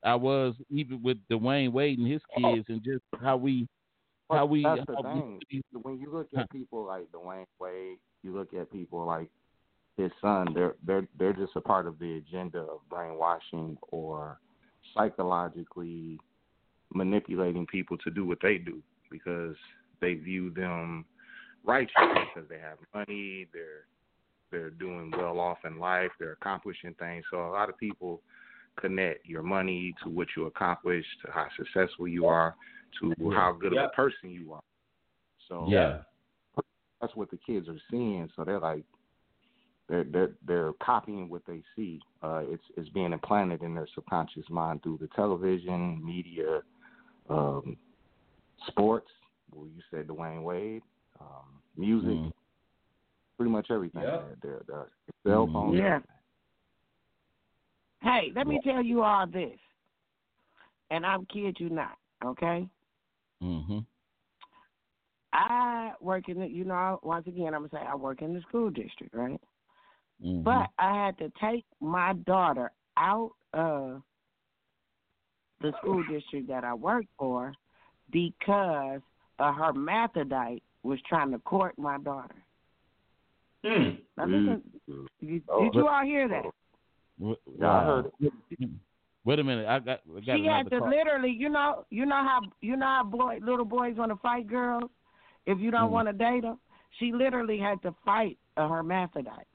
[0.03, 3.67] I was even with Dwyane Wade and his kids and just how we
[4.31, 5.61] how we that's the how we- thing.
[5.83, 9.29] When you look at people like Dwyane Wade, you look at people like
[9.97, 14.39] his son, they're they're they're just a part of the agenda of brainwashing or
[14.93, 16.19] psychologically
[16.93, 19.55] manipulating people to do what they do because
[20.01, 21.05] they view them
[21.63, 23.85] righteous because they have money, they're
[24.51, 27.23] they're doing well off in life, they're accomplishing things.
[27.31, 28.21] So a lot of people
[28.79, 32.55] connect your money to what you accomplish, to how successful you are,
[32.99, 34.61] to how good of a person you are.
[35.47, 35.99] So Yeah.
[37.01, 38.29] that's what the kids are seeing.
[38.35, 38.83] So they're like
[39.89, 41.99] they're they're they're copying what they see.
[42.21, 46.61] Uh, it's it's being implanted in their subconscious mind through the television, media,
[47.29, 47.77] um,
[48.67, 49.09] sports.
[49.53, 50.83] Well, you said Dwyane Wade,
[51.19, 52.33] um, music, Mm.
[53.37, 54.03] pretty much everything.
[54.03, 54.37] Yep.
[54.41, 54.87] They're, they're,
[55.23, 55.53] they're cell Mhm.
[55.53, 55.77] phones.
[55.77, 55.99] Yeah.
[58.01, 59.59] Hey, let me tell you all this,
[60.89, 62.67] and I'm kid you not, okay?
[63.41, 63.79] Mm-hmm.
[65.33, 68.41] I work in the, you know, once again, I'm gonna say I work in the
[68.41, 69.39] school district, right?
[70.23, 70.43] Mm-hmm.
[70.43, 74.01] But I had to take my daughter out of
[75.61, 77.53] the school district that I work for
[78.11, 79.01] because
[79.39, 82.35] a hermaphrodite was trying to court my daughter.
[83.63, 83.89] Hmm.
[84.17, 84.61] Now Mm.
[85.21, 86.45] did, Oh, did you all hear that?
[87.17, 88.69] W- Yeah, I heard it.
[89.25, 89.65] Wait a minute.
[89.67, 90.01] I got.
[90.05, 90.89] I got She had to call.
[90.89, 94.47] literally, you know, you know how you know how boy, little boys want to fight
[94.47, 94.91] girls.
[95.45, 95.91] If you don't Mhm.
[95.91, 96.59] want to date them,
[96.99, 99.47] she literally had to fight a hermaphrodite.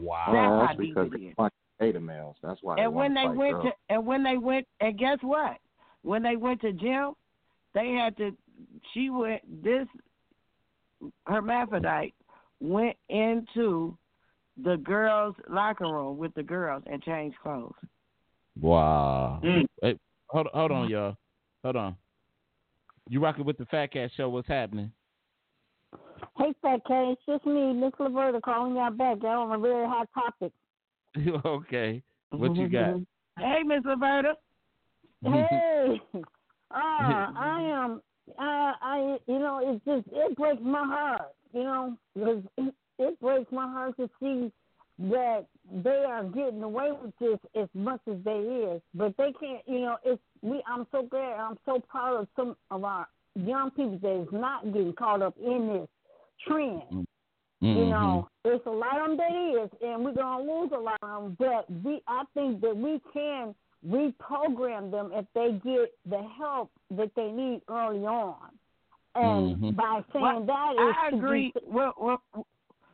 [0.00, 0.24] Wow.
[0.26, 1.34] That's Well, how that's deep because it they is.
[1.36, 2.36] want beta males.
[2.42, 2.76] That's why.
[2.78, 3.64] and when they fight went girls.
[3.66, 5.56] to and when they went and guess what?
[6.02, 7.12] When they went to gym,
[7.74, 8.30] they had to.
[8.92, 9.42] She went.
[9.62, 9.86] This
[11.26, 12.14] hermaphrodite
[12.60, 13.96] went into
[14.62, 17.72] the girls' locker room with the girls and changed clothes.
[18.60, 19.40] Wow.
[19.42, 19.64] Mm.
[19.80, 19.96] Hey,
[20.28, 21.16] hold hold on, y'all.
[21.62, 21.96] Hold on.
[23.08, 24.28] You rocking with the Fat Cat Show?
[24.28, 24.92] What's happening?
[26.36, 29.18] Hey, Fat Cat, it's just me, Miss Laverta, calling y'all back.
[29.22, 30.52] Y'all on a very hot topic.
[31.44, 32.02] okay.
[32.30, 32.94] What you got?
[33.38, 34.34] Hey, Miss Laverta.
[35.24, 36.20] Hey, uh,
[36.74, 38.02] I am.
[38.38, 41.32] I, I, you know, it just it breaks my heart.
[41.54, 44.52] You know, because it, it breaks my heart to see
[45.10, 49.62] that they are getting away with this as much as they is, but they can't.
[49.66, 50.62] You know, it's we.
[50.66, 51.38] I'm so glad.
[51.38, 53.06] I'm so proud of some of our
[53.36, 55.88] young people that is not getting caught up in this
[56.46, 57.06] trend.
[57.62, 57.88] You Mhm.
[57.90, 61.22] know, it's a lot of them that is, and we're gonna lose a lot of
[61.22, 61.36] them.
[61.38, 63.54] But we, I think that we can
[63.86, 68.36] reprogram them if they get the help that they need early on.
[69.14, 69.76] And Mhm.
[69.76, 71.52] by saying Well, that is I to be- agree.
[71.66, 72.22] Well, well,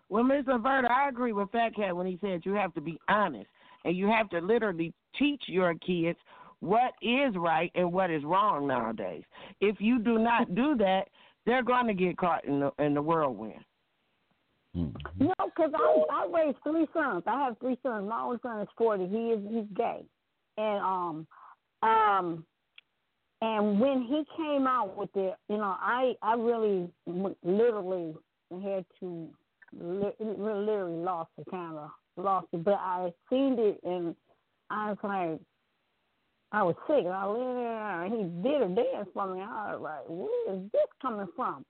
[0.08, 0.60] well, Mr.
[0.60, 3.50] Verta, I agree with Fat Cat when he said you have to be honest
[3.84, 6.18] and you have to literally teach your kids
[6.60, 9.24] what is right and what is wrong nowadays.
[9.60, 11.08] If you do not do that,
[11.46, 13.64] they're going to get caught in the in the whirlwind.
[14.76, 14.94] Mhm.
[15.18, 17.22] No, because I I raised three sons.
[17.26, 18.08] I have three sons.
[18.08, 19.06] My oldest son is forty.
[19.06, 20.04] He is he's gay,
[20.58, 21.26] and um
[21.82, 22.44] um
[23.42, 28.14] and when he came out with it, you know, I I really w- literally
[28.50, 29.28] had to
[29.78, 32.64] li- literally lost it, kind of lost it.
[32.64, 34.16] But I seen it, and
[34.70, 35.40] I was like,
[36.56, 39.42] I was sick, and I lay there, and he did a dance for me.
[39.42, 41.66] I was like, where is this coming from?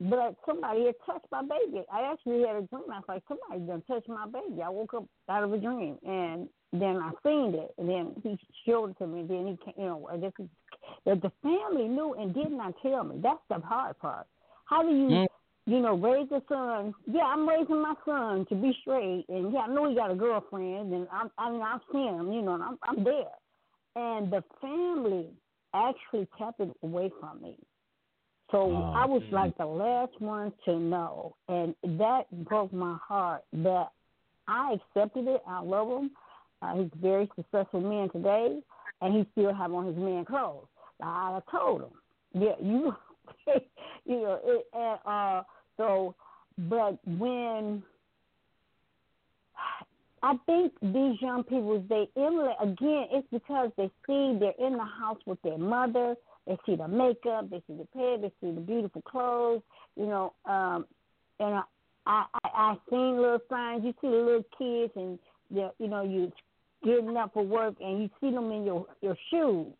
[0.00, 1.84] But somebody had touched my baby.
[1.92, 2.84] I actually had a dream.
[2.90, 4.62] I was like, somebody done touched my baby.
[4.62, 8.38] I woke up out of a dream, and then I seen it, and then he
[8.64, 9.26] showed it to me.
[9.28, 10.48] Then he, came, you know, I guess he,
[11.04, 13.16] that the family knew and did not tell me.
[13.22, 14.26] That's the hard part.
[14.64, 15.26] How do you, Mm.
[15.66, 16.94] you know, raise a son?
[17.06, 20.14] Yeah, I'm raising my son to be straight, and yeah, I know he got a
[20.14, 23.36] girlfriend, and I'm, I mean, I've seen him, you know, and I'm, I'm there,
[23.96, 25.26] and the family
[25.74, 27.56] actually kept it away from me.
[28.50, 29.30] So Oh, I was man.
[29.30, 33.44] like the last one to know, and that broke my heart.
[33.52, 33.92] But
[34.48, 35.42] I accepted it.
[35.46, 36.10] I love him.
[36.62, 38.60] Uh, he's a very successful man today,
[39.00, 40.66] and he still have on his man clothes.
[41.02, 41.90] I told him,
[42.34, 42.94] yeah, you,
[44.04, 45.42] you know, it, and uh,
[45.76, 46.14] so,
[46.68, 47.82] but when
[50.22, 53.06] I think these young people, they emulate again.
[53.10, 56.14] It's because they see they're in the house with their mother.
[56.46, 59.62] They see the makeup, they see the hair, they see the beautiful clothes.
[59.96, 60.86] You know, um,
[61.38, 61.62] and I,
[62.06, 63.84] I, I, I seen little signs.
[63.84, 65.18] You see the little kids, and
[65.50, 66.32] they're, you know, you
[66.84, 69.72] getting up for work, and you see them in your your shoes.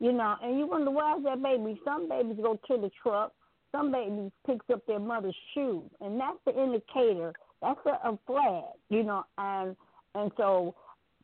[0.00, 1.80] You know, and you wonder why is that baby?
[1.84, 3.32] Some babies go to the truck.
[3.70, 7.32] Some babies picks up their mother's shoes, and that's the indicator.
[7.62, 9.24] That's a, a flag, you know.
[9.38, 9.76] And
[10.14, 10.74] and so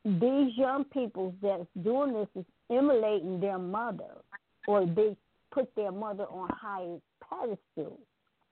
[0.04, 4.14] these young people that's doing this is emulating their mother,
[4.66, 5.16] or they
[5.52, 6.86] put their mother on high
[7.28, 7.98] pedestal.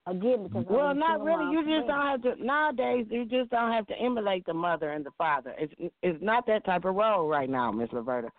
[0.05, 1.51] Again, because Well, not really.
[1.51, 2.35] You just don't have to.
[2.43, 5.53] Nowadays, you just don't have to emulate the mother and the father.
[5.57, 8.29] It's it's not that type of role right now, Miss Laverta.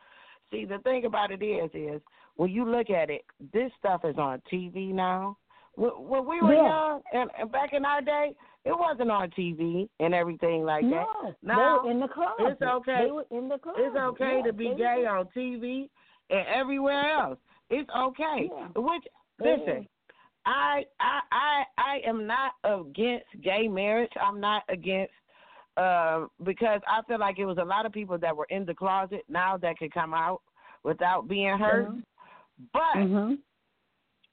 [0.50, 2.00] See, the thing about it is, is
[2.36, 3.22] when you look at it,
[3.52, 5.36] this stuff is on TV now.
[5.74, 6.68] When, when we were Yeah.
[6.68, 8.34] young and, and back in our day,
[8.68, 10.90] it wasn't on TV and everything like that.
[10.90, 12.28] No, Now, they were in the club.
[12.40, 13.04] it's okay.
[13.06, 13.76] They were in the club.
[13.78, 15.08] It's okay yeah, to be gay were.
[15.08, 15.88] on TV
[16.28, 17.38] and everywhere else.
[17.70, 18.50] It's okay.
[18.54, 18.68] Yeah.
[18.76, 19.04] Which
[19.40, 19.86] listen, is.
[20.44, 24.12] I I I I am not against gay marriage.
[24.20, 25.12] I'm not against
[25.78, 28.74] uh, because I feel like it was a lot of people that were in the
[28.74, 30.42] closet now that could come out
[30.84, 31.88] without being hurt.
[31.88, 32.02] Mhm.
[32.72, 33.38] But Mhm.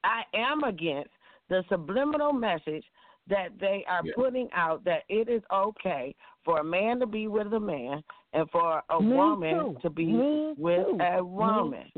[0.03, 1.11] I am against
[1.47, 2.86] the subliminal message
[3.28, 4.13] that they are Yeah.
[4.15, 6.13] putting out that it is okay
[6.43, 8.03] for a man to be with a man
[8.34, 9.78] and for a Me woman too.
[9.82, 10.97] to be Me with too.
[11.01, 11.91] a Me woman.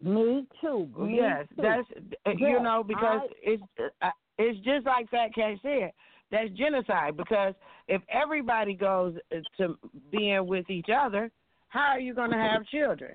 [0.00, 0.88] Me too.
[0.98, 1.62] Me Yes, too.
[1.62, 1.88] that's
[2.26, 3.62] uh, you know because I- it's
[4.02, 5.92] uh, it's just like Fat Cat said.
[6.30, 7.54] That's genocide because
[7.86, 9.78] if everybody goes uh, to
[10.10, 11.30] being with each other,
[11.68, 13.12] how are you going to have children?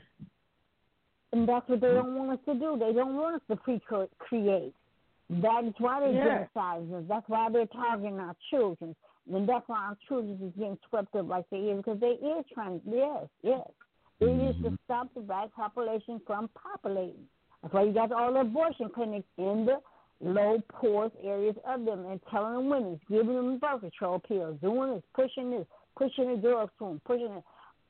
[1.33, 2.77] And that's what they don't want us to do.
[2.79, 4.73] They don't want us to pre-create.
[5.29, 6.47] That is why they're Yeah.
[6.55, 7.05] genociding us.
[7.07, 8.95] That's why they're targeting our children.
[9.31, 12.45] And that's why our children is getting swept up like they is because they is
[12.53, 12.81] trying.
[12.85, 13.67] Yes, yes.
[14.19, 17.27] It is to stop the black population from populating.
[17.61, 19.81] That's why you got all the abortion clinics in the
[20.19, 24.95] low poorest areas of them and telling the women, giving them birth control pills, doing
[24.95, 25.65] this, pushing this,
[25.95, 27.43] pushing the drugs to them, pushing it.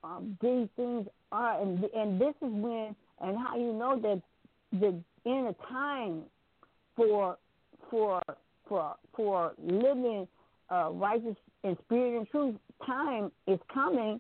[0.04, 4.22] Um, these things are, and and this is when and how you know that
[4.72, 6.24] the in a time
[7.00, 7.38] for
[7.90, 8.22] for
[8.68, 10.28] for for living
[10.70, 14.20] uh, righteous and spirit and truth, time is coming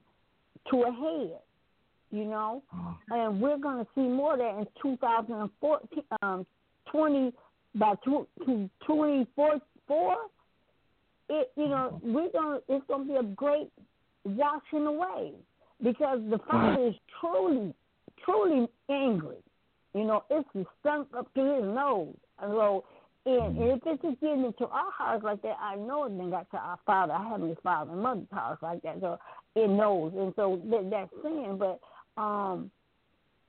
[0.72, 1.40] to a head.
[2.12, 2.64] You know,
[3.10, 6.44] and we're going to see more of that in 2014, um,
[6.92, 7.32] 20
[7.76, 10.18] by tw- to 2044.
[11.30, 13.72] It you know we're going it's going to be a great
[14.24, 15.34] washing away
[15.84, 17.76] because the Father is truly
[18.26, 19.38] truly angry.
[19.94, 20.48] You know, it's
[20.80, 22.16] stunk up to his nose.
[22.42, 22.86] And so,
[23.26, 26.30] and, and if it's just getting into our hearts like that, I know it then
[26.30, 28.98] got to our Father, our Heavenly Father, and Mother's hearts like that.
[29.02, 29.18] So
[29.56, 31.60] it knows, and so that, that's sin.
[31.60, 31.80] But
[32.22, 32.72] um,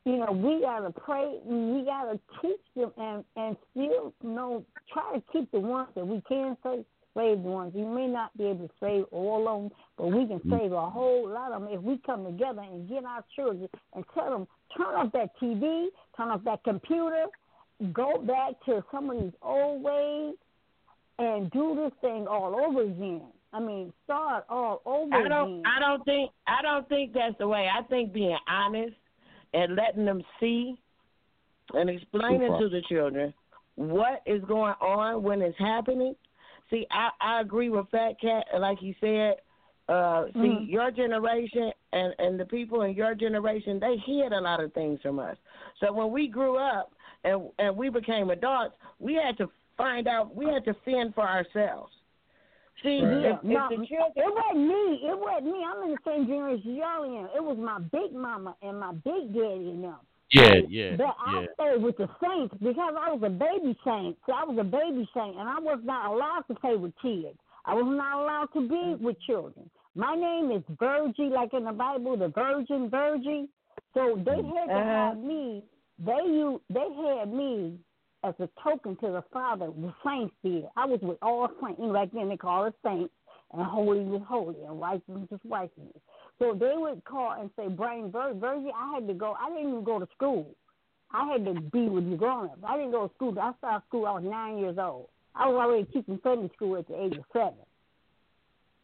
[0.04, 1.38] you know, we gotta pray.
[1.48, 5.88] and We gotta teach them, and and still, you know, try to keep the ones
[5.94, 6.84] that we can save.
[7.16, 10.28] Save the ones you may not be able to save all of them, but we
[10.28, 13.68] can save a whole lot of them if we come together and get our children
[13.96, 15.86] and tell them turn off that TV,
[16.16, 17.26] turn off that computer,
[17.92, 20.34] go back to some of these old ways,
[21.18, 23.26] and do this thing all over again.
[23.52, 25.62] I mean, start all over I don't again.
[25.66, 27.68] I don't think I don't think that's the way.
[27.72, 28.94] I think being honest
[29.52, 30.76] and letting them see
[31.74, 33.34] and explaining to the children
[33.76, 36.14] what is going on when it's happening.
[36.70, 39.36] See, I, I agree with Fat Cat, like you said.
[39.88, 40.68] Uh, see, Mhm.
[40.70, 45.00] your generation and and the people in your generation, they hid a lot of things
[45.02, 45.36] from us.
[45.80, 46.92] So when we grew up
[47.24, 50.34] and and we became adults, we had to find out.
[50.34, 51.92] We had to fend for ourselves.
[52.82, 55.00] See, Yeah, if, if no, the children it wasn't me.
[55.04, 55.64] It wasn't me.
[55.64, 57.28] I'm in the same generation y'all in.
[57.36, 59.96] It was my big mama and my big daddy and them.
[60.32, 61.46] Yeah, yeah, But I yeah.
[61.54, 64.16] stayed with the saints because I was a baby saint.
[64.24, 67.36] See, I was a baby saint, and I was not allowed to play with kids.
[67.66, 69.68] I was not allowed to be with children.
[69.94, 73.48] My name is Virgie, like in the Bible, the Virgin Virgie.
[73.92, 75.08] So they had to Uh-huh.
[75.08, 75.64] have me.
[76.04, 76.86] They you they
[77.18, 77.78] had me
[78.24, 79.66] as a token to the Father.
[79.66, 80.64] The saints did.
[80.76, 81.80] I was with all saints.
[81.80, 83.12] You know, Back then they call it saints,
[83.52, 85.96] and holy was holy, and righteousness was righteousness.
[86.38, 89.36] So they would call and say, "Brain Vir- Virgie." I had to go.
[89.40, 90.46] I didn't even go to school.
[91.12, 92.60] I had to be with the grown-ups.
[92.66, 93.36] I didn't go to school.
[93.38, 94.06] I started school.
[94.06, 95.08] I was nine years old.
[95.34, 97.54] I was already teaching Sunday school at the age of seven.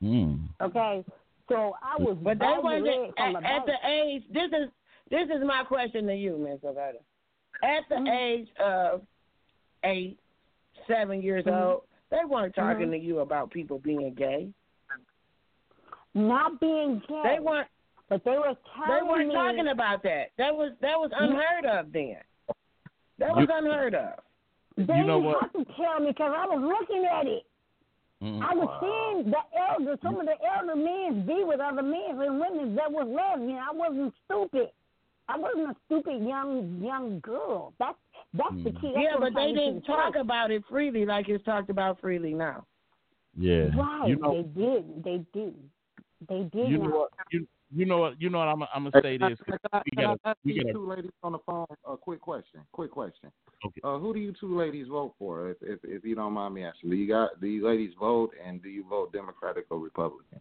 [0.03, 0.49] Mm.
[0.61, 1.05] Okay,
[1.49, 2.17] so I was.
[2.21, 4.25] But they Bible wasn't at, at the age.
[4.33, 4.69] This is
[5.11, 6.99] this is my question to you, Miss Roberta.
[7.63, 8.19] At the Mhm.
[8.19, 9.03] age of
[9.85, 10.19] eight,
[10.87, 11.61] seven years Mhm.
[11.61, 12.93] old, they weren't talking Mhm.
[12.93, 14.53] to you about people being gay.
[16.15, 17.23] not being gay.
[17.25, 17.69] They weren't.
[18.09, 18.57] but they were
[18.89, 19.35] They weren't me.
[19.35, 20.31] talking about that.
[20.39, 22.17] That was that was unheard of then.
[23.19, 24.21] That was You- unheard of.
[24.77, 27.45] They You know didn't have to tell me because I was looking at it.
[28.23, 28.43] Mm.
[28.43, 32.41] I was seeing the elder, some of the elder men be with other men and
[32.41, 33.59] women that was lesbian.
[33.59, 34.71] I wasn't stupid.
[35.29, 37.73] I wasn't a stupid young young girl.
[37.79, 37.99] That's
[38.35, 38.81] that's the Mm.
[38.81, 38.93] key.
[38.95, 40.23] That's yeah, but they didn't talk across.
[40.23, 42.65] about it freely like it's talked about freely now.
[43.39, 43.69] Yeah.
[43.77, 45.05] Right, You know, they did.
[45.05, 45.55] They did.
[46.29, 47.11] They did you know what?
[47.33, 48.21] You you know what?
[48.21, 48.49] You know what?
[48.49, 49.39] I'm, I'm gonna say this.
[49.45, 51.97] Can I, We can I gotta- we you gotta- two ladies on the phone a
[51.97, 52.61] quick question?
[52.73, 53.31] Quick question.
[53.67, 53.81] Okay.
[53.83, 55.51] Uh, who do you two ladies vote for?
[55.51, 58.31] If, if if you don't mind me asking, do you got do you ladies vote
[58.43, 60.41] and do you vote Democratic or Republican?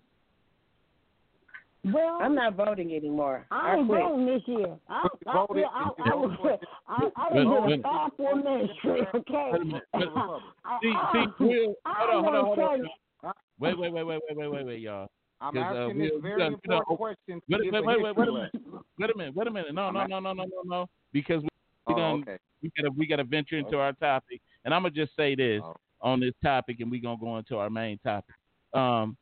[1.94, 3.46] Well, I'm not voting anymore.
[3.52, 4.02] I I ain't quit.
[4.02, 4.76] voting this year.
[4.90, 6.58] I, You I, voted- I, you I,
[6.88, 7.70] I, I Wait, done wait.
[7.70, 9.52] did a five for ministry, okay?
[9.52, 9.84] A four-minute
[10.66, 13.34] I, See, see, Will, hold on, hold on, hold on.
[13.60, 15.08] Wait, wait, wait, wait, wait, wait, wait, wait, y'all.
[15.42, 17.42] I'm 'Cause, uh, asking we- this very done- we done- important question.
[17.50, 18.52] Wait, get wait, wait, wait, wait a minute.
[18.98, 19.74] Wait a minute, wait a minute.
[19.76, 20.90] No, no, no, no, no, no, no.
[21.14, 21.50] Because we,
[21.88, 22.38] we Oh, done okay.
[22.64, 25.76] we gotta we gotta venture into our topic, and I'm gonna just say this Oh.
[26.02, 28.34] on this topic, and we are gonna go into our main topic.
[28.74, 29.16] Um,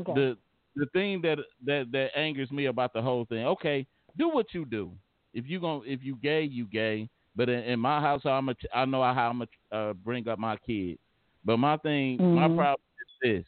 [0.00, 0.12] Okay.
[0.14, 0.38] the
[0.76, 3.44] the thing that that that angers me about the whole thing.
[3.46, 4.92] Okay, do what you do.
[5.34, 7.08] If you going if you gay, you gay.
[7.36, 9.38] But in, in my house, I'm a, I know how I'm
[9.70, 10.98] gonna uh, bring up my kids.
[11.44, 12.56] But my thing, my Mhm.
[12.56, 12.80] problem
[13.22, 13.46] is this: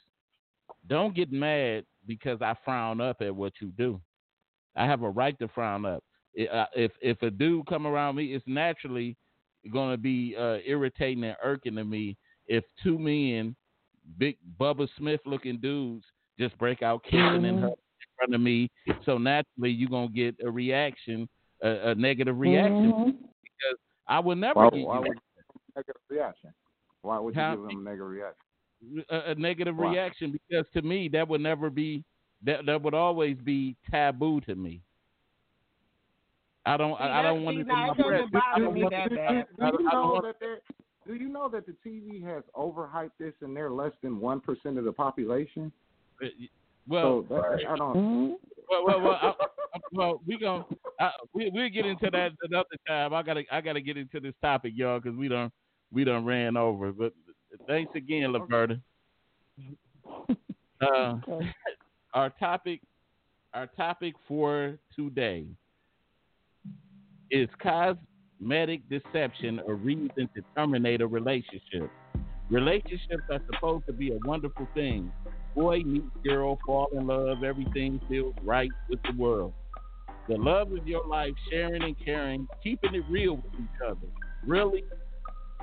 [0.89, 4.01] don't get mad because I frown up at what you do.
[4.77, 6.03] I have a right to frown up.
[6.39, 9.17] Uh, If if a dude come around me, it's naturally
[9.73, 12.17] going to be uh, irritating and irking to me
[12.47, 13.55] if two men,
[14.19, 16.05] big Bubba Smith looking dudes,
[16.43, 17.61] just break out kissing in, Mhm.
[17.61, 17.75] her, in
[18.17, 18.69] front of me.
[19.05, 21.29] So naturally, you're gonna get a reaction,
[21.63, 22.93] a, a negative reaction.
[22.93, 23.19] Mhm.
[24.09, 26.55] I would never Why, get why you would you give them a negative reaction?
[27.03, 29.05] Why would you How- give them a negative reaction?
[29.11, 29.93] a, a negative Why?
[29.93, 32.03] reaction because to me that would never be
[32.43, 34.83] that that would always be taboo to me.
[36.67, 39.47] I don't See, I, I don't want to now, doesn't bother me that Do, bad.
[39.59, 40.59] do, you don't- I don't know that there?
[41.07, 44.79] Do you know that the TV has overhyped this and they're less than one percent
[44.79, 45.73] of the population?
[46.89, 47.97] Well so that, I don't.
[47.97, 48.35] Mhm.
[48.69, 50.65] well well well, I, I, well we going
[51.01, 53.15] I, we we'll get into that another time.
[53.15, 55.53] I gotta I gotta get into this topic, y'all, because we don't
[55.93, 56.93] we don't ran over.
[56.93, 57.13] But
[57.67, 58.81] thanks again, Laverta.
[60.81, 61.47] Uh, Okay.
[62.15, 62.81] our topic
[63.55, 65.47] our topic for today
[67.31, 71.89] is cosmetic deception a reason to terminate a relationship.
[72.51, 75.13] Relationships are supposed to be a wonderful thing.
[75.55, 79.53] Boy meets girl, fall in love, everything feels right with the world.
[80.29, 84.07] The love of your life, sharing and caring, keeping it real with each other.
[84.47, 84.85] Really?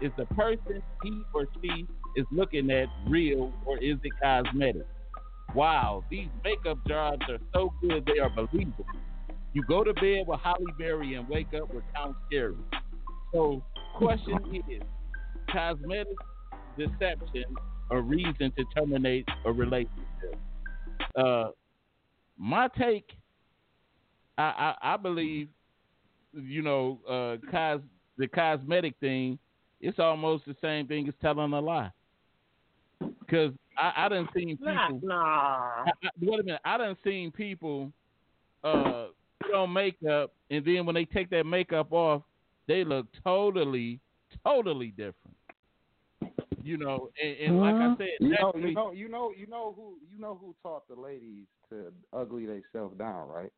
[0.01, 4.85] Is the person he or she is looking at real or is it cosmetic?
[5.55, 8.85] Wow, these makeup jobs are so good they are believable.
[9.53, 12.55] You go to bed with Halle Berry and wake up with Count Scary.
[13.33, 13.63] So,
[13.97, 14.37] question
[14.69, 14.83] is,
[15.51, 16.07] cosmetic
[16.77, 17.45] deception
[17.91, 20.37] a reason to terminate a relationship?
[21.15, 21.49] Uh,
[22.37, 23.11] my take,
[24.37, 25.49] I, I, I believe,
[26.33, 27.81] you know, uh, cos
[28.17, 29.39] the cosmetic thing,
[29.81, 31.91] it's almost the same thing as telling a lie.
[32.99, 34.99] Because I, I done seen people.
[35.03, 35.83] Nah, nah.
[35.85, 36.61] I, I, wait a minute.
[36.65, 37.91] I done seen people
[38.63, 39.07] uh,
[39.41, 42.23] put on makeup, and then when they take that makeup off,
[42.67, 43.99] they look totally,
[44.45, 45.35] totally different.
[46.69, 49.47] You know, and, and like I said, You know, naturally- you know, you know, you
[49.47, 53.51] know who, you know who taught the ladies to ugly themselves down, right?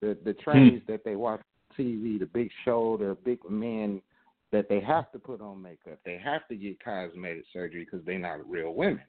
[0.00, 0.40] The the hmm.
[0.50, 4.00] trainings that they watch on TV, the big show, the big men
[4.50, 8.18] that they have to put on makeup, they have to get cosmetic surgery because they're
[8.18, 9.04] not real women.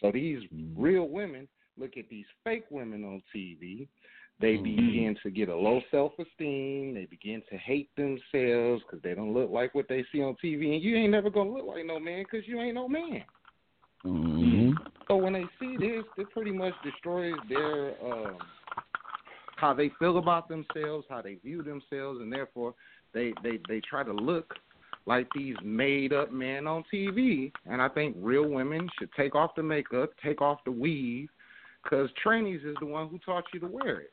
[0.00, 0.42] So these
[0.76, 1.46] real women
[1.76, 3.86] look at these fake women on TV.
[4.40, 4.62] They Mhm.
[4.62, 6.94] begin to get a low self esteem.
[6.94, 10.74] They begin to hate themselves because they don't look like what they see on TV.
[10.74, 13.24] And you ain't never gonna look like no man because you ain't no man.
[14.04, 14.78] Mhm.
[15.08, 18.38] So when they see this, it pretty much destroys their um,
[19.56, 22.74] how they feel about themselves, how they view themselves, and therefore
[23.12, 24.54] they they they try to look
[25.06, 27.50] like these made up men on TV.
[27.66, 31.30] And I think real women should take off the makeup, take off the weave,
[31.82, 34.12] because trainees is the one who taught you to wear it.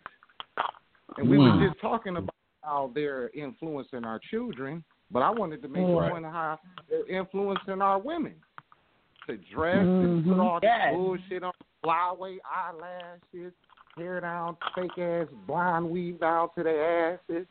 [1.18, 1.60] And we Mm.
[1.60, 6.08] were just talking about how they're influencing our children, but I wanted to make Right.
[6.08, 8.42] a point of how they're influencing our women
[9.28, 10.40] to dress and put Mhm.
[10.40, 10.94] all this Yes.
[10.94, 11.54] bullshit on,
[11.84, 13.54] flyway eyelashes,
[13.96, 17.48] hair down, fake ass blonde weave down to their asses,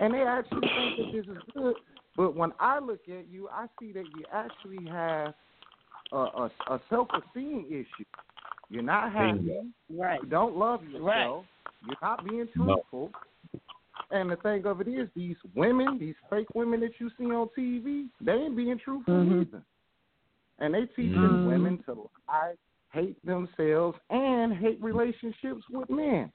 [0.00, 1.76] and they actually think that this is good.
[2.14, 5.34] But when I look at you, I see that you actually have
[6.12, 8.04] a, a, a self esteem issue.
[8.68, 9.72] You're not happy.
[9.90, 10.22] Right.
[10.22, 11.04] You don't love yourself.
[11.06, 11.44] Right.
[11.86, 12.76] You're not being No.
[12.76, 13.10] truthful.
[14.10, 17.48] And the thing of it is, these women, these fake women that you see on
[17.58, 19.42] TV, they ain't being truthful Mhm.
[19.42, 19.62] either.
[20.58, 21.44] And they teaching Mhm.
[21.44, 22.54] women to lie,
[22.92, 26.30] hate themselves, and hate relationships with men.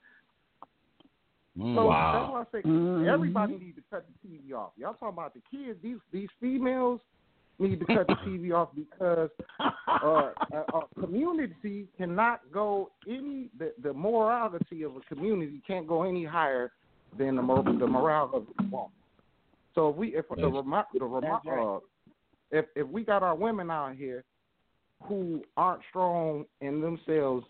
[1.55, 1.75] Mm.
[1.75, 2.11] So Wow.
[2.13, 3.07] that's why I say Mhm.
[3.07, 4.73] everybody needs to cut the TV off.
[4.75, 5.79] Y'all talking about the kids?
[5.81, 7.01] These these females,
[7.59, 9.29] need to cut the TV off because
[9.59, 16.03] uh, a, a community cannot go any the, the morality of a community can't go
[16.03, 16.71] any higher
[17.17, 18.89] than the mor- the morale of the woman.
[19.75, 21.79] So if we if the remo- the remo- uh,
[22.51, 24.23] if if we got our women out here
[25.03, 27.45] who aren't strong in themselves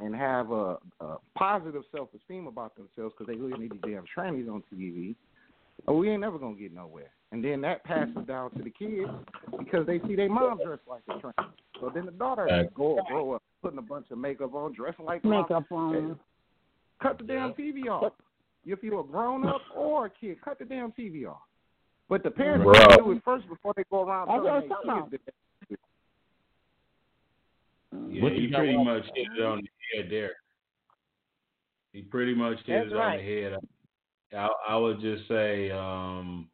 [0.00, 4.04] and have a, a positive self esteem about themselves because they really need these damn
[4.16, 5.14] trannies on TV,
[5.92, 7.10] we ain't never gonna get nowhere.
[7.30, 9.10] And then that passes down to the kids
[9.58, 11.46] because they see their mom dressed like a tranny.
[11.80, 12.74] So then the daughter Right.
[12.74, 15.66] go grow up putting a bunch of makeup on, dressing like the mom.
[15.70, 16.20] On.
[17.02, 18.12] Cut the damn TV off.
[18.64, 21.42] If you're a grown up or a kid, cut the damn TV off.
[22.08, 22.74] But the parents Bro.
[22.78, 25.22] have to do it first before they go around That's telling I'm their talking kids
[25.26, 25.78] that
[28.10, 30.32] Yeah, What he you pretty much hit it on the head there.
[31.92, 33.18] He pretty much hit That's it right.
[33.18, 33.58] on the head.
[34.34, 36.48] I, I would just say, um,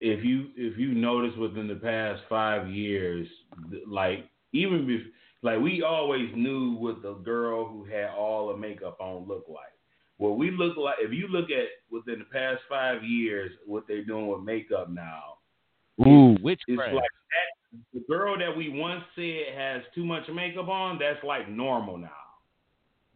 [0.00, 3.26] if you if you notice within the past five years,
[3.86, 5.10] like even bef-
[5.42, 9.72] like we always knew what the girl who had all the makeup on looked like.
[10.18, 14.04] What we look like, if you look at within the past five years, what they're
[14.04, 15.34] doing with makeup now,
[16.06, 16.94] Ooh, it's witchcraft.
[16.94, 17.78] like that.
[17.92, 22.08] The girl that we once said has too much makeup on, that's like normal now.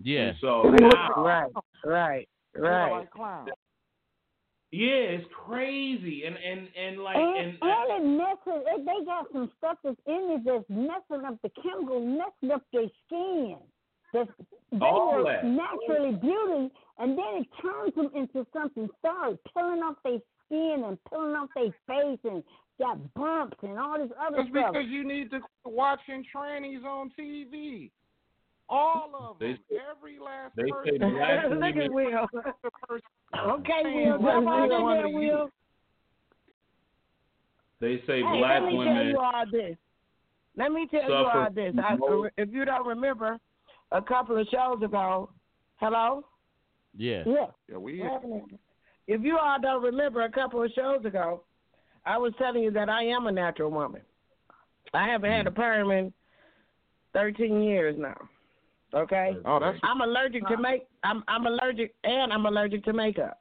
[0.03, 0.28] yeah.
[0.28, 1.51] And so now, Right,
[1.87, 2.91] right, right.
[2.91, 3.49] like clowns.
[4.72, 8.62] Yeah, it's crazy, and and and like And, and, and it messes.
[8.66, 12.62] It, they got some stuff that's in it that's messing up the chemicals, messing up
[12.72, 13.56] their skin.
[14.12, 14.30] That's,
[14.72, 15.44] they All were that.
[15.44, 18.88] naturally beauty, and then it turns them into something.
[18.98, 22.42] Start peeling off their skin and peeling off their face, and
[22.80, 24.72] got bumps and all this other That's stuff.
[24.72, 27.90] because you need to watching trannies on TV.
[28.70, 29.80] All of They- them.
[29.90, 31.10] Every last they say person.
[31.10, 32.28] black Look at women, Will.
[33.34, 35.16] Okay, Will, what jump about on in there, you?
[35.16, 35.50] Will.
[37.80, 39.76] they say Hey, black let me tell you all this.
[40.56, 41.74] Let me tell you all this.
[41.82, 41.96] I,
[42.36, 43.38] if you don't remember,
[43.92, 45.30] a couple of shows ago,
[45.76, 46.24] hello.
[46.96, 47.22] Yeah.
[47.26, 47.46] Yeah.
[47.68, 48.02] Yeah, we
[49.06, 51.42] If you all don't remember, a couple of shows ago,
[52.06, 54.02] I was telling you that I am a natural woman.
[54.94, 56.12] I haven't had a perm in
[57.14, 58.16] 13 years now.
[58.95, 59.36] Okay.
[59.45, 60.86] Oh, that's I'm allergic to make.
[61.05, 63.38] I'm I'm allergic and I'm allergic to makeup.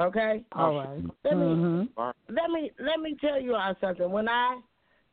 [0.00, 0.44] Okay.
[0.52, 1.02] All right.
[1.24, 2.10] Let me Mm-hmm.
[2.28, 4.10] let me let me tell you all something.
[4.10, 4.58] When I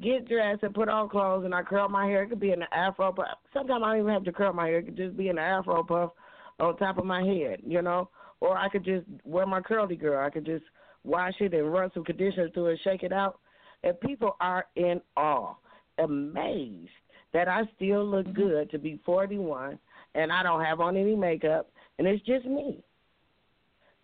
[0.01, 2.61] get dressed and put on clothes and I curl my hair, it could be in
[2.61, 3.28] an afro puff.
[3.53, 4.80] Sometimes I don't even have to curl my hair.
[4.80, 6.11] It could just be in an afro puff
[6.59, 8.09] on top of my head, you know.
[8.41, 10.26] Or I could just wear my curly girl.
[10.26, 10.63] I could just
[11.03, 13.39] wash it and run some conditioner through it, shake it out,
[13.84, 15.55] and people are in awe,
[15.97, 16.89] amazed
[17.34, 19.77] that I still look good to be 41
[20.15, 22.84] and I don't have on any makeup and it's just me.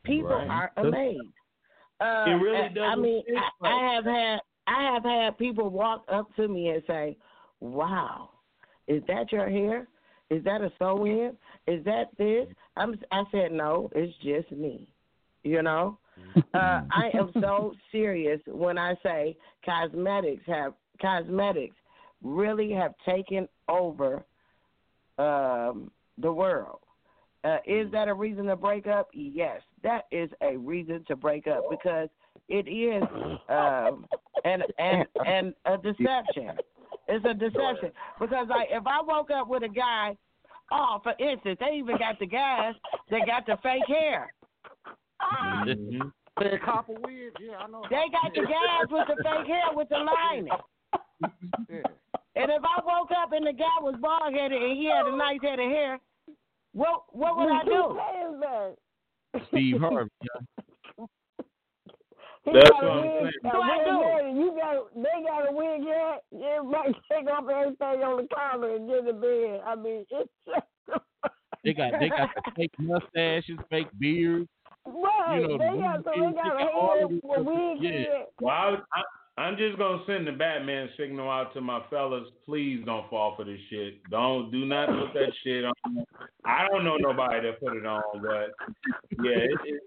[0.04, 0.50] People Right.
[0.50, 1.22] are amazed.
[2.00, 6.06] Uh, It really I- I mean, I, I have had I have had people walk
[6.08, 7.18] up to me and say,
[7.60, 8.32] "Wow,
[8.88, 9.88] is that your hair?
[10.30, 11.38] Is that a sew in?
[11.68, 14.88] Is that this?" I'm I said, "No, it's just me."
[15.44, 16.00] You know,
[16.54, 21.76] uh, I am so serious when I say cosmetics have cosmetics
[22.24, 24.24] really have taken over
[25.18, 26.80] um, the world.
[27.44, 29.08] Uh, is that a reason to break up?
[29.14, 32.10] Yes, that is a reason to break up because
[32.50, 33.04] it is
[33.50, 34.06] um,
[34.44, 36.58] and and and a deception.
[37.08, 40.18] It's a deception because like if I woke up with a guy,
[40.72, 42.74] oh, for instance, they even got the guys
[43.12, 44.34] that got the fake hair.
[45.22, 46.12] Mhm.
[46.38, 47.32] the copper wig.
[47.40, 47.84] Yeah, I know.
[47.90, 50.50] They got the guys with the fake hair with the lining.
[51.70, 51.82] Yeah.
[52.36, 55.16] And if I woke up and the guy was bald headed and he had a
[55.16, 56.00] nice head of hair,
[56.74, 57.98] what what would I do?
[59.50, 60.10] Steve Harvey.
[60.98, 61.06] yeah.
[62.46, 63.32] He got a what I'm wig, saying.
[63.44, 64.40] a What I do?
[64.40, 66.24] You got, they got a wig yet?
[66.46, 69.62] Everybody take off everything on the counter and get in bed.
[69.66, 71.02] I mean, it's just
[71.64, 74.48] They got they got the fake mustaches, fake beards.
[74.86, 75.40] right.
[75.42, 77.20] You know, they the got so they got they a got all head, of this
[77.24, 77.46] a stuff.
[77.46, 77.92] wig Yeah.
[77.92, 78.26] head.
[78.40, 79.02] Well, I, I,
[79.38, 82.24] I'm just gonna send the Batman signal out to my fellas.
[82.46, 84.02] Please don't fall for this shit.
[84.10, 85.74] Don't do not put that shit on.
[86.46, 88.54] I don't know nobody that put it on, but
[89.24, 89.82] yeah, it, it,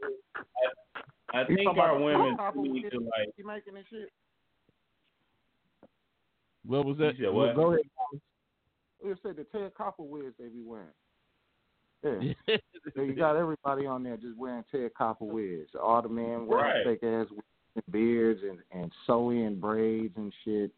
[1.33, 2.37] I, I think our about women
[2.73, 3.31] need to like.
[3.37, 4.11] You making this shit?
[6.67, 7.17] What was that?
[7.19, 7.57] You said Well, what?
[7.57, 7.79] Go
[9.03, 10.89] We said the Ted Copper wigs they be wearing.
[12.05, 12.33] Yeah.
[12.47, 12.61] ahead.
[12.95, 15.71] So you got everybody on there just wearing Ted Copper wigs.
[15.81, 16.85] All the men wearing Right.
[16.85, 17.58] fake ass wigs and
[17.91, 20.71] beards and, and sew in braids and shit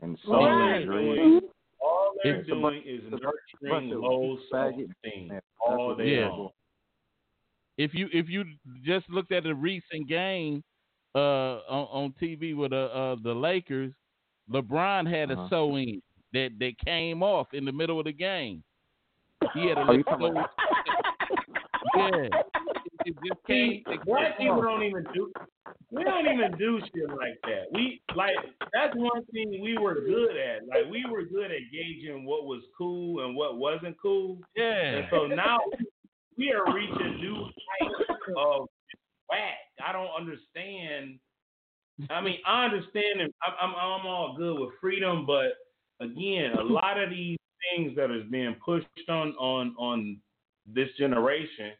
[0.00, 0.82] and sew All Right.
[0.82, 1.46] in they're dreads.
[1.80, 5.76] all they're It's a bunch- doing is it's a bunch nurturing of low self-esteem all
[5.88, 6.28] That's what day Yeah.
[6.28, 6.50] long.
[7.78, 8.44] if you if you
[8.82, 10.62] just looked at a recent game
[11.14, 11.18] uh
[11.68, 13.92] on, on TV with uh, uh the Lakers,
[14.50, 15.48] LeBron had a Uh-huh.
[15.48, 16.00] sew in
[16.32, 18.62] that that came off in the middle of the game.
[19.54, 20.50] He had a Oh, you little talking about-
[21.96, 22.28] yeah.
[23.04, 25.32] It just it black people don't even do.
[25.90, 27.64] We don't even do shit like that.
[27.72, 28.34] We like
[28.72, 30.66] that's one thing we were good at.
[30.66, 34.38] Like we were good at gauging what was cool and what wasn't cool.
[34.56, 34.96] Yeah.
[34.96, 35.58] And so now
[36.36, 37.46] we are reaching new
[37.80, 38.68] heights of
[39.28, 39.58] whack.
[39.86, 41.18] I don't understand.
[42.10, 45.52] I mean, I understand and I'm, I'm I'm all good with freedom, but
[46.00, 47.38] again, a lot of these
[47.76, 50.16] things that is being pushed on on on
[50.66, 51.72] this generation,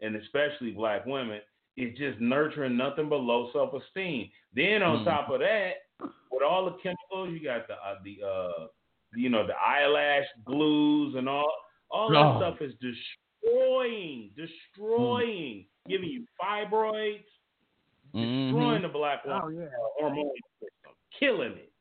[0.00, 1.40] and especially black women,
[1.76, 4.30] is just nurturing nothing but low self esteem.
[4.54, 5.04] Then on Mhm.
[5.04, 5.74] top of that,
[6.30, 8.66] with all the chemicals, you got the uh, the uh
[9.14, 11.52] you know the eyelash glues and all
[11.90, 12.36] all that Oh.
[12.36, 17.24] stuff is destroying, destroying, giving you fibroids,
[18.14, 18.50] Mhm.
[18.50, 19.68] destroying the black woman Oh yeah.
[19.98, 21.72] hormone system, killing it.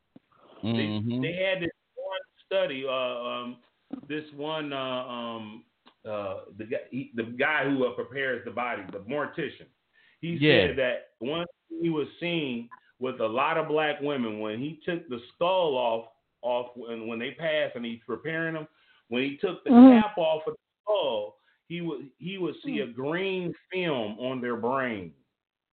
[0.63, 1.21] They, Mhm.
[1.21, 2.85] they had this one study.
[2.85, 3.63] Uh, um,
[4.07, 5.63] this one, uh, um,
[6.05, 9.67] uh, the guy, he, the guy who uh, prepares the body, the mortician.
[10.21, 10.67] He Yeah.
[10.67, 11.45] said that one
[11.81, 12.69] he was seeing
[12.99, 16.09] with a lot of black women when he took the skull off,
[16.41, 18.67] off when when they passed and he's preparing them.
[19.09, 20.01] When he took the Mhm.
[20.01, 24.55] cap off of the skull, he would he would see a green film on their
[24.57, 25.13] brain,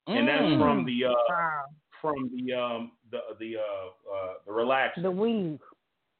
[0.06, 0.58] and that's Mm.
[0.58, 1.64] from the uh, Wow.
[2.00, 5.02] from the um the the uh, uh the relaxer.
[5.02, 5.60] The weave.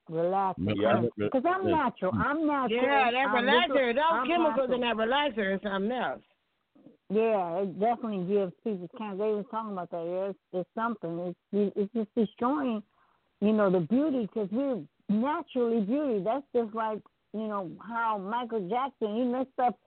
[0.08, 0.58] Relax.
[0.58, 1.02] Yeah.
[1.16, 2.12] Because I'm natural.
[2.14, 2.82] I'm natural.
[2.82, 3.94] Yeah, that I'm relaxer, natural.
[3.94, 5.06] those I'm chemicals in natural.
[5.08, 6.20] that relaxer is something else.
[7.08, 9.18] Yeah, it definitely gives people cancer.
[9.18, 10.04] They was talking about that.
[10.04, 11.34] Yeah, it's, it's something.
[11.52, 12.82] It's it's just destroying,
[13.40, 16.22] you know, the beauty because we're naturally beauty.
[16.24, 16.98] That's just like
[17.32, 19.78] you know how Michael Jackson, you messed up.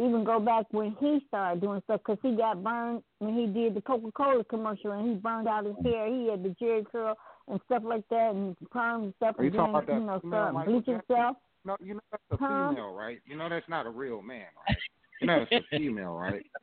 [0.00, 3.76] Even go back when he started doing stuff because he got burned when he did
[3.76, 6.08] the Coca Cola commercial and he burned out his hair.
[6.12, 7.16] He had the Jerry curl
[7.48, 10.06] and stuff like that and perm stuff Are you and talking then about that you
[10.06, 11.16] know female started Michael bleaching Jackson?
[11.16, 11.36] himself.
[11.66, 12.68] No, you know that's a Huh?
[12.68, 13.20] female, right?
[13.26, 14.76] You know that's not a real man, right?
[15.20, 16.44] You know that's a female, right?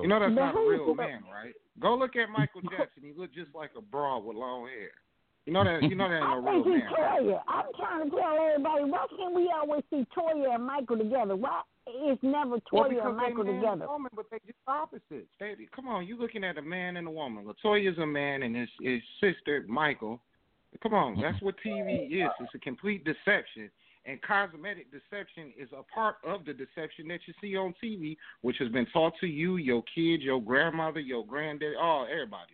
[0.00, 1.54] You know that's not a real man, right?
[1.78, 3.02] Go look at Michael Jackson.
[3.04, 4.90] He looked just like a broad with long hair.
[5.46, 5.82] You know that.
[5.82, 7.22] You know that ain't I a real think he's man.
[7.22, 7.40] Toya.
[7.46, 11.36] I'm trying to tell everybody, why can't we always see Toya and Michael together?
[11.36, 13.86] Why is never Toya because and Michael together?
[13.86, 15.30] woman, but they just opposites.
[15.38, 17.46] They, come on, you looking at a man and a woman.
[17.46, 20.20] Latoya's a man, and his his sister Michael.
[20.82, 22.28] Come on, that's what TV is.
[22.40, 23.70] It's a complete deception,
[24.04, 28.56] and cosmetic deception is a part of the deception that you see on TV, which
[28.58, 32.52] has been taught to you, your kids, your grandmother, your granddaddy, all everybody.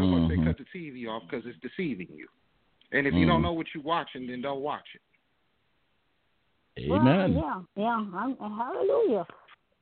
[0.00, 2.26] So that's why they cut the TV off because it's deceiving you.
[2.92, 3.44] And if you don't Mhm.
[3.44, 5.02] know what you're watching, then don't watch it.
[6.78, 7.34] Amen.
[7.34, 8.06] Well, yeah, yeah.
[8.14, 9.26] I'm, hallelujah.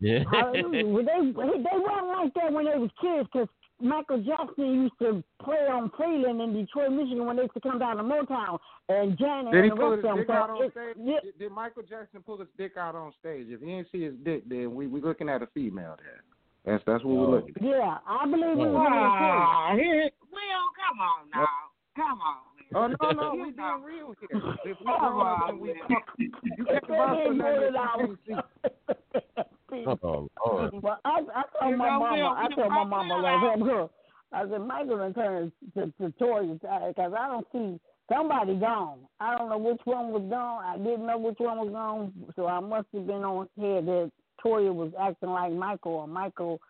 [0.01, 0.23] Yeah.
[0.31, 0.87] Hallelujah.
[0.87, 3.49] well, they, they weren't like that when they was kids because
[3.81, 7.79] Michael Jackson used to play on Freeland in Detroit, Michigan when they used to come
[7.81, 8.59] down to Motown
[8.89, 10.25] and Janet Did he and the rest of them.
[10.27, 13.47] So out it- yeah, Did, did Michael Jackson pull his dick out on stage?
[13.49, 16.23] If you didn't see his dick, then we we looking at a female there.
[16.65, 17.63] That's that's what we're looking at.
[17.63, 18.89] yeah, I believe in women too.
[18.89, 21.47] Ah, come on now.
[21.97, 22.37] Come on.
[22.75, 24.55] Oh no no, we being real here.
[24.65, 29.85] If we Come on, we you can't buy for nothing that you can't see.
[29.87, 30.83] oh Lord.
[30.83, 33.61] Well, I, I told You my know, mama, I we told my mama brought last
[33.61, 33.91] Will
[34.31, 37.81] I said, Michael done turned to, to Toya because I don't see
[38.13, 38.99] somebody gone.
[39.21, 40.65] I don't know which one was gone.
[40.65, 44.13] I didn't know which one was gone, so I must have been on here that
[44.45, 46.61] Toya was acting like Michael or Michael,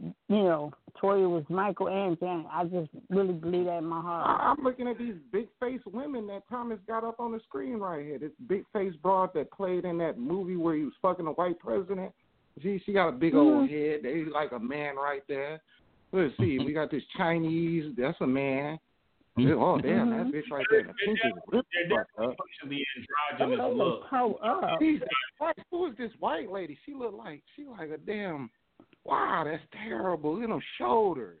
[0.00, 2.46] you know, Toya was Michael and Janet.
[2.50, 4.40] I just really believe that in my heart.
[4.40, 8.04] I'm looking at these big face women that Thomas got up on the screen right
[8.04, 8.18] here.
[8.18, 11.58] This big face broad that played in that movie where he was fucking a white
[11.58, 12.12] president.
[12.60, 13.70] Gee, she got a big old mm.
[13.70, 14.00] head.
[14.02, 15.60] They like a man right there.
[16.12, 16.58] Let's see.
[16.58, 17.92] We got this Chinese.
[17.96, 18.78] That's a man.
[19.36, 20.84] Oh damn, that bitch right there.
[20.84, 22.06] The pink is They're up.
[22.16, 22.84] definitely pushing the
[23.40, 24.02] androgynous look.
[24.12, 24.80] look up.
[24.80, 25.08] Jesus
[25.70, 26.78] who is this white lady?
[26.86, 28.48] She look like she like a damn.
[29.04, 30.40] Wow, that's terrible.
[30.40, 31.40] You know, shoulders.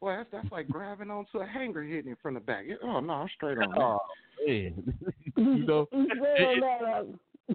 [0.00, 2.64] Well, that's that's like grabbing onto a hanger hitting it from the back.
[2.82, 3.70] Oh no, I'm straight on.
[3.70, 3.80] that.
[3.80, 3.98] Oh
[4.46, 4.94] man.
[5.36, 7.54] you know, You feel that, uh,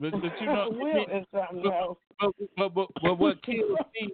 [0.00, 4.08] but, but you know, Will is but, but, but, but what kills me,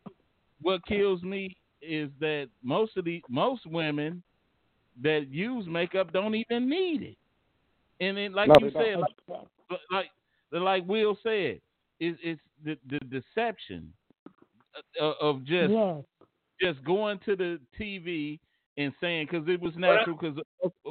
[0.60, 4.22] what kills me is that most of the most women
[5.02, 7.16] that use makeup don't even need it,
[8.01, 9.16] and then like No, you said, like
[9.90, 10.10] like
[10.52, 11.60] like Will said,
[12.01, 13.93] it's it's the the deception
[15.01, 16.05] of, of just yes.
[16.60, 18.40] just going to the TV
[18.77, 20.39] and saying because it was natural because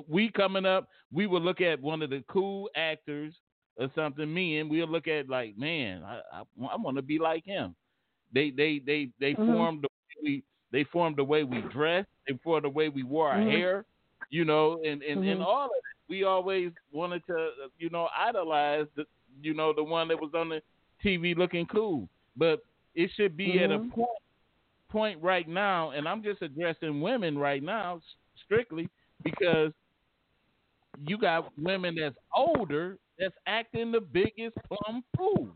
[0.08, 3.34] we coming up we would look at one of the cool actors
[3.78, 7.20] or something me and we'll look at like man I I, I want to be
[7.20, 7.76] like him
[8.34, 9.46] they they they they Mhm.
[9.46, 13.04] formed the way we they formed the way we dress they formed the way we
[13.04, 13.44] wore our Mhm.
[13.44, 13.86] hair
[14.30, 15.32] you know, and and, Mhm.
[15.34, 15.84] and all of it.
[16.08, 19.06] We always wanted to, you know, idolize the,
[19.42, 20.62] you know, the one that was on the
[21.04, 22.08] TV looking cool.
[22.36, 23.92] But it should be at a Mhm.
[23.92, 24.10] point
[24.90, 28.02] point right now, and I'm just addressing women right now
[28.36, 28.90] strictly
[29.24, 29.74] because
[31.04, 35.56] you got women that's older that's acting the biggest plum fool.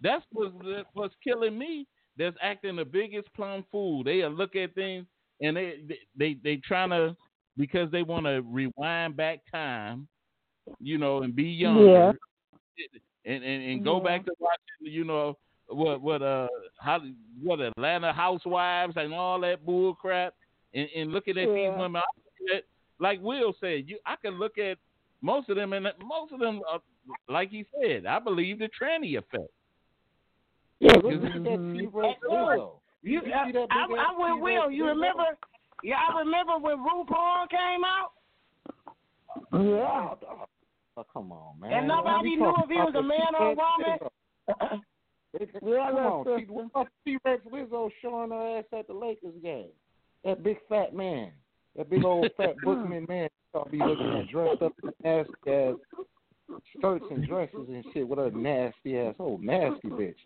[0.00, 0.54] That's what's,
[0.92, 1.86] what's killing me.
[2.16, 4.04] That's acting the biggest plum fool.
[4.04, 5.06] They look at things
[5.40, 7.16] and they they they, they trying to
[7.56, 10.06] because they want to rewind back time,
[10.80, 12.14] you know, and be younger,
[13.24, 14.04] and, and and go Yeah.
[14.04, 15.36] back to watching, you know,
[15.68, 16.48] what what uh
[16.80, 17.00] how
[17.42, 20.34] what Atlanta Housewives and all that bull crap,
[20.74, 22.02] and, and looking at these women.
[22.54, 22.64] At,
[23.00, 24.78] like Will said, you I can look at
[25.20, 26.80] most of them, and most of them, are,
[27.28, 29.50] like he said, I believe the tranny effect.
[30.80, 31.72] Yeah, look at that.
[31.74, 32.70] T-Rex Will, Lizzo.
[33.08, 34.70] You, You uh, see that I, big I ass with T-Rex Will.
[34.70, 35.24] You remember?
[35.82, 38.10] Yeah, I remember when RuPaul came out,
[39.52, 40.14] Yeah.
[40.96, 41.72] Oh, come on, man.
[41.72, 43.98] and nobody knew if he was a man or a T-Rex woman.
[44.00, 44.80] Lizzo.
[45.34, 49.34] It- Yeah, come on, look, T- what T-Rex Lizzo showing her ass at the Lakers
[49.42, 49.68] game?
[50.24, 51.30] That big fat man,
[51.76, 55.74] that big old fat bookman man, I'll be looking at dressed up in nasty ass
[56.76, 60.16] skirts and dresses and shit with her nasty ass, old nasty bitch.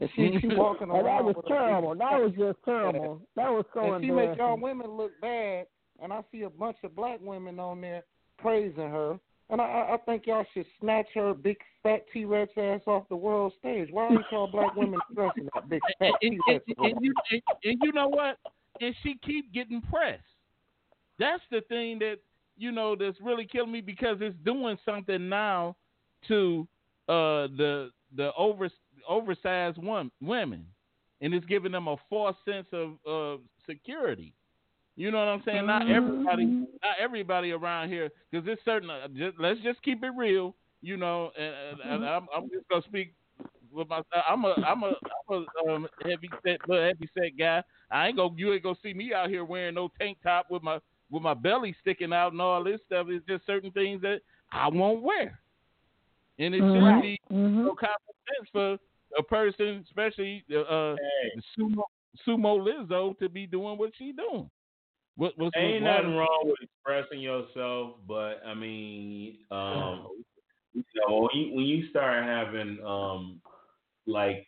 [0.00, 1.04] And she she walking And around.
[1.04, 1.94] that was with her big terrible.
[1.94, 3.22] That was just terrible.
[3.36, 5.66] That was so and she make y'all women look bad,
[6.02, 8.02] and I see a bunch of black women on there
[8.38, 9.18] praising her,
[9.50, 13.16] and I- I, think y'all should snatch her big fat T Rex ass off the
[13.16, 13.88] world stage.
[13.90, 16.64] Why ain't y'all black women dressing that big fat and, T and, Rex?
[16.78, 18.38] and, and you and, and you know what?
[18.80, 20.22] And she keep getting pressed.
[21.18, 22.16] That's the thing that
[22.56, 25.76] you know that's really killing me because it's doing something now
[26.28, 26.66] to
[27.08, 28.70] uh, the the over
[29.08, 30.66] oversized one, women,
[31.20, 34.32] and it's giving them a false sense of uh, security.
[34.96, 35.66] You know what I'm saying?
[35.66, 38.90] Not everybody, not everybody around here, because it's certain.
[38.90, 40.54] Uh, just, let's just keep it real.
[40.82, 43.14] You know, and, and, and I'm, I'm just gonna speak
[43.72, 44.00] with my.
[44.28, 44.94] I'm a, I'm a,
[45.30, 47.62] I'm a um, heavy set, little heavy set guy.
[47.90, 50.62] I ain't gonna, you ain't gonna see me out here wearing no tank top with
[50.62, 50.78] my,
[51.10, 53.06] with my belly sticking out and all this stuff.
[53.10, 54.20] It's just certain things that
[54.52, 55.38] I won't wear,
[56.38, 57.02] and it shouldn't Mhm.
[57.02, 57.64] be Mhm.
[57.64, 57.96] no common
[58.36, 58.78] sense for
[59.18, 61.82] a person, especially uh, uh, Hey, sumo,
[62.26, 64.48] sumo Lizzo, to be doing what she doing.
[65.16, 70.06] What, what's ain't what's nothing wrong with expressing yourself, but I mean, um,
[70.74, 73.40] you know, when you, when you start having um,
[74.06, 74.46] like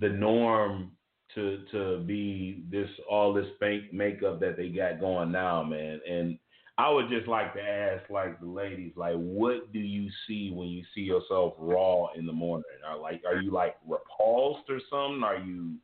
[0.00, 0.92] the norm
[1.34, 6.38] to to be this all this fake makeup that they got going now, man, and
[6.80, 10.68] I would just like to ask, like the ladies, like, what do you see when
[10.68, 12.64] you see yourself raw in the morning?
[12.86, 15.22] Are like, are you like repulsed or something?
[15.22, 15.74] Are you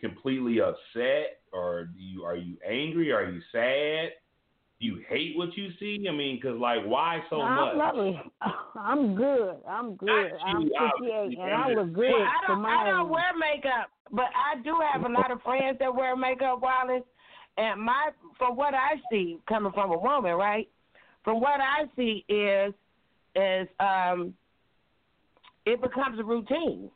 [0.00, 3.12] completely upset, or do you are you angry?
[3.12, 4.12] Are you sad?
[4.80, 6.06] Do you hate what you see?
[6.08, 7.76] I mean, because like, why so I'm much?
[7.76, 8.22] lovely.
[8.80, 9.56] I'm good.
[9.68, 10.30] I'm good.
[10.32, 13.90] Not I'm you, 58, and I look good Well, I don't, I don't wear makeup,
[14.10, 17.02] but I do have a lot of friends that wear makeup, Wallace.
[17.58, 20.68] And my, from what I see, coming from a woman, right?
[21.24, 22.72] From what I see is,
[23.34, 24.32] is um,
[25.66, 26.90] it becomes a routine.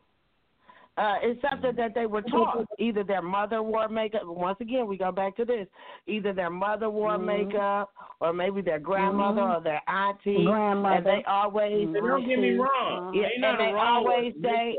[0.99, 2.67] Uh, it's something that they were taught.
[2.79, 4.23] Either their mother wore makeup.
[4.25, 5.67] Once again, we go back to this.
[6.07, 7.25] Either their mother wore Mhm.
[7.25, 7.91] makeup,
[8.21, 9.57] or maybe their grandmother Mhm.
[9.57, 10.45] or their auntie.
[10.45, 10.97] Grandmother.
[10.97, 13.09] And they always And don't get me wrong.
[13.09, 14.79] Uh, yeah, Ain't and they wrong always with say,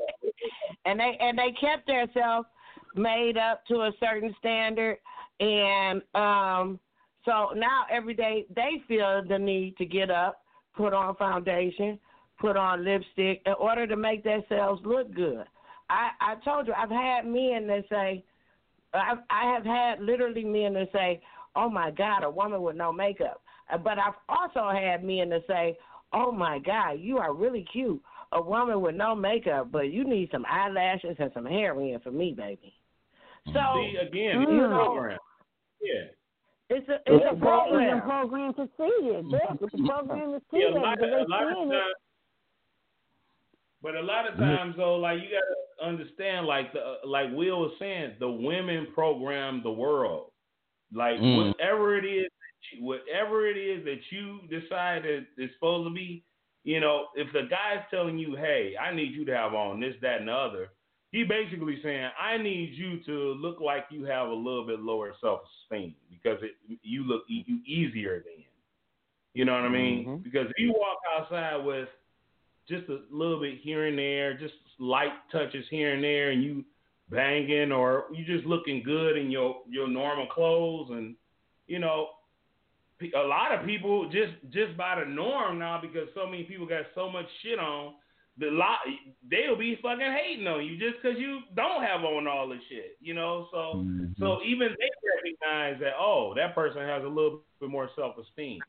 [0.86, 2.48] and they and they kept themselves
[2.96, 5.00] made up to a certain standard,
[5.40, 6.80] and um,
[7.26, 10.42] so now every day they feel the need to get up,
[10.76, 12.00] put on foundation,
[12.40, 15.46] put on lipstick in order to make themselves look good.
[15.90, 18.24] I I told you I've had men that say,
[18.94, 21.22] I've, I have had literally men that say,
[21.56, 23.42] "Oh my God, a woman with no makeup,"
[23.72, 25.78] Uh, but I've also had men that say,
[26.14, 28.02] "Oh my God, you are really cute."
[28.34, 32.12] a woman with no makeup, but you need some eyelashes and some hair in for
[32.12, 32.74] me, baby.
[33.48, 34.44] So See again, Mm.
[34.44, 35.20] it's a program.
[35.82, 36.04] Yeah.
[36.70, 38.02] it's a It's it's a a program.
[38.02, 38.02] program.
[38.02, 39.26] program to see it.
[39.28, 41.94] Yes, it's a program to see Yeah, a it lot, a lot of times,
[43.82, 47.74] but a lot of times though, like you gotta understand, like the like Will was
[47.80, 50.32] saying, the women program the world.
[50.94, 51.52] Like Mm.
[51.52, 55.94] whatever it is, that you, whatever it is that you decide that it's supposed to
[55.94, 56.24] be,
[56.64, 59.96] you know, if the guy's telling you, "Hey, I need you to have on this,
[60.02, 60.70] that, and the other,"
[61.14, 65.14] he basically saying, "I need you to look like you have a little bit lower
[65.22, 68.44] self-esteem because it, you look e- you easier than."
[69.34, 70.06] You know what I mean?
[70.06, 70.24] Mhm.
[70.24, 71.90] Because if you walk outside with
[72.68, 76.66] just a little bit here and there, just light touches here and there, and you
[77.10, 81.16] banging or you just looking good in your your normal clothes, and
[81.68, 82.10] you know,
[83.00, 86.66] pe- a lot of people just just by the norm now because so many people
[86.66, 87.94] got so much shit on.
[88.40, 88.80] The lot
[89.30, 92.98] they'll be fucking hating on you just because you don't have on all the shit,
[93.00, 93.48] you know.
[93.52, 94.18] So Mhm.
[94.20, 98.64] so even they recognize that oh that person has a little bit more self esteem.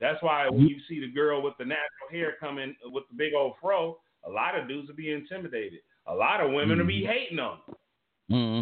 [0.00, 3.34] That's why when you see the girl with the natural hair coming with the big
[3.34, 5.80] old fro, a lot of dudes will be intimidated.
[6.06, 7.58] A lot of women will be hating on.
[7.66, 7.76] them.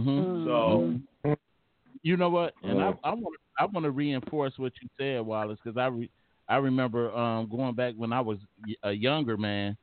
[0.05, 0.45] Mhm.
[0.45, 1.01] So
[2.03, 2.55] You know what?
[2.63, 6.11] And I I want I want to reinforce what you said, Wallace, because I re,
[6.49, 8.39] I remember um, going back when I was
[8.83, 9.77] a younger man.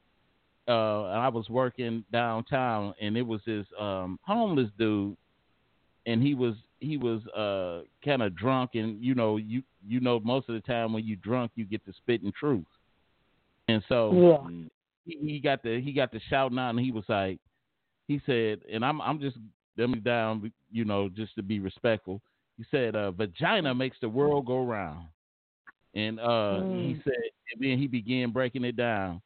[0.67, 5.15] Uh, and I was working downtown, and it was this um, homeless dude,
[6.05, 10.19] and he was he was uh, kind of drunk, and you know you you know
[10.19, 12.65] most of the time when you're drunk you get to spitting truth,
[13.67, 14.65] and so Yeah.
[15.05, 17.39] he, he got the he got the shouting out, and he was like,
[18.07, 19.37] he said, and I'm I'm just
[19.79, 22.21] dumbing down, you know, just to be respectful.
[22.57, 25.07] He said, uh, "Vagina makes the world go round,"
[25.93, 27.03] and uh, he Mm.
[27.03, 27.13] said,
[27.53, 29.21] and then he began breaking it down,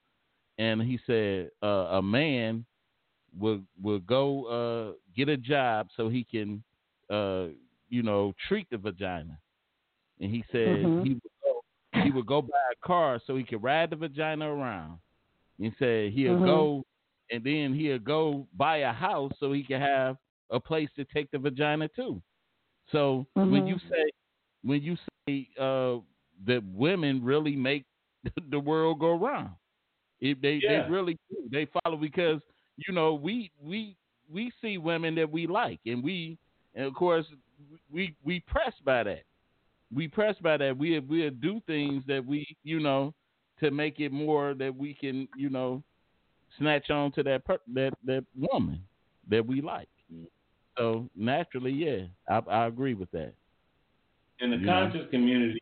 [0.57, 2.65] and he said, uh, a man
[3.37, 6.63] will will go uh, get a job so he can,
[7.09, 7.47] uh,
[7.89, 9.37] you know, treat the vagina,
[10.19, 11.03] and he said Mhm.
[11.03, 11.61] he would go
[12.03, 14.99] he would go buy a car so he could ride the vagina around.
[15.57, 16.43] He said he'll Mhm.
[16.43, 16.83] go
[17.31, 20.17] and then he'll go buy a house so he can have
[20.49, 22.21] a place to take the vagina to.
[22.91, 24.11] So when you say
[24.63, 24.97] when you
[25.27, 25.97] say uh,
[26.45, 27.85] that women really make
[28.49, 29.51] the world go round,
[30.21, 30.83] it, they Yeah.
[30.83, 31.37] they really do.
[31.51, 32.41] They follow because
[32.77, 33.95] you know we we
[34.31, 36.37] we see women that we like, and we
[36.75, 37.25] and of course
[37.91, 39.23] we we press by that.
[39.93, 40.77] We press by that.
[40.77, 43.13] We we do things that we you know
[43.59, 45.83] to make it more that we can you know
[46.57, 48.81] snatch on to that per- that that woman
[49.29, 49.87] that we like.
[50.77, 53.33] So naturally, yeah, I, I agree with that.
[54.39, 54.71] in the You know?
[54.89, 55.59] conscious community, you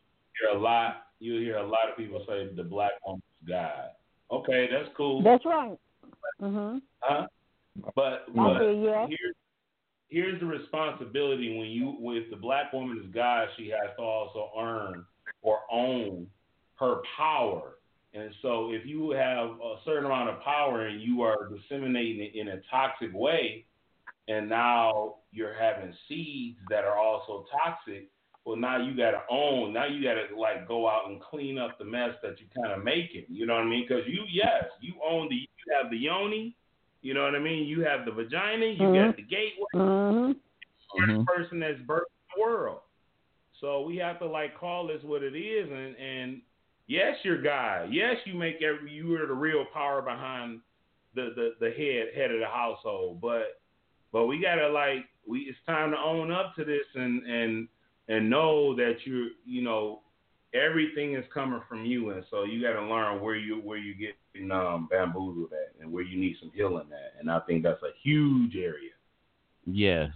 [0.48, 1.06] hear a lot.
[1.18, 3.90] You hear a lot of people say the black woman's God.
[4.30, 5.22] Okay, that's cool.
[5.22, 5.78] That's right.
[6.40, 6.82] Mhm.
[7.00, 7.26] Huh?
[7.94, 9.06] But but you.
[9.08, 9.36] here's
[10.08, 14.50] here's the responsibility when you if the black woman is God, she has to also
[14.58, 15.04] earn
[15.42, 16.26] or own
[16.76, 17.76] her power.
[18.12, 22.34] And so if you have a certain amount of power and you are disseminating it
[22.34, 23.64] in a toxic way,
[24.26, 28.08] and now you're having seeds that are also toxic,
[28.44, 31.84] well now you gotta own, now you gotta like go out and clean up the
[31.84, 33.24] mess that you kind of making.
[33.28, 33.86] You know what I mean?
[33.86, 36.56] Because you yes, you own the you have the yoni,
[37.02, 37.66] you know what I mean?
[37.66, 39.06] You have the vagina, you Mhm.
[39.06, 40.36] got the gateway, Mhm.
[40.94, 41.18] you're Mhm.
[41.18, 42.80] the person that's birthed the world.
[43.60, 46.42] So we have to like call this what it is, and and
[46.86, 47.92] yes, you're God.
[47.92, 50.60] Yes, you make every you are the real power behind
[51.14, 53.20] the the the head head of the household.
[53.20, 53.60] But
[54.12, 57.68] but we gotta like we it's time to own up to this and and
[58.10, 60.00] and know that you're you know
[60.52, 63.94] everything is coming from you, and so you got to learn where you where you
[63.94, 64.14] get
[64.50, 67.20] um, bamboozled at and where you need some healing at.
[67.20, 68.90] And I think that's a huge area.
[69.64, 70.10] Yes,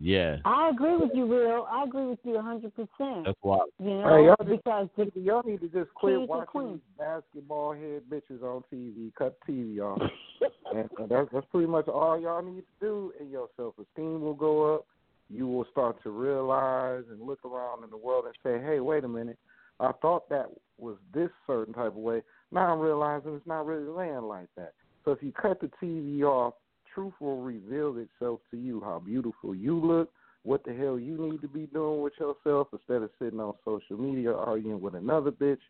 [0.00, 1.66] yes, I agree with you, Will.
[1.70, 3.26] I agree with you a hundred percent.
[3.26, 3.58] that's why.
[3.78, 6.72] You know, Hey, y'all because Y'all need to just quit watching queens.
[6.74, 9.12] these basketball head bitches on TV.
[9.14, 10.00] Cut TV off.
[10.74, 14.20] and, and that's that's pretty much all y'all need to do, and your self esteem
[14.20, 14.86] will go up.
[15.28, 19.04] You will start to realize and look around in the world and say, "Hey, wait
[19.04, 19.38] a minute.
[19.80, 22.22] I thought that was this certain type of way.
[22.52, 24.74] Now I'm realizing it's not really laying like that."
[25.04, 26.54] So if you cut the TV off,
[26.92, 28.80] truth will reveal itself to you.
[28.80, 30.12] How beautiful you look.
[30.44, 33.98] What the hell you need to be doing with yourself instead of sitting on social
[33.98, 35.62] media arguing with another bitch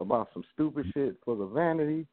[0.00, 2.06] about some stupid shit for the vanity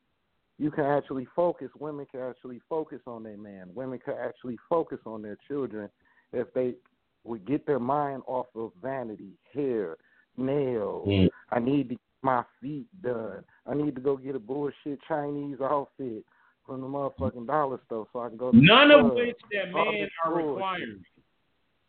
[0.60, 1.70] you can actually focus.
[1.80, 3.70] Women can actually focus on their man.
[3.74, 5.90] Women can actually focus on their children
[6.34, 6.76] if they
[7.24, 9.98] would get their mind off of vanity, hair,
[10.38, 11.08] nails.
[11.08, 11.30] Mm.
[11.52, 13.44] I need to get my feet done.
[13.66, 16.24] I need to go get a bullshit Chinese outfit
[16.66, 18.52] from the motherfucking dollar store so I can go.
[18.52, 19.16] To None of club.
[19.16, 20.48] which that men are bullshit.
[20.48, 21.02] required.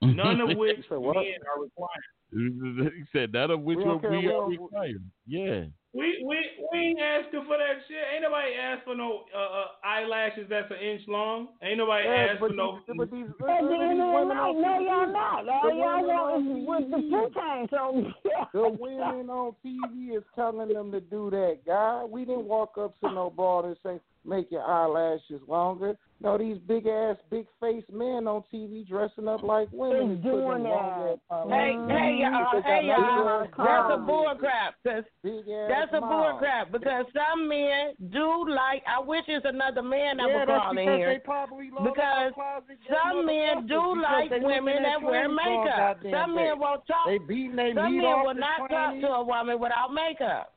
[0.03, 1.15] None of which said men
[1.55, 2.93] are required.
[2.95, 5.05] he said none of which We we, don't care, we we are required.
[5.27, 5.65] Yeah.
[5.93, 6.39] We we
[6.71, 7.99] we ain't asking for that shit.
[8.15, 11.49] Ain't nobody asked for no uh, uh, eyelashes that's an inch long.
[11.63, 12.79] Ain't nobody Yeah, asked for no.
[12.87, 15.45] these, but these, At look the at end these women night, on no, y'all not.
[15.47, 17.11] The All y'all women on want is with the TV.
[17.11, 17.69] two times.
[17.71, 18.07] So.
[18.55, 22.05] The women on TV is telling them to do that, guy.
[22.05, 25.97] We didn't walk up to no broad and say, make your eyelashes longer.
[26.23, 29.97] No, these big ass, big face men on TV dressing up like women.
[29.97, 31.19] Is and doing that.
[31.49, 33.41] Hey, hey, y'all, hey, y'all.
[33.41, 34.07] That's a mouths.
[34.07, 34.75] bull crap.
[34.85, 38.83] Cause that's a bull crap because some men do like.
[38.87, 41.23] I wish it's another man that Yeah, would that's call in here.
[41.25, 46.05] probably Because their closet, get Some men do like women that wear makeup.
[46.05, 47.09] Some men won't talk.
[47.09, 50.53] They beating they Some men will not talk to a woman without makeup.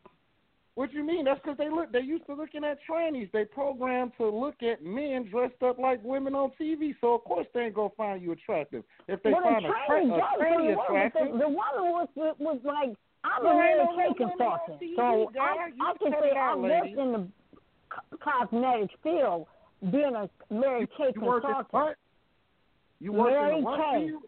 [0.75, 1.25] What you mean?
[1.25, 1.91] That's because they look.
[1.91, 3.31] They used to looking at trannies.
[3.31, 6.95] They programmed to look at men dressed up like women on TV.
[6.99, 8.83] So of course they ain't gonna find you attractive.
[9.07, 11.31] If they Well, find the a, tra- tranny a got it tranny the woman, attractive,
[11.33, 12.07] the, the woman was
[12.39, 15.41] was like, I'm There a ain't Mary no Kay consultant, so guy.
[15.41, 16.99] I, I can say I worked lady.
[16.99, 19.45] in the cosmetic field,
[19.91, 21.67] being a Mary Kay you work in consultant.
[21.73, 21.95] what?
[22.99, 24.07] You work Mary in the what Kay.
[24.07, 24.23] field?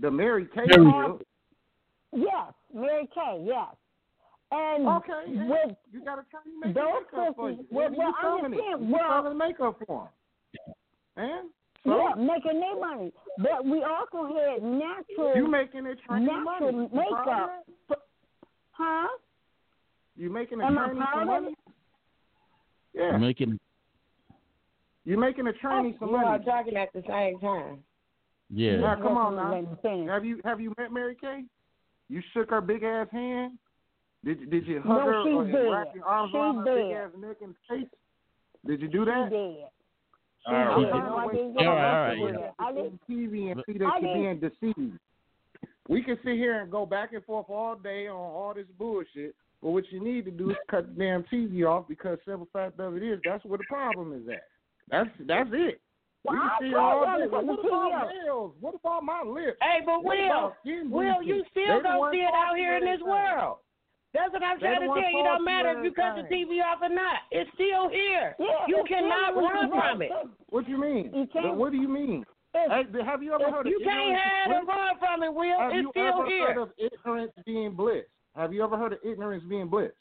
[0.00, 1.12] The Mary Kay Mary-
[2.12, 3.44] Yes, Mary Kay.
[3.46, 3.74] Yes,
[4.52, 5.48] and Okay, yeah.
[5.48, 7.56] with You got a tranny making those makeup for you.
[7.56, 8.60] sisters, well, you well, I'm selling just it.
[8.62, 10.08] saying, You well, makeup for
[10.66, 10.74] them.
[11.16, 11.44] Man,
[11.84, 16.72] so yeah, making their money, but we also had natural, you making a tranny natural
[16.72, 16.78] money.
[16.78, 17.64] You proud makeup.
[17.88, 17.98] that?
[18.72, 19.08] huh?
[20.16, 21.46] You making a Am I tranny some of money?
[21.48, 21.58] it?
[22.94, 23.16] Yeah.
[23.16, 23.58] Making
[25.04, 26.24] You making a tranny some money.
[26.24, 27.78] You are talking at the same time.
[28.50, 28.76] yeah.
[28.76, 30.12] Now, come on now.
[30.12, 31.44] Have you have you met Mary Kay?
[32.08, 33.58] You shook her big ass hand.
[34.24, 35.70] Did did you hug No, her she's or dead.
[35.70, 37.88] wrap your arms She's around her big ass neck and face?
[38.66, 39.30] Did you do that?
[39.30, 39.68] dead.
[40.46, 40.76] All right.
[40.78, 40.92] She dead.
[40.94, 42.50] No, I didn't Yeah, get all right, her all right, yeah.
[42.58, 43.00] I didn't.
[43.08, 44.98] TV and see I that you're being deceived.
[45.88, 49.34] We can sit here and go back and forth all day on all this bullshit,
[49.60, 52.78] but what you need to do is cut the damn TV off because simple fact
[52.78, 54.44] of it is that's where the problem is at.
[54.88, 55.80] That's that's it.
[56.24, 57.26] Well, we can I sit here told all y'all day.
[57.26, 58.10] What about off.
[58.24, 58.52] nails?
[58.60, 59.58] What about my lips?
[59.60, 60.54] Hey, but What Will,
[60.90, 63.56] Will, you still the don't ones see it out here in this talking world.
[64.12, 65.20] That's what I'm They trying to tell you.
[65.20, 66.28] It don't matter if you cut the.
[66.28, 67.24] TV off or not.
[67.30, 68.36] It's still here.
[68.38, 70.10] Yeah, You cannot still run in from it.
[70.50, 71.12] What do you mean?
[71.14, 72.24] You can't- What do you mean?
[72.52, 75.58] Hey, have you ever heard of You can't ignorance hide is run from it, Will.
[75.58, 76.46] Have It's you still ever here.
[76.48, 78.04] heard of ignorance being bliss?
[78.36, 79.92] Have you ever heard of ignorance being bliss?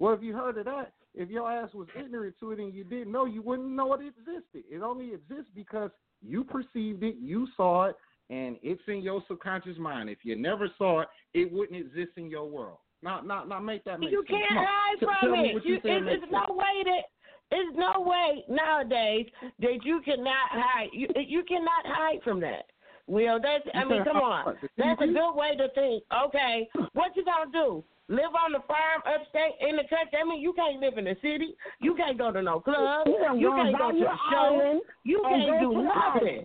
[0.00, 2.82] Well, if you heard of that, if your ass was ignorant to it and you
[2.82, 4.64] didn't know, you wouldn't know it existed.
[4.68, 5.90] It only exists because
[6.20, 7.96] you perceived it, you saw it,
[8.30, 10.10] and it's in your subconscious mind.
[10.10, 12.78] If you never saw it, it wouldn't exist in your world.
[13.02, 14.40] Now, now, now, make that make You sense.
[14.42, 15.54] can't Come hide T- from tell it.
[15.54, 16.58] what You, you saying it's, makes no sense.
[16.58, 17.02] way that
[17.50, 19.26] there's no way nowadays
[19.60, 20.88] that you cannot hide.
[20.92, 22.66] You you cannot hide from that.
[23.06, 24.56] Will that's I mean, come on.
[24.76, 26.02] That's a good way to think.
[26.26, 27.84] Okay, what you gonna do?
[28.10, 30.18] Live on the farm upstate in the country?
[30.20, 31.54] I mean, you can't live in the city.
[31.80, 33.06] You can't go to no club.
[33.06, 34.36] You gonna You can't buy go to your a show.
[34.60, 36.44] island You can't do nothing.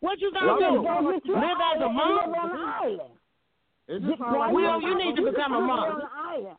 [0.00, 0.82] What you You gonna can do?
[0.82, 3.00] go get Live as a island and monk?
[3.88, 5.94] It just sound like Will, you you're- need to become a can live monk.
[5.94, 6.56] on an island.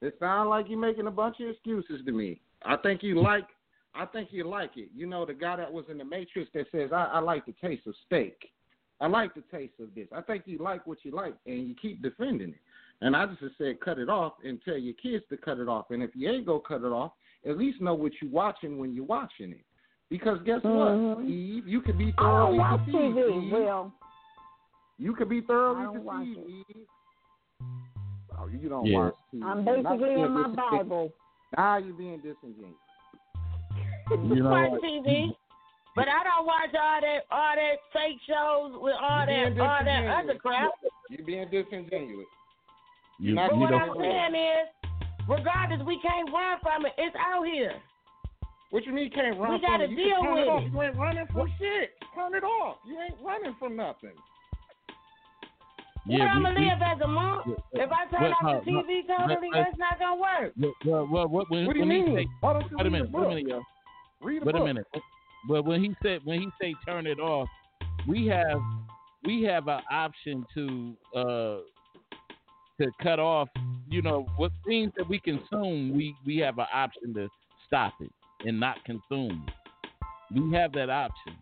[0.00, 2.40] It sounds like you're making a bunch of excuses to me.
[2.64, 3.46] I think you like,
[3.94, 4.88] I think you like it.
[4.94, 7.52] You know, the guy that was in the Matrix that says, I, I like the
[7.60, 8.36] taste of steak.
[9.00, 10.08] I like the taste of this.
[10.12, 12.60] I think you like what you like, and you keep defending it.
[13.00, 15.90] And I just said, cut it off and tell your kids to cut it off.
[15.90, 17.12] And if you ain't gonna cut it off,
[17.44, 19.64] at least know what you're watching when you're watching it.
[20.08, 21.16] Because guess Mhm.
[21.16, 21.66] what, Eve?
[21.66, 22.96] You could be I don't watch deceived.
[23.16, 23.52] TV, Eve.
[23.52, 23.92] Will.
[25.02, 26.76] You could be I thoroughly don't watch deceived, it.
[26.76, 26.86] Eve.
[28.38, 28.98] Oh, you don't Yeah.
[28.98, 29.42] watch TV.
[29.44, 31.12] I'm basically in my Bible.
[31.56, 32.78] Now you're being disingenuous.
[34.10, 35.34] You know watch TV,
[35.96, 39.60] but I don't watch all that all that fake shows with all you're that being
[39.60, 40.22] all that disingenuous.
[40.22, 40.70] other crap.
[41.10, 42.26] You're being disingenuous.
[43.18, 44.66] You, But you what I'm saying is,
[45.28, 46.92] regardless, we can't run from it.
[46.98, 47.74] It's out here.
[48.70, 49.90] What you mean you can't run We from gotta it?
[49.90, 50.62] You deal can turn with it off.
[50.62, 50.72] it.
[50.72, 51.90] You ain't running from shit.
[52.14, 52.76] Turn it off.
[52.86, 54.14] You ain't running from nothing.
[56.06, 57.42] Yeah, Where I'm gonna live as a monk?
[57.46, 60.52] yeah, If I turn Well, off the TV no, totally, let- that's not gonna work.
[60.58, 62.16] Well, well, well, what, when, What do you mean?
[62.16, 63.62] say, Why don't you wait a minute, wait a minute, yo.
[64.20, 64.60] Read a Wait book.
[64.62, 64.86] a minute.
[65.48, 67.48] But when he said when he say turn it off,
[68.06, 68.58] we have
[69.24, 71.58] we have an option to uh
[72.80, 73.48] to cut off.
[73.88, 77.28] You know what things that we consume, we we have an option to
[77.66, 78.10] stop it
[78.46, 79.46] and not consume.
[80.34, 81.36] We have that option.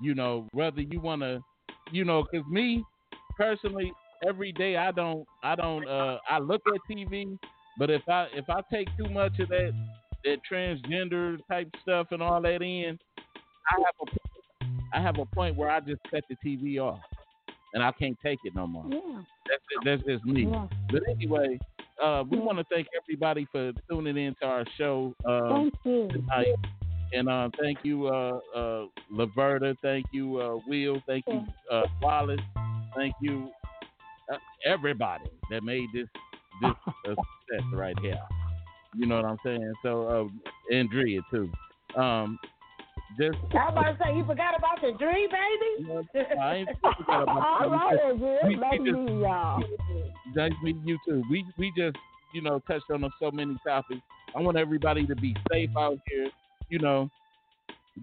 [0.00, 1.42] You know, whether you want to,
[1.92, 2.84] you know, because me
[3.36, 3.92] personally,
[4.26, 7.38] every day I don't I don't uh I look at TV,
[7.78, 9.72] but if I if I take too much of that
[10.24, 12.98] that transgender type stuff and all that in,
[13.68, 14.30] I have a
[14.92, 17.00] I have a point where I just cut the TV off,
[17.74, 18.84] and I can't take it no more.
[18.88, 19.22] Yeah.
[19.48, 20.46] That's that's just me.
[20.50, 20.66] Yeah.
[20.90, 21.58] But anyway,
[22.02, 26.08] uh, we want to thank everybody for tuning in to our show um, Thank you.
[26.12, 26.46] tonight,
[27.12, 29.76] and uh, thank you, uh, uh, Laverta.
[29.82, 31.02] Thank you, uh, Will.
[31.06, 32.40] Thank you, uh, Wallace.
[32.96, 33.59] Thank you, uh,
[34.64, 36.06] everybody that made this
[36.62, 36.70] this
[37.06, 38.18] a success right here.
[38.96, 39.72] You know what I'm saying?
[39.82, 40.30] So
[40.72, 41.50] uh, Andrea too.
[41.96, 42.38] Um,
[43.18, 46.38] just I was about to say, you forgot about the dream, baby?
[46.40, 47.28] I ain't forgot about
[47.62, 48.16] All that.
[48.18, 48.38] We Andrea.
[48.46, 49.62] we Nice just- meeting y'all.
[50.36, 51.22] Nice meeting you too.
[51.30, 51.96] We we just
[52.32, 54.00] you know touched on so many topics.
[54.36, 56.30] I want everybody to be safe out here.
[56.68, 57.10] You know,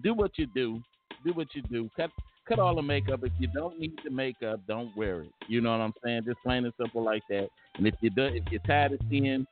[0.02, 0.82] do what you do.
[1.24, 1.88] Do what you do.
[1.96, 2.10] Cut
[2.48, 3.20] cut all the makeup.
[3.22, 5.32] If you don't need the makeup, don't wear it.
[5.48, 6.22] You know what I'm saying?
[6.26, 7.48] Just plain and simple like that.
[7.76, 9.46] And if you do, if you're tired of seeing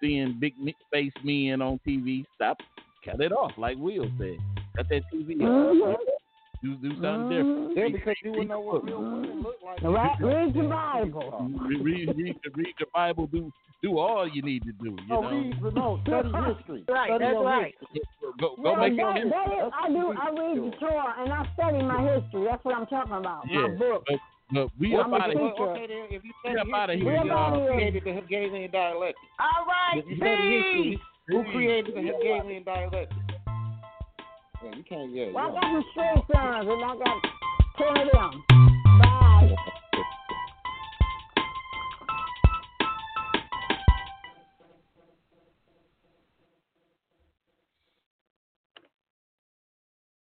[0.00, 0.54] seeing big
[0.92, 2.58] face men on TV, stop.
[3.04, 4.36] Cut it off, like Will said.
[4.76, 5.76] Cut that TV off.
[5.76, 6.17] Mm-hmm.
[6.62, 7.70] Do do something different.
[7.70, 7.78] Mm-hmm.
[7.78, 9.82] Yeah, because you wouldn't know what real women look like.
[9.82, 11.50] Right, read your Bible.
[11.68, 13.26] Read, read, read, read your Bible.
[13.28, 14.90] Do do all you need to do.
[14.90, 15.30] You No, know.
[15.30, 16.28] read, no, study
[16.58, 16.84] history.
[16.88, 17.74] Right, study that's right.
[17.78, 18.02] history.
[18.40, 19.30] Go go Yeah, make that, it.
[19.30, 20.12] that is, I do.
[20.18, 22.44] I read the Torah and I study my history.
[22.50, 23.44] That's what I'm talking about.
[23.48, 24.04] Yeah, My book.
[24.08, 24.18] but,
[24.50, 25.52] but we Well, up I'm out of here.
[25.62, 27.22] okay, then, if you We study up outta history, here.
[27.22, 29.16] who We up created the Hegelian dialectic?
[29.38, 31.00] All right, If you study history, peace.
[31.28, 33.08] who created the Hegelian dialectic?
[34.62, 35.12] Yeah, you can't.
[35.12, 37.22] Yeah, Well, I got some straight sons and I got
[37.76, 38.67] ten of them.